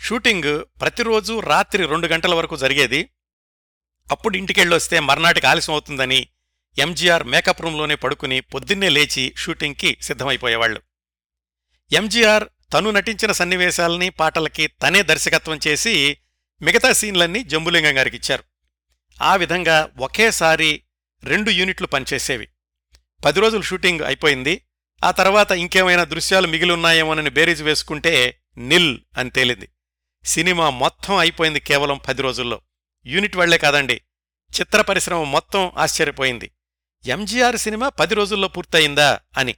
షూటింగ్ 0.00 0.64
ప్రతిరోజు 0.80 1.40
రాత్రి 1.40 1.86
రెండు 1.86 2.06
గంటల 2.06 2.34
వరకు 2.34 2.56
జరిగేది. 2.56 3.10
అప్పుడు 4.10 4.36
ఇంటికెళ్ళొస్తే 4.36 5.00
మర్నాటికి 5.00 5.46
ఆలస్యం 5.46 5.72
అవుతుందని 5.72 6.28
ఎంజీఆర్ 6.78 7.24
మేకప్ 7.24 7.62
రూంలోనే 7.62 7.94
పడుకుని 7.94 8.40
పొద్దున్నే 8.40 8.88
లేచి 8.88 9.34
షూటింగ్కి 9.36 9.98
సిద్ధమైపోయేవాళ్ళు 10.02 10.87
ఎంజీఆర్ 11.92 12.44
తను 12.72 12.90
నటించిన 12.90 13.32
సన్నివేశాల్ని 13.32 14.10
పాటలకి 14.10 14.66
తనే 14.66 15.02
దర్శకత్వం 15.02 15.60
చేసి 15.66 16.16
మిగతా 16.62 16.92
సీన్లన్నీ 16.92 17.42
జంబులింగం 17.42 17.98
గారికిచ్చారు. 17.98 18.44
ఆ 19.22 19.36
విధంగా 19.36 19.90
ఒకేసారి 19.98 20.82
రెండు 21.24 21.50
యూనిట్లు 21.50 21.86
పనిచేసేవి. 21.86 22.48
పది 23.24 23.40
రోజులు 23.40 23.62
షూటింగ్ 23.62 24.00
అయిపోయింది. 24.00 24.62
ఆ 25.04 25.10
తర్వాత 25.10 25.50
ఇంకేమైనా 25.50 26.04
దృశ్యాలు 26.04 26.46
మిగిలిన్నాయేమోనని 26.46 27.30
బేరీజు 27.30 27.64
వేసుకుంటే 27.64 28.40
నిల్ 28.58 28.98
అని 29.18 29.30
తేలింది. 29.30 29.68
సినిమా 30.24 30.70
మొత్తం 30.70 31.16
అయిపోయింది 31.16 31.60
కేవలం 31.60 32.00
పది 32.08 32.22
రోజుల్లో. 32.22 32.60
యూనిట్ 33.06 33.36
వాళ్ళే 33.36 33.58
కాదండి. 33.58 34.00
చిత్ర 34.60 34.80
పరిశ్రమ 34.80 35.22
మొత్తం 35.22 35.72
ఆశ్చర్యపోయింది. 35.76 36.50
ఎంజీఆర్ 37.06 37.56
సినిమా 37.56 37.88
పది 37.88 38.14
రోజుల్లో 38.14 38.48
పూర్తయిందా 38.48 39.20
అని 39.38 39.54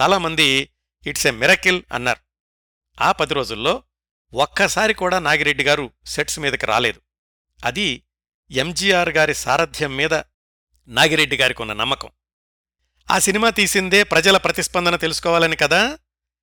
చాలామంది 0.00 0.68
ఇట్స్ 1.06 1.26
ఎ 1.26 1.30
మిరకిల్ 1.30 1.82
అన్నారు. 1.92 2.20
ఆ 3.02 3.12
పది 3.12 3.34
రోజుల్లో 3.34 3.82
ఒక్కసారి 4.34 4.94
కూడా 4.94 5.18
నాగిరెడ్డి 5.18 5.64
గారు 5.64 5.90
సెట్స్ 6.06 6.38
మీదకి 6.38 6.66
రాలేదు. 6.66 7.00
అది 7.64 8.02
ఎంజీఆర్ 8.50 9.08
గారి 9.08 9.34
సారథ్యం 9.34 9.96
మీద 9.96 10.14
నాగిరెడ్డి 10.88 11.36
గారికి 11.36 11.62
ఉన్న 11.62 11.72
నమ్మకం. 11.72 12.08
ఆ 13.10 13.18
సినిమా 13.18 13.50
తీసిందే 13.50 14.02
ప్రజల 14.02 14.36
ప్రతిస్పందన 14.36 14.96
తెలుసుకోవాలని 14.96 15.56
కదా? 15.56 15.98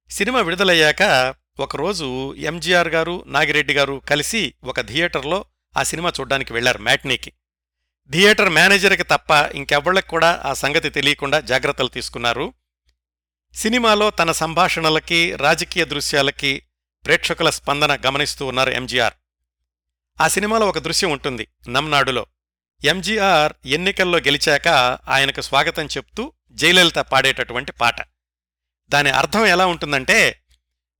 సినిమా 0.09 0.41
విడుదలయ్యాక 0.41 1.35
ఒకరోజు 1.59 2.35
ఎంజీఆర్ 2.35 2.87
గారు 2.87 3.23
నాగిరెడ్డి 3.27 3.73
గారు 3.73 4.01
కలిసి 4.09 4.53
ఒక 4.63 4.81
థియేటర్లో 4.81 5.45
ఆ 5.77 5.83
సినిమా 5.83 6.13
చూడ్డానికి 6.19 6.53
వెళ్ళారు 6.53 6.77
మ్యాట్నీకి. 6.77 7.33
థియేటర్ 8.11 8.49
మేనేజర్కి 8.49 9.03
తప్ప 9.03 9.31
ఇంకెవ్వళ్ళకి 9.55 10.07
కూడా 10.07 10.41
ఆ 10.45 10.53
సంగతి 10.53 10.89
తెలియకుండా 10.89 11.39
జాగ్రత్తలు 11.39 11.87
తీసుకున్నారు. 11.87 12.53
సినిమాలో 13.53 14.09
తన 14.09 14.31
సంభాషణలకి 14.31 15.35
రాజకీయ 15.35 15.85
దృశ్యాలకి 15.85 16.63
ప్రేక్షకుల 17.05 17.49
స్పందన 17.49 17.99
గమనిస్తూ 18.05 18.45
ఉన్నారు 18.45 18.69
ఎంజీఆర్. 18.69 19.13
ఆ 20.21 20.27
సినిమాలో 20.27 20.67
ఒక 20.67 20.77
దృశ్యం 20.77 21.11
ఉంటుంది 21.11 21.47
నమ్నాడులో. 21.69 22.25
ఎంజీఆర్ 22.83 23.53
ఎన్నికల్లో 23.65 24.17
గెలిచాక 24.17 24.67
ఆయనకు 25.07 25.41
స్వాగతం 25.41 25.85
చెప్తూ 25.85 26.33
జయలలిత 26.51 26.95
పాడేటటువంటి 26.95 27.71
పాట. 27.71 27.95
దాని 28.89 29.09
అర్థం 29.09 29.45
ఎలా 29.45 29.65
ఉంటుందంటే 29.65 30.41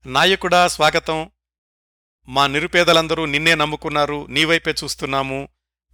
నాయకుడా 0.05 0.67
స్వాగతం 0.67 1.31
మా 2.27 2.47
నిరుపేదలందరూ 2.47 3.25
నిన్నే 3.25 3.55
నమ్ముకున్నారు 3.55 4.25
నీవైపే 4.29 4.71
చూస్తున్నాము 4.83 5.47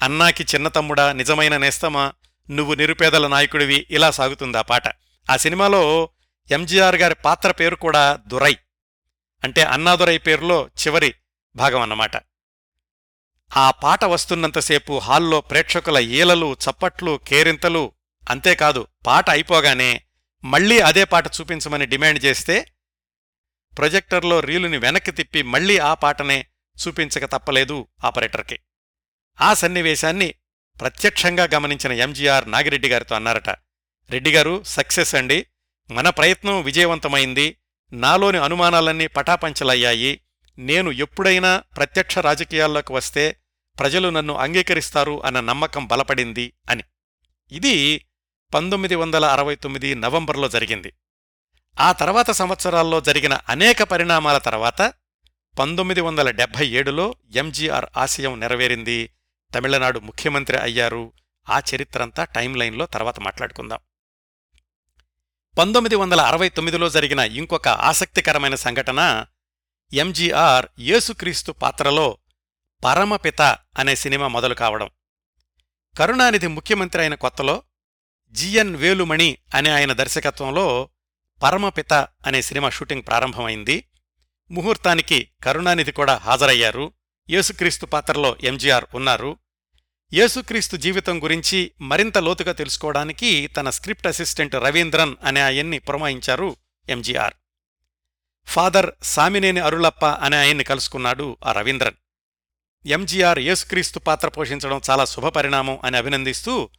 అన్నాకి 0.03 0.43
చిన్న 0.43 0.67
తమ్ముడా 0.67 1.13
నిజమైన 1.13 1.57
నేస్తమా 1.57 2.13
నువ్వు 2.49 2.73
నిరుపేదల 2.73 3.27
నాయకుడివి 3.27 3.87
ఇలా 3.89 4.11
సాగుతుంది 4.11 4.57
ఆ 4.57 4.61
పాట. 4.61 4.83
ఆ 5.31 5.37
సినిమాలో 5.37 6.09
ఎంజీఆర్ 6.51 6.95
గారి 6.95 7.15
పాత్ర 7.15 7.51
పేరు 7.51 7.75
కూడా 7.75 8.19
దురై. 8.27 8.57
అంటే 9.43 9.63
అన్నాదురై 9.63 10.17
పేరులో 10.17 10.67
చివరి 10.67 11.13
భాగం 11.55 11.81
అన్నమాట. 11.81 12.11
ఆ 13.57 13.71
పాట 13.71 14.03
వస్తున్నంతసేపు 14.03 14.97
హాల్లో 14.97 15.41
ప్రేక్షకుల 15.41 15.97
ఈలలు 15.97 16.53
చప్పట్లు 16.53 17.19
కేరింతలు 17.27 17.91
అంతేకాదు 18.29 18.87
పాట 19.05 19.29
అయిపోగానే 19.29 20.03
మళ్ళీ 20.43 20.79
అదే 20.79 21.03
పాట 21.03 21.27
చూపించమని 21.27 21.85
డిమాండ్ 21.85 22.25
చేస్తే 22.25 22.73
ప్రొజెక్టర్లో 23.77 24.39
రీలుని 24.39 24.77
వెనక్కి 24.77 25.11
తిప్పి 25.11 25.41
మళ్ళీ 25.41 25.77
ఆ 25.77 25.93
పాటనే 25.93 26.47
చూపించక 26.87 27.25
తప్పలేదు 27.25 27.87
ఆపరేటర్కి. 28.03 28.59
ఆ 29.41 29.53
సన్నివేశాన్ని 29.53 30.33
ప్రత్యక్షంగా 30.81 31.47
గమనించిన 31.53 31.91
ఎంజీఆర్ 31.91 32.51
నాగిరెడ్డి 32.51 32.89
గారితో 32.89 33.15
అన్నారట. 33.15 33.49
రెడ్డిగారు 34.09 34.63
సక్సెస్ 34.63 35.15
అండి. 35.15 35.45
మన 35.91 36.09
ప్రయత్నం 36.09 36.61
విజయవంతమైంది. 36.61 37.57
నాలోని 37.93 38.37
అనుమానాలన్నీ 38.37 39.07
పటాపంచలయ్యాయి. 39.07 40.21
నేను 40.57 40.91
ఎప్పుడైనా 40.91 41.63
ప్రత్యక్ష 41.75 42.17
రాజకీయాల్లోకి 42.17 42.93
వస్తే 42.93 43.39
ప్రజలు 43.79 44.09
నన్ను 44.09 44.33
అంగీకరిస్తారు 44.33 45.25
అన్న 45.25 45.39
నమ్మకం 45.39 45.87
బలపడింది 45.87 46.53
అని. 46.69 46.83
ఇది 47.51 48.05
పంతొమ్మిది 48.53 48.95
వందల 48.95 49.25
అరవై 49.25 49.55
తొమ్మిది 49.55 49.95
నవంబర్లో 49.95 50.49
జరిగింది. 50.49 50.93
ఆ 51.79 51.91
తర్వాత 51.91 52.31
సంవత్సరాల్లో 52.31 53.01
జరిగిన 53.01 53.39
అనేక 53.49 53.83
పరిణామాల 53.83 54.37
తర్వాత 54.37 54.93
పంతొమ్మిది 55.59 56.01
వందల 56.01 56.29
డెబ్భై 56.29 56.67
ఏడులో 56.67 57.15
ఎంజీఆర్ 57.35 57.85
ఆశయం 57.97 58.39
నెరవేరింది. 58.39 59.09
తమిళనాడు 59.55 59.99
ముఖ్యమంత్రి 59.99 60.57
అయ్యారు. 60.57 61.11
ఆ 61.49 61.61
చరిత్రంతా 61.75 62.23
టైం 62.23 62.55
లైన్లో 62.55 62.85
తర్వాత 62.85 63.19
మాట్లాడుకుందాం. 63.19 63.79
పంతొమ్మిది 65.57 65.95
వందల 65.95 66.21
అరవై 66.21 66.49
తొమ్మిదిలో 66.49 66.89
జరిగిన 66.89 67.19
ఇంకొక 67.19 67.67
ఆసక్తికరమైన 67.67 68.55
సంఘటన 68.55 69.25
ఎంజీఆర్ 69.93 70.65
యేసుక్రీస్తు 70.79 71.51
పాత్రలో 71.51 72.17
పరమపిత 72.83 73.41
అనే 73.77 73.95
సినిమా 73.95 74.27
మొదలు 74.27 74.53
కావడం. 74.53 74.89
కరుణానిధి 75.99 76.47
ముఖ్యమంత్రి 76.47 77.01
అయిన 77.01 77.15
కొత్తలో 77.15 77.63
జిఎన్ 78.31 78.75
వేలుమణి 78.75 79.37
అనే 79.53 79.69
ఆయన 79.69 79.93
దర్శకత్వంలో 79.93 80.89
పరమపిత 81.43 81.93
అనే 82.25 82.41
సినిమా 82.41 82.69
షూటింగ్ 82.69 83.03
ప్రారంభమైంది. 83.07 83.87
ముహూర్తానికి 84.51 85.29
కరుణానిధి 85.43 85.91
కూడా 85.91 86.17
హాజరయ్యారు. 86.17 86.93
యేసుక్రీస్తు 87.29 87.85
పాత్రలో 87.85 88.37
ఎంజీఆర్ 88.43 88.85
ఉన్నారు. 88.95 89.37
యేసుక్రీస్తు 90.13 90.77
జీవితం 90.77 91.23
గురించి 91.23 91.71
మరింత 91.81 92.17
లోతుగా 92.17 92.51
తెలుసుకోవడానికి 92.51 93.47
తన 93.47 93.69
స్క్రిప్ట్ 93.69 94.07
అసిస్టెంట్ 94.07 94.55
రవీంద్రన్ 94.55 95.15
అనే 95.23 95.41
ఆయన్ని 95.41 95.79
పురమాయించారు 95.79 96.55
ఎంజీఆర్. 96.89 97.33
ఫాదర్ 98.45 98.91
సామినేని 99.03 99.59
అరుళప్ప 99.59 100.05
అనే 100.05 100.37
ఆయన్ని 100.37 100.63
కలుసుకున్నాడు 100.63 101.37
ఆ 101.45 101.51
రవీంద్రన్. 101.51 101.93
ఎంజీఆర్ 102.87 103.39
యేసుక్రీస్తు 103.39 103.99
పాత్ర 103.99 104.27
పోషించడం 104.27 104.81
చాలా 104.89 105.05
శుభపరిణామం 105.05 105.79
అని 105.83 105.97
అభినందిస్తూ 105.97 106.69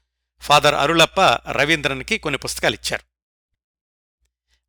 ఫాదర్ 0.40 0.74
అరుళప్ప 0.74 1.20
రవీంద్రన్కి 1.50 2.18
కొన్ని 2.18 2.38
పుస్తకాలిచ్చారు. 2.38 3.02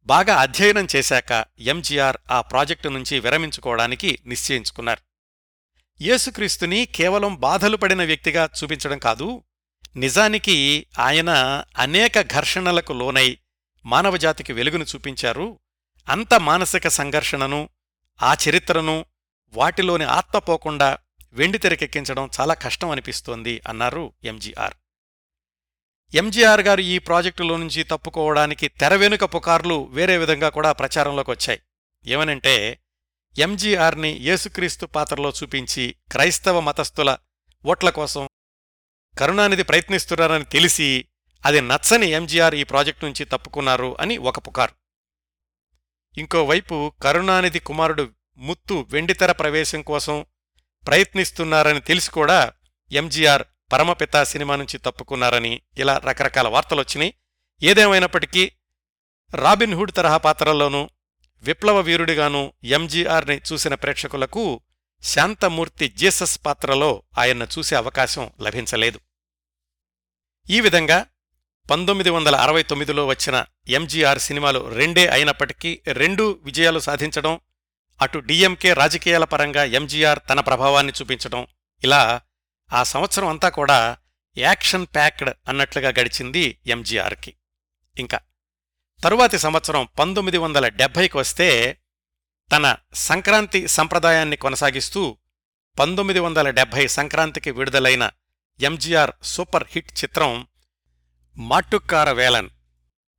బాగా 0.03 0.35
అధ్యయనం 0.35 0.87
చేశాక 0.95 1.45
ఎంజీఆర్ 1.59 2.17
ఆ 2.31 2.41
ప్రాజెక్టు 2.41 2.87
నుంచి 2.87 3.19
విరమించుకోవడానికి 3.19 4.19
నిశ్చయించుకున్నారు. 4.25 5.08
యేసుక్రీస్తుని 6.01 6.85
కేవలం 6.85 7.35
బాధలు 7.35 7.77
పడిన 7.77 8.03
వ్యక్తిగా 8.03 8.49
చూపించడం 8.63 8.99
కాదు 8.99 9.43
నిజానికి 9.95 10.85
ఆయన 10.99 11.29
అనేక 11.77 12.21
ఘర్షణలకు 12.21 12.93
లోనై 12.93 13.37
మానవజాతికి 13.85 14.53
వెలుగును 14.53 14.85
చూపించారు. 14.95 15.59
అంత 16.09 16.33
మానసిక 16.33 16.87
సంఘర్షణను 16.87 17.69
ఆ 18.23 18.35
చరిత్రను 18.49 19.05
వాటిలోని 19.53 20.03
ఆత్మపోకుండా 20.03 20.97
వెండి 21.33 21.57
తెరకెక్కించడం 21.57 22.29
చాలా 22.39 22.53
కష్టం 22.53 22.89
అనిపిస్తోంది 22.89 23.61
అన్నారు 23.67 24.13
ఎంజీఆర్. 24.23 24.73
ఎంజీఆర్ 26.15 26.61
గారు 26.61 26.81
ఈ 26.81 26.97
ప్రాజెక్టులో 26.97 27.57
నుంచి 27.57 27.83
తప్పుకోవడానికి 27.83 28.67
తెర 28.67 28.95
వెనుక 28.95 29.23
పుకార్లు 29.23 29.87
వేరే 29.91 30.17
విధంగా 30.17 30.49
కూడా 30.49 30.71
ప్రచారంలోకి 30.71 31.31
వచ్చాయి. 31.31 31.59
ఏమనంటే 32.05 32.79
ఎంజీఆర్ని 33.39 34.17
యేసుక్రీస్తు 34.21 34.85
పాత్రలో 34.85 35.29
చూపించి 35.29 35.95
క్రైస్తవ 36.11 36.59
మతస్థుల 36.59 37.17
ఓట్ల 37.65 37.89
కోసం 37.89 38.29
కరుణానిధి 39.19 39.63
ప్రయత్నిస్తున్నారని 39.63 40.45
తెలిసి 40.45 41.05
అది 41.45 41.61
నచ్చని 41.61 42.07
ఎంజీఆర్ 42.07 42.55
ఈ 42.55 42.63
ప్రాజెక్టు 42.63 43.05
నుంచి 43.05 43.25
తప్పుకున్నారు 43.25 43.97
అని 43.99 44.17
ఒక 44.17 44.47
పుకారు. 44.47 44.73
ఇంకోవైపు 46.17 46.93
కరుణానిధి 47.01 47.59
కుమారుడు 47.59 48.09
ముత్తు 48.37 48.87
వెండితెర 48.89 49.31
ప్రవేశం 49.31 49.81
కోసం 49.81 50.25
ప్రయత్నిస్తున్నారని 50.87 51.79
తెలిసి 51.79 52.11
కూడా 52.11 52.53
ఎంజీఆర్ 52.91 53.43
పరమపిత 53.71 54.23
సినిమా 54.23 54.55
నుంచి 54.55 54.77
తప్పుకున్నారని 54.77 55.61
ఇలా 55.77 55.97
రకరకాల 55.97 56.47
వార్తలొచ్చినాయి. 56.47 57.13
ఏదేమైనప్పటికీ 57.63 58.51
రాబిన్ 59.33 59.73
హుడ్ 59.73 59.91
తరహా 59.91 60.17
పాత్రల్లోనూ 60.17 60.89
విప్లవ 61.43 61.79
వీరుడిగాను 61.79 62.53
ఎంజీఆర్ని 62.63 63.41
చూసిన 63.53 63.75
ప్రేక్షకులకు 63.75 64.61
శాంతమూర్తి 65.03 65.87
జీసస్ 65.87 66.39
పాత్రలో 66.45 67.03
ఆయన్ను 67.17 67.47
చూసే 67.57 67.75
అవకాశం 67.75 68.31
లభించలేదు. 68.41 68.99
ఈ 70.49 70.59
విధంగా 70.59 71.05
పంతొమ్మిది 71.71 72.09
వందల 72.09 72.35
అరవై 72.35 72.63
తొమ్మిదిలో 72.63 73.05
వచ్చిన 73.05 73.45
ఎంజీఆర్ 73.67 74.19
సినిమాలు 74.19 74.73
రెండే 74.73 75.07
అయినప్పటికీ 75.07 75.81
రెండూ 75.87 76.39
విజయాలు 76.43 76.79
సాధించడం 76.79 77.39
అటు 78.01 78.19
డిఎంకే 78.19 78.73
రాజకీయాల 78.73 79.23
పరంగా 79.23 79.63
ఎంజీఆర్ 79.63 80.19
తన 80.29 80.39
ప్రభావాన్ని 80.39 80.93
చూపించడం 81.01 81.47
ఇలా 81.83 82.21
ఆ 82.73 82.83
సంవత్సరం 82.83 83.27
అంతా 83.27 83.49
కూడా 83.49 83.97
యాక్షన్ 84.37 84.85
ప్యాక్డ్ 84.85 85.29
అన్నట్లుగా 85.47 85.89
గడిచింది 85.89 86.59
ఎంజీఆర్కి. 86.67 87.35
ఇంకా 87.97 88.19
తరువాతి 89.03 89.37
సంవత్సరం 89.37 89.87
పంతొమ్మిది 89.99 90.37
వందల 90.37 90.67
డెబ్భైకి 90.67 91.17
వస్తే 91.17 91.79
తన 92.51 92.75
సంక్రాంతి 92.93 93.67
సంప్రదాయాన్ని 93.67 94.35
కొనసాగిస్తూ 94.35 95.17
పంతొమ్మిది 95.79 96.19
వందల 96.19 96.49
డెబ్భై 96.49 96.87
సంక్రాంతికి 96.87 97.51
విడుదలైన 97.51 98.11
ఎంజీఆర్ 98.61 99.11
సూపర్ 99.23 99.63
హిట్ 99.69 100.03
చిత్రం 100.03 100.47
మాట్టుక్కార 101.37 102.11
వేలన్ 102.11 102.49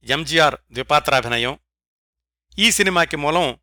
ఎంజీఆర్ 0.05 0.55
ద్విపాత్రాభినయం. 0.73 1.59
ఈ 2.59 2.71
సినిమాకి 2.71 3.17
మూలం 3.17 3.59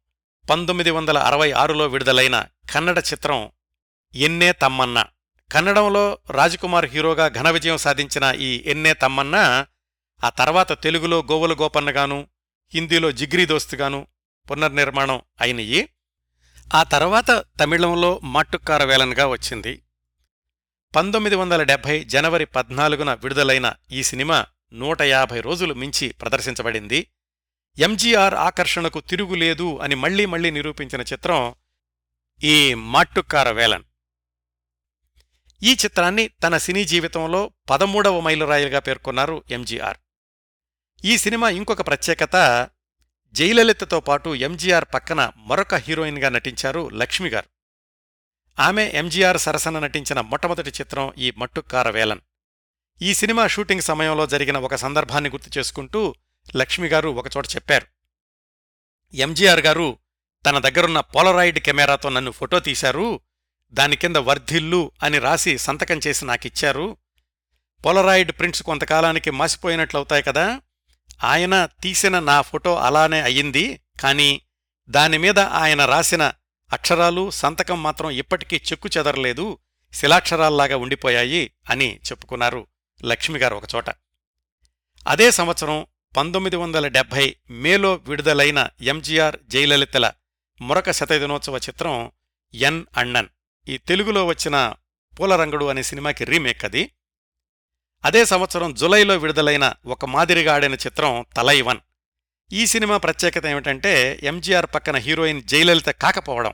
పంతొమ్మిది 0.49 0.89
వందల 0.89 1.17
అరవై 1.17 1.51
ఆరులో 1.51 1.87
విడుదలైన 1.87 2.45
కన్నడ 2.73 2.97
చిత్రం 2.97 3.51
ఎన్నే 4.15 4.51
తమ్మన్న. 4.51 5.05
కన్నడంలో 5.51 6.19
రాజకుమార్ 6.29 6.85
హీరోగా 6.85 7.27
ఘన 7.27 7.49
విజయం 7.49 7.77
సాధించిన 7.77 8.23
ఈ 8.23 8.63
ఎన్నే 8.65 8.93
తమ్మన్న 8.93 9.65
ఆ 10.23 10.29
తర్వాత 10.29 10.83
తెలుగులో 10.83 11.19
గోవుల 11.31 11.53
గోపన్నగాను 11.53 12.27
హిందీలో 12.73 13.11
జిగ్రీ 13.11 13.45
దోస్తుగాను 13.45 14.07
పునర్నిర్మాణం 14.51 15.21
అయినయి. 15.41 15.89
ఆ 16.73 16.83
తర్వాత 16.83 17.31
తమిళంలో 17.31 18.19
మాట్టుక్కార 18.23 18.83
వేలన్గా 18.83 19.27
వచ్చింది. 19.27 19.83
పంతొమ్మిది 20.95 21.35
వందల 21.35 21.63
డెబ్భై 21.63 22.03
జనవరి 22.03 22.45
పద్నాలుగున 22.45 23.13
విడుదలైన 23.13 23.73
ఈ 23.91 24.03
సినిమా 24.03 24.45
నూట 24.73 25.01
యాభై 25.01 25.39
రోజులు 25.39 25.73
మించి 25.73 26.13
ప్రదర్శించబడింది. 26.21 27.07
ఎంజీఆర్ 27.77 28.33
ఆకర్షణకు 28.33 28.99
తిరుగులేదు 28.99 29.79
అని 29.79 29.95
మళ్ళీ 29.95 30.25
మళ్ళీ 30.25 30.51
నిరూపించిన 30.51 31.01
చిత్రం 31.01 31.55
ఈ 32.43 32.73
మాట్టుక్కార 32.73 33.49
వేలన్. 33.51 33.83
ఈ 35.63 35.73
చిత్రాన్ని 35.73 36.27
తన 36.27 36.57
సినీ 36.57 36.85
జీవితంలో 36.85 37.51
పదమూడవ 37.69 38.19
మైలురాయిలుగా 38.19 38.79
పేర్కొన్నారు 38.79 39.43
ఎంజీఆర్. 39.51 39.97
ఈ 41.05 41.17
సినిమా 41.17 41.49
ఇంకొక 41.49 41.87
ప్రత్యేకత 41.87 42.69
జయలలితతో 43.31 43.99
పాటు 43.99 44.35
ఎంజీఆర్ 44.35 44.85
పక్కన 44.93 45.31
మరొక 45.37 45.75
హీరోయిన్గా 45.75 46.29
నటించారు 46.29 46.89
లక్ష్మిగారు 46.89 47.49
ఆమె 48.59 48.91
ఎంజీఆర్ 48.93 49.37
సరసన 49.37 49.79
నటించిన 49.79 50.21
మొట్టమొదటి 50.21 50.69
చిత్రం 50.69 51.13
ఈ 51.17 51.31
మట్టుక్కార 51.37 51.89
వేలన్. 51.89 52.19
ఈ 53.01 53.13
సినిమా 53.13 53.47
షూటింగ్ 53.47 53.81
సమయంలో 53.81 54.27
జరిగిన 54.27 54.57
ఒక 54.57 54.75
సందర్భాన్ని 54.75 55.29
గుర్తు 55.29 55.59
చేసుకుంటూ 55.59 56.15
లక్ష్మిగారు 56.55 57.09
ఒకచోట 57.09 57.45
చెప్పారు. 57.45 57.87
ఎంజీఆర్ 59.13 59.59
గారు 59.59 59.97
తన 60.45 60.59
దగ్గరున్న 60.59 60.99
పోలరాయిడ్ 60.99 61.59
కెమెరాతో 61.59 62.09
నన్ను 62.09 62.31
ఫోటో 62.31 62.59
తీశారు 62.59 63.19
దాని 63.71 63.95
కింద 63.95 64.15
వర్ధిల్లు 64.15 64.91
అని 65.03 65.19
రాసి 65.19 65.57
సంతకం 65.57 65.99
చేసి 66.07 66.25
నాకిచ్చారు. 66.25 66.97
పోలరాయిడ్ 67.85 68.31
ప్రింట్స్ 68.31 68.63
కొంతకాలానికి 68.63 69.31
మాసిపోయినట్లవుతాయి 69.31 70.23
కదా 70.23 70.61
ఆయన 71.23 71.65
తీసిన 71.65 72.19
నా 72.19 72.41
ఫోటో 72.41 72.75
అలానే 72.75 73.21
అయ్యింది 73.21 73.81
కానీ 73.99 74.41
దానిమీద 74.89 75.39
ఆయన 75.39 75.85
రాసిన 75.85 76.33
అక్షరాలు 76.73 77.29
సంతకం 77.29 77.83
మాత్రం 77.83 78.09
ఇప్పటికీ 78.09 78.55
చెక్కు 78.55 78.89
చెదరలేదు 78.97 79.57
శిలాక్షరాల్లాగా 79.93 80.77
ఉండిపోయాయి 80.77 81.51
అని 81.69 81.95
చెప్పుకున్నారు 81.95 82.67
లక్ష్మిగారు 83.05 83.55
ఒకచోట. 83.55 83.85
అదే 85.07 85.31
సంవత్సరం 85.31 85.85
పంతొమ్మిది 86.17 86.55
వందల 86.55 86.87
డెబ్భై 86.87 87.35
మేలో 87.49 87.93
విడుదలైన 87.93 88.69
ఎంజీఆర్ 88.81 89.37
జయలలితల 89.47 90.11
మరొక 90.61 90.91
శతదినోత్సవ 90.91 91.57
చిత్రం 91.57 92.11
ఎన్ 92.53 92.85
అణ్ణన్ 92.97 93.27
ఈ 93.67 93.77
తెలుగులో 93.77 94.25
వచ్చిన 94.25 94.73
పూలరంగుడు 95.19 95.65
అనే 95.65 95.83
సినిమాకి 95.83 96.25
రీమేక్ 96.25 96.65
అది. 96.65 96.91
అదే 98.05 98.25
సంవత్సరం 98.25 98.73
జులైలో 98.73 99.17
విడుదలైన 99.17 99.73
ఒక 99.85 100.05
మాదిరిగా 100.05 100.55
ఆడిన 100.55 100.73
చిత్రం 100.73 101.25
తలైవన్ 101.37 101.79
ఈ 102.53 102.65
సినిమా 102.65 102.97
ప్రత్యేకత 102.97 103.45
ఏమిటంటే 103.45 104.19
ఎంజీఆర్ 104.23 104.65
పక్కన 104.75 104.95
హీరోయిన్ 104.95 105.43
జయలలిత 105.43 105.85
కాకపోవడం. 105.85 106.53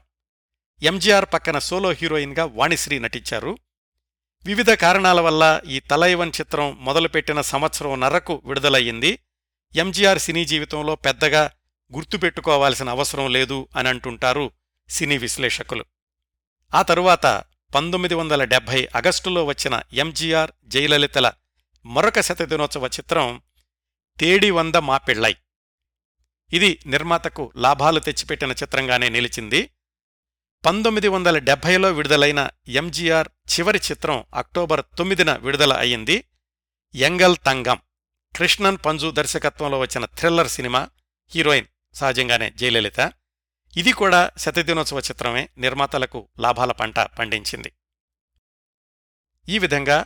ఎంజీఆర్ 0.81 1.25
పక్కన 1.33 1.59
సోలో 1.59 1.91
హీరోయిన్గా 1.91 2.45
వాణిశ్రీ 2.45 2.99
నటించారు. 2.99 3.57
వివిధ 4.45 4.71
కారణాల 4.71 5.21
వల్ల 5.21 5.61
ఈ 5.67 5.79
తలైవన్ 5.79 6.31
చిత్రం 6.41 6.77
మొదలుపెట్టిన 6.81 7.41
సంవత్సరం 7.41 7.99
నరకు 7.99 8.41
విడుదలయ్యింది. 8.45 9.19
ఎంజీఆర్ 9.75 10.19
సినీ 10.19 10.45
జీవితంలో 10.45 10.95
పెద్దగా 10.95 11.51
గుర్తుపెట్టుకోవాల్సిన 11.93 12.89
అవసరం 12.89 13.31
లేదు 13.31 13.67
అని 13.75 13.89
అంటుంటారు 13.89 14.51
సినీ 14.89 15.17
విశ్లేషకులు. 15.17 15.85
ఆ 16.75 16.81
తరువాత 16.81 17.43
పంతొమ్మిది 17.73 18.13
వందల 18.13 18.43
డెబ్భై 18.43 18.87
ఆగస్టులో 18.95 19.45
వచ్చిన 19.45 19.81
ఎంజీఆర్ 19.93 20.51
జయలలితల 20.65 21.31
మరొక 21.85 22.19
శతదినోత్సవ 22.19 22.85
చిత్రం 22.87 23.41
తేడి 24.19 24.51
వంద 24.51 24.75
మా 24.75 24.97
పిళ్ళై. 24.97 25.35
ఇది 26.53 26.79
నిర్మాతకు 26.85 27.53
లాభాలు 27.57 27.99
తెచ్చిపెట్టిన 27.99 28.51
చిత్రంగానే 28.51 29.09
నిలిచింది. 29.09 29.69
పంతొమ్మిది 30.65 31.07
వందల 31.07 31.37
డెబ్భైలో 31.37 31.91
విడుదలైన 31.91 32.49
ఎంజీఆర్ 32.67 33.29
చివరి 33.53 33.81
చిత్రం 33.91 34.25
అక్టోబర్ 34.35 34.83
తొమ్మిదిన 34.97 35.33
విడుదల 35.35 35.73
అయింది 35.73 36.23
ఎంగల్ 36.95 37.37
తంగం 37.45 37.79
కృష్ణన్ 38.35 38.77
పంజు 38.85 39.11
దర్శకత్వంలో 39.11 39.79
వచ్చిన 39.79 40.05
థ్రిల్లర్ 40.05 40.47
సినిమా 40.47 40.89
హీరోయిన్ 41.29 41.67
సహజంగానే 41.93 42.51
జయలలిత. 42.55 42.99
ఇది 43.77 43.91
కూడా 43.91 44.31
శతదినోత్సవ 44.37 44.99
చిత్రమే. 44.99 45.49
నిర్మాతలకు 45.57 46.29
లాభాల 46.39 46.71
పంట 46.71 46.99
పండించింది. 46.99 47.73
ఈ 49.49 49.59
విధంగా 49.59 50.05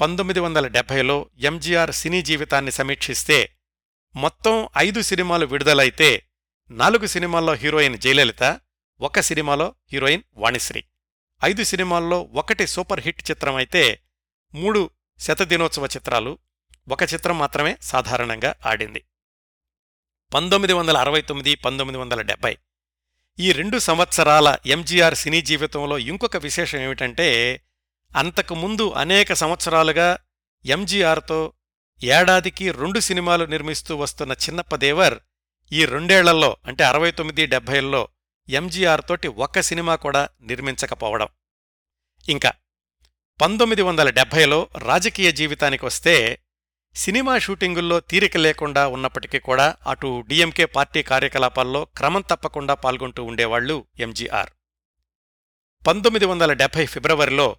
పంతొమ్మిది 0.00 0.40
వందల 0.40 0.66
డెబ్భైలో 0.66 1.30
ఎంజీఆర్ 1.38 1.92
సినీ 1.92 2.22
జీవితాన్ని 2.22 2.72
సమీక్షిస్తే 2.72 3.56
మొత్తం 4.16 4.68
ఐదు 4.76 5.02
సినిమాలు 5.02 5.46
విడుదలైతే 5.46 6.28
నాలుగు 6.70 7.06
సినిమాల్లో 7.06 7.52
హీరోయిన్ 7.52 7.98
జయలలిత 7.98 8.60
ఒక 9.00 9.20
సినిమాలో 9.20 9.74
హీరోయిన్ 9.92 10.22
వాణిశ్రీ. 10.34 10.84
ఐదు 11.44 11.64
సినిమాల్లో 11.64 12.22
ఒకటి 12.22 12.66
సూపర్ 12.66 13.00
హిట్ 13.00 13.30
చిత్రమైతే 13.30 14.02
మూడు 14.54 14.90
శతదినోత్సవ 15.18 15.86
చిత్రాలు. 15.86 16.38
ఒక 16.88 17.02
చిత్రం 17.02 17.38
మాత్రమే 17.38 17.78
సాధారణంగా 17.80 18.54
ఆడింది. 18.66 19.04
పంతొమ్మిది 20.34 20.72
వందల 20.72 20.96
అరవై 20.96 21.20
తొమ్మిది 21.20 21.54
పంతొమ్మిది 21.54 21.98
వందల 21.98 22.22
డెబ్బై 22.22 22.58
ఈ 23.38 23.52
రెండు 23.52 23.78
సంవత్సరాల 23.78 24.56
ఎంజీఆర్ 24.66 25.14
సినీ 25.14 25.40
జీవితంలో 25.42 25.98
ఇంకొక 25.98 26.36
విశేషం 26.36 26.78
ఏమిటంటే 26.78 27.60
అంతకుముందు 28.16 28.90
అనేక 28.90 29.32
సంవత్సరాలుగా 29.32 30.18
ఎంజీఆర్తో 30.66 31.52
ఏడాదికి 32.04 32.72
రెండు 32.72 33.00
సినిమాలు 33.00 33.44
నిర్మిస్తూ 33.44 33.96
వస్తున్న 33.96 34.32
చిన్నప్పదేవర్ 34.32 35.18
ఈ 35.72 35.84
రెండేళ్ళలో 35.84 36.56
అంటే 36.66 36.84
అరవై 36.84 37.10
తొమ్మిది 37.10 37.46
డెబ్బైల్లో 37.46 38.08
ఎంజీఆర్ 38.48 39.02
తోటి 39.08 39.28
ఒక్క 39.28 39.60
సినిమా 39.60 39.96
కూడా 39.96 40.28
నిర్మించకపోవడం. 40.40 41.28
ఇంకా 42.28 42.52
పంతొమ్మిది 43.40 43.82
వందల 43.82 44.10
డెబ్భైలో 44.10 44.68
రాజకీయ 44.78 45.32
జీవితానికి 45.32 45.84
వస్తే 45.84 46.38
సినిమా 46.96 47.38
షూటింగుల్లో 47.38 48.00
తీరిక 48.00 48.36
లేకుండా 48.36 48.88
ఉన్నప్పటికీ 48.88 49.38
కూడా 49.38 49.76
అటు 49.86 50.24
డిఎంకే 50.28 50.64
పార్టీ 50.64 51.02
కార్యకలాపాల్లో 51.02 51.84
క్రమం 51.84 52.20
తప్పకుండా 52.20 52.74
పాల్గొంటూ 52.74 53.24
ఉండేవాళ్ళు 53.24 53.86
ఎంజీఆర్. 53.98 54.50
పంతొమ్మిది 55.86 56.26
వందల 56.26 56.52
డెబ్బై 56.52 56.86
ఫిబ్రవరిలో 56.86 57.56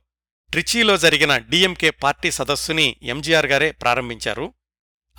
ట్రిచీలో 0.50 0.98
జరిగిన 0.98 1.38
డిఎంకే 1.38 1.90
పార్టీ 1.90 2.32
సదస్సుని 2.32 2.96
ఎంజీఆర్ 3.04 3.46
గారే 3.46 3.72
ప్రారంభించారు. 3.72 4.54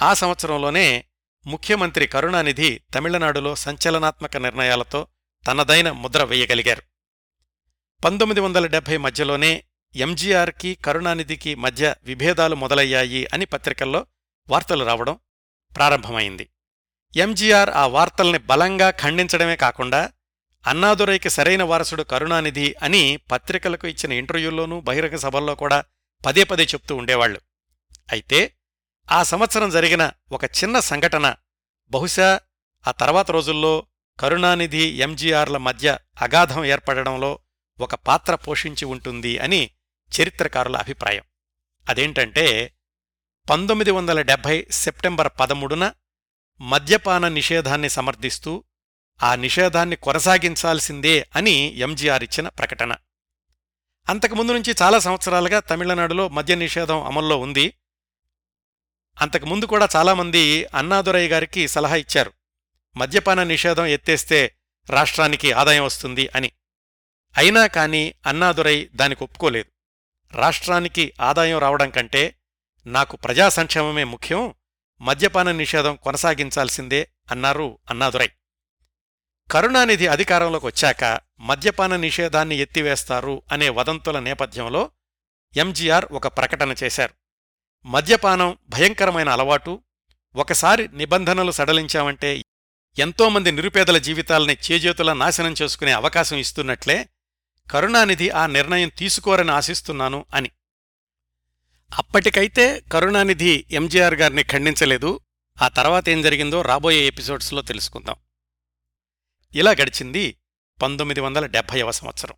ఆ 0.02 0.14
సంవత్సరంలోనే 0.14 1.04
ముఖ్యమంత్రి 1.46 2.06
కరుణానిధి 2.06 2.80
తమిళనాడులో 2.94 3.54
సంచలనాత్మక 3.54 4.36
నిర్ణయాలతో 4.36 5.06
తనదైన 5.46 5.90
ముద్ర 5.90 6.24
వేయగలిగారు. 6.24 6.82
పంతొమ్మిది 8.04 8.40
వందల 8.40 8.66
డెబ్బై 8.66 8.96
మధ్యలోనే 8.96 9.64
ఎంజీఆర్కి 9.94 10.74
కరుణానిధికి 10.74 11.54
మధ్య 11.54 11.94
విభేదాలు 12.04 12.54
మొదలయ్యాయి 12.54 13.26
అని 13.34 13.44
పత్రికల్లో 13.44 14.06
వార్తలు 14.48 14.84
రావడం 14.84 15.18
ప్రారంభమైంది. 15.76 16.48
ఎంజీఆర్ 17.16 17.70
ఆ 17.70 17.86
వార్తల్ని 17.86 18.38
బలంగా 18.38 18.90
ఖండించడమే 18.90 19.56
కాకుండా 19.56 20.12
అన్నాదురైకి 20.64 21.30
సరైన 21.30 21.62
వారసుడు 21.62 22.02
కరుణానిధి 22.02 22.74
అని 22.82 23.02
పత్రికలకు 23.30 23.86
ఇచ్చిన 23.86 24.12
ఇంటర్వ్యూల్లోనూ 24.12 24.80
బహిరంగ 24.80 25.16
సభల్లో 25.16 25.54
కూడా 25.54 25.84
పదే 26.24 26.44
పదే 26.44 26.62
చెప్తూ 26.62 26.96
ఉండేవాళ్ళు 26.96 27.40
అయితే 28.10 28.40
ఆ 29.10 29.22
సంవత్సరం 29.22 29.70
జరిగిన 29.70 30.12
ఒక 30.32 30.44
చిన్న 30.44 30.80
సంఘటన 30.80 31.26
బహుశా 31.92 32.40
ఆ 32.84 32.90
తర్వాత 32.90 33.30
రోజుల్లో 33.30 33.86
కరుణానిధి 34.18 34.84
ఎంజీఆర్ల 35.00 35.56
మధ్య 35.56 35.98
అగాధం 36.22 36.64
ఏర్పడడంలో 36.64 37.38
ఒక 37.78 37.94
పాత్ర 37.94 38.34
పోషించి 38.34 38.84
ఉంటుంది 38.84 39.38
అని 39.38 39.70
చరిత్రకారుల 40.20 40.76
అభిప్రాయం. 40.76 41.22
అదేంటంటే 41.88 42.74
పంతొమ్మిది 43.50 43.90
వందల 43.90 44.22
డెబ్భై 44.22 44.66
సెప్టెంబర్ 44.70 45.32
పదమూడున 45.40 45.92
మద్యపాన 46.60 47.28
నిషేధాన్ని 47.28 47.88
సమర్థిస్తూ 47.88 48.64
ఆ 49.22 49.34
నిషేధాన్ని 49.34 49.96
కొనసాగించాల్సిందే 49.96 51.26
అని 51.36 51.74
ఎంజీఆర్ 51.76 52.22
ఇచ్చిన 52.22 52.48
ప్రకటన. 52.48 52.96
అంతకుముందు 54.08 54.52
నుంచి 54.52 54.74
చాలా 54.82 54.98
సంవత్సరాలుగా 54.98 55.60
తమిళనాడులో 55.60 56.28
మద్య 56.28 56.54
నిషేధం 56.54 57.02
అమల్లో 57.02 57.36
ఉంది. 57.38 57.74
అంతకుముందు 59.20 59.64
కూడా 59.64 59.88
చాలామంది 59.96 60.64
అన్నాదురయ్య 60.64 61.28
గారికి 61.28 61.68
సలహా 61.68 61.96
ఇచ్చారు. 61.96 62.32
మద్యపాన 62.96 63.42
నిషేధం 63.42 63.86
ఎత్తేస్తే 63.86 64.54
రాష్ట్రానికి 64.90 65.52
ఆదాయం 65.52 65.84
వస్తుంది 65.84 66.28
అని. 66.34 66.52
అయినా 67.36 67.66
కాని 67.66 68.14
అన్నాదురై 68.26 68.88
దానికి 68.94 69.24
ఒప్పుకోలేదు. 69.24 69.77
రాష్ట్రానికి 70.34 71.12
ఆదాయం 71.20 71.58
రావడం 71.58 71.90
కంటే 71.90 72.34
నాకు 72.86 73.16
ప్రజా 73.16 73.48
సంక్షేమమే 73.48 74.04
ముఖ్యం 74.04 74.54
మద్యపాన 75.00 75.52
నిషేధం 75.52 75.96
కొనసాగించాల్సిందే 75.96 77.08
అన్నారు 77.30 77.78
అన్నాదురై. 77.90 78.30
కరుణానిధి 79.50 80.06
అధికారంలోకి 80.06 80.66
వచ్చాక 80.66 81.20
మద్యపాన 81.40 81.96
నిషేధాన్ని 81.96 82.56
ఎత్తివేస్తారు 82.56 83.42
అనే 83.52 83.68
వదంతుల 83.68 84.18
నేపథ్యంలో 84.18 84.90
ఎంజీఆర్ 85.56 86.04
ఒక 86.04 86.26
ప్రకటన 86.26 86.74
చేశారు. 86.84 87.14
మద్యపానం 87.86 88.58
భయంకరమైన 88.68 89.28
అలవాటు 89.28 89.82
ఒకసారి 90.36 90.88
నిబంధనలు 90.88 91.50
సడలించామంటే 91.50 92.42
ఎంతోమంది 92.98 93.52
నిరుపేదల 93.52 93.98
జీవితాల్ని 93.98 94.56
చేజేతులా 94.70 95.12
నాశనం 95.12 95.54
చేసుకునే 95.62 95.92
అవకాశం 95.92 96.36
ఇస్తున్నట్లే 96.36 97.08
కరుణానిధి 97.70 98.30
ఆ 98.30 98.46
నిర్ణయం 98.46 98.88
తీసుకోరని 98.88 99.50
ఆశిస్తున్నాను 99.50 100.26
అని. 100.34 100.50
అప్పటికైతే 101.98 102.80
కరుణానిధి 102.80 103.64
ఎంజీఆర్ 103.70 104.14
గారిని 104.14 104.42
ఖండించలేదు. 104.42 105.20
ఆ 105.62 105.68
తర్వాత 105.68 106.08
ఏం 106.08 106.22
జరిగిందో 106.22 106.62
రాబోయే 106.62 107.00
ఎపిసోడ్స్లో 107.00 107.62
తెలుసుకుందాం. 107.62 108.16
ఇలా 109.54 109.70
గడిచింది 109.70 110.36
పంతొమ్మిది 110.82 111.20
వందల 111.20 111.46
డెబ్భైవ 111.46 111.90
సంవత్సరం. 111.90 112.34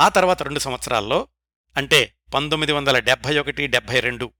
ఆ 0.00 0.08
తర్వాత 0.08 0.42
రెండు 0.42 0.58
సంవత్సరాల్లో 0.58 1.28
అంటే 1.76 2.14
పంతొమ్మిది 2.34 2.72
వందల 2.72 2.98
డెబ్భై 2.98 3.38
ఒకటి 3.38 3.66
డెబ్భై 3.66 4.00
రెండు 4.00 4.32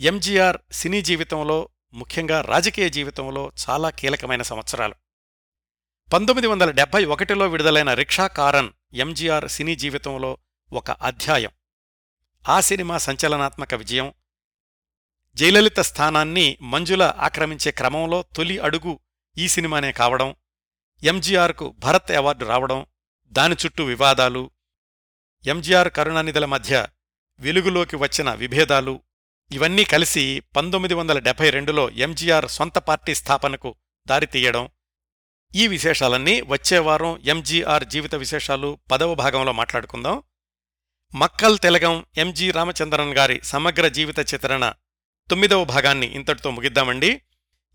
ఎంజీఆర్ 0.00 0.56
సినీ 0.72 1.02
జీవితంలో 1.02 1.68
ముఖ్యంగా 1.94 2.40
రాజకీయ 2.40 2.88
జీవితంలో 2.88 3.52
చాలా 3.70 3.90
కీలకమైన 3.90 4.42
సంవత్సరాలు. 4.42 4.94
పంతొమ్మిది 6.12 6.46
వందల 6.46 6.70
డెబ్బై 6.70 7.04
ఒకటిలో 7.04 7.46
విడుదలైన 7.46 7.94
రిక్షా 7.94 8.26
కారన్ 8.26 8.70
ఎంజీఆర్ 8.94 9.48
సినీ 9.48 9.74
జీవితంలో 9.76 10.38
ఒక 10.72 10.90
అధ్యాయం. 10.90 11.52
ఆ 12.48 12.60
సినిమా 12.60 12.98
సంచలనాత్మక 12.98 13.74
విజయం. 13.74 14.08
జయలలిత 15.36 15.80
స్థానాన్ని 15.80 16.46
మంజుల 16.62 17.02
ఆక్రమించే 17.18 17.70
క్రమంలో 17.70 18.24
తొలి 18.36 18.58
అడుగు 18.58 18.94
ఈ 19.38 19.48
సినిమానే 19.48 19.92
కావడం 19.92 20.34
ఎంజీఆర్కు 21.02 21.74
భరత్ 21.78 22.10
అవార్డు 22.10 22.44
రావడం 22.44 22.86
దాని 23.32 23.56
చుట్టూ 23.66 23.84
వివాదాలు 23.84 24.50
ఎంజీఆర్ 25.44 25.90
కరుణానిధుల 25.90 26.44
మధ్య 26.44 26.86
వెలుగులోకి 27.40 27.96
వచ్చిన 27.96 28.32
విభేదాలు 28.34 29.02
ఇవన్నీ 29.50 29.84
కలిసి 29.84 30.42
పంతొమ్మిది 30.56 30.94
వందల 30.94 31.18
డెబ్బై 31.18 31.50
రెండులో 31.50 31.90
ఎంజీఆర్ 31.90 32.48
సొంత 32.48 32.78
పార్టీ 32.78 33.14
స్థాపనకు 33.14 33.70
దారితీయడం 34.06 34.64
ఈ 35.54 35.66
విశేషాలన్నీ 35.66 36.40
వచ్చేవారం 36.40 37.20
ఎంజీఆర్ 37.24 37.84
జీవిత 37.84 38.14
విశేషాలు 38.14 38.78
పదవ 38.90 39.14
భాగంలో 39.14 39.52
మాట్లాడుకుందాం. 39.52 40.22
మక్కల్ 41.14 41.58
తెలగం 41.58 42.04
ఎంజి 42.16 42.50
రామచంద్రన్ 42.50 43.14
గారి 43.14 43.40
సమగ్ర 43.44 43.88
జీవిత 43.88 44.34
చిత్రణ 44.34 44.72
తొమ్మిదవ 45.30 45.64
భాగాన్ని 45.64 46.06
ఇంతటితో 46.06 46.50
ముగిద్దామండి. 46.50 47.22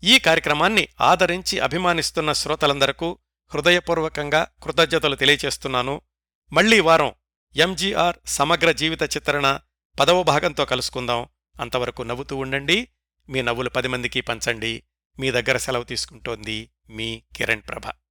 ఈ 0.02 0.18
కార్యక్రమాన్ని 0.18 0.88
ఆదరించి 1.00 1.60
అభిమానిస్తున్న 1.60 2.32
శ్రోతలందరకు 2.32 3.18
హృదయపూర్వకంగా 3.54 4.46
కృతజ్ఞతలు 4.62 5.14
తెలియచేస్తున్నాను. 5.14 6.00
మళ్ళీ 6.52 6.80
వారం 6.80 7.12
ఎంజీఆర్ 7.56 8.16
సమగ్ర 8.26 8.72
జీవిత 8.72 9.02
చిత్రణ 9.02 9.58
పదవ 10.00 10.22
భాగంతో 10.22 10.64
కలుసుకుందాం. 10.64 11.26
అంతవరకు 11.60 12.02
నవ్వుతూ 12.02 12.36
ఉండండి. 12.36 12.88
మీ 13.28 13.42
నవ్వులు 13.42 13.70
పది 13.70 13.88
మందికి 13.88 14.20
పంచండి. 14.20 14.82
మీ 15.18 15.30
దగ్గర 15.30 15.56
సెలవు 15.56 15.84
తీసుకుంటోంది 15.84 16.70
మీ 16.90 17.22
కిరణ్ 17.36 17.62
ప్రభ. 17.62 18.05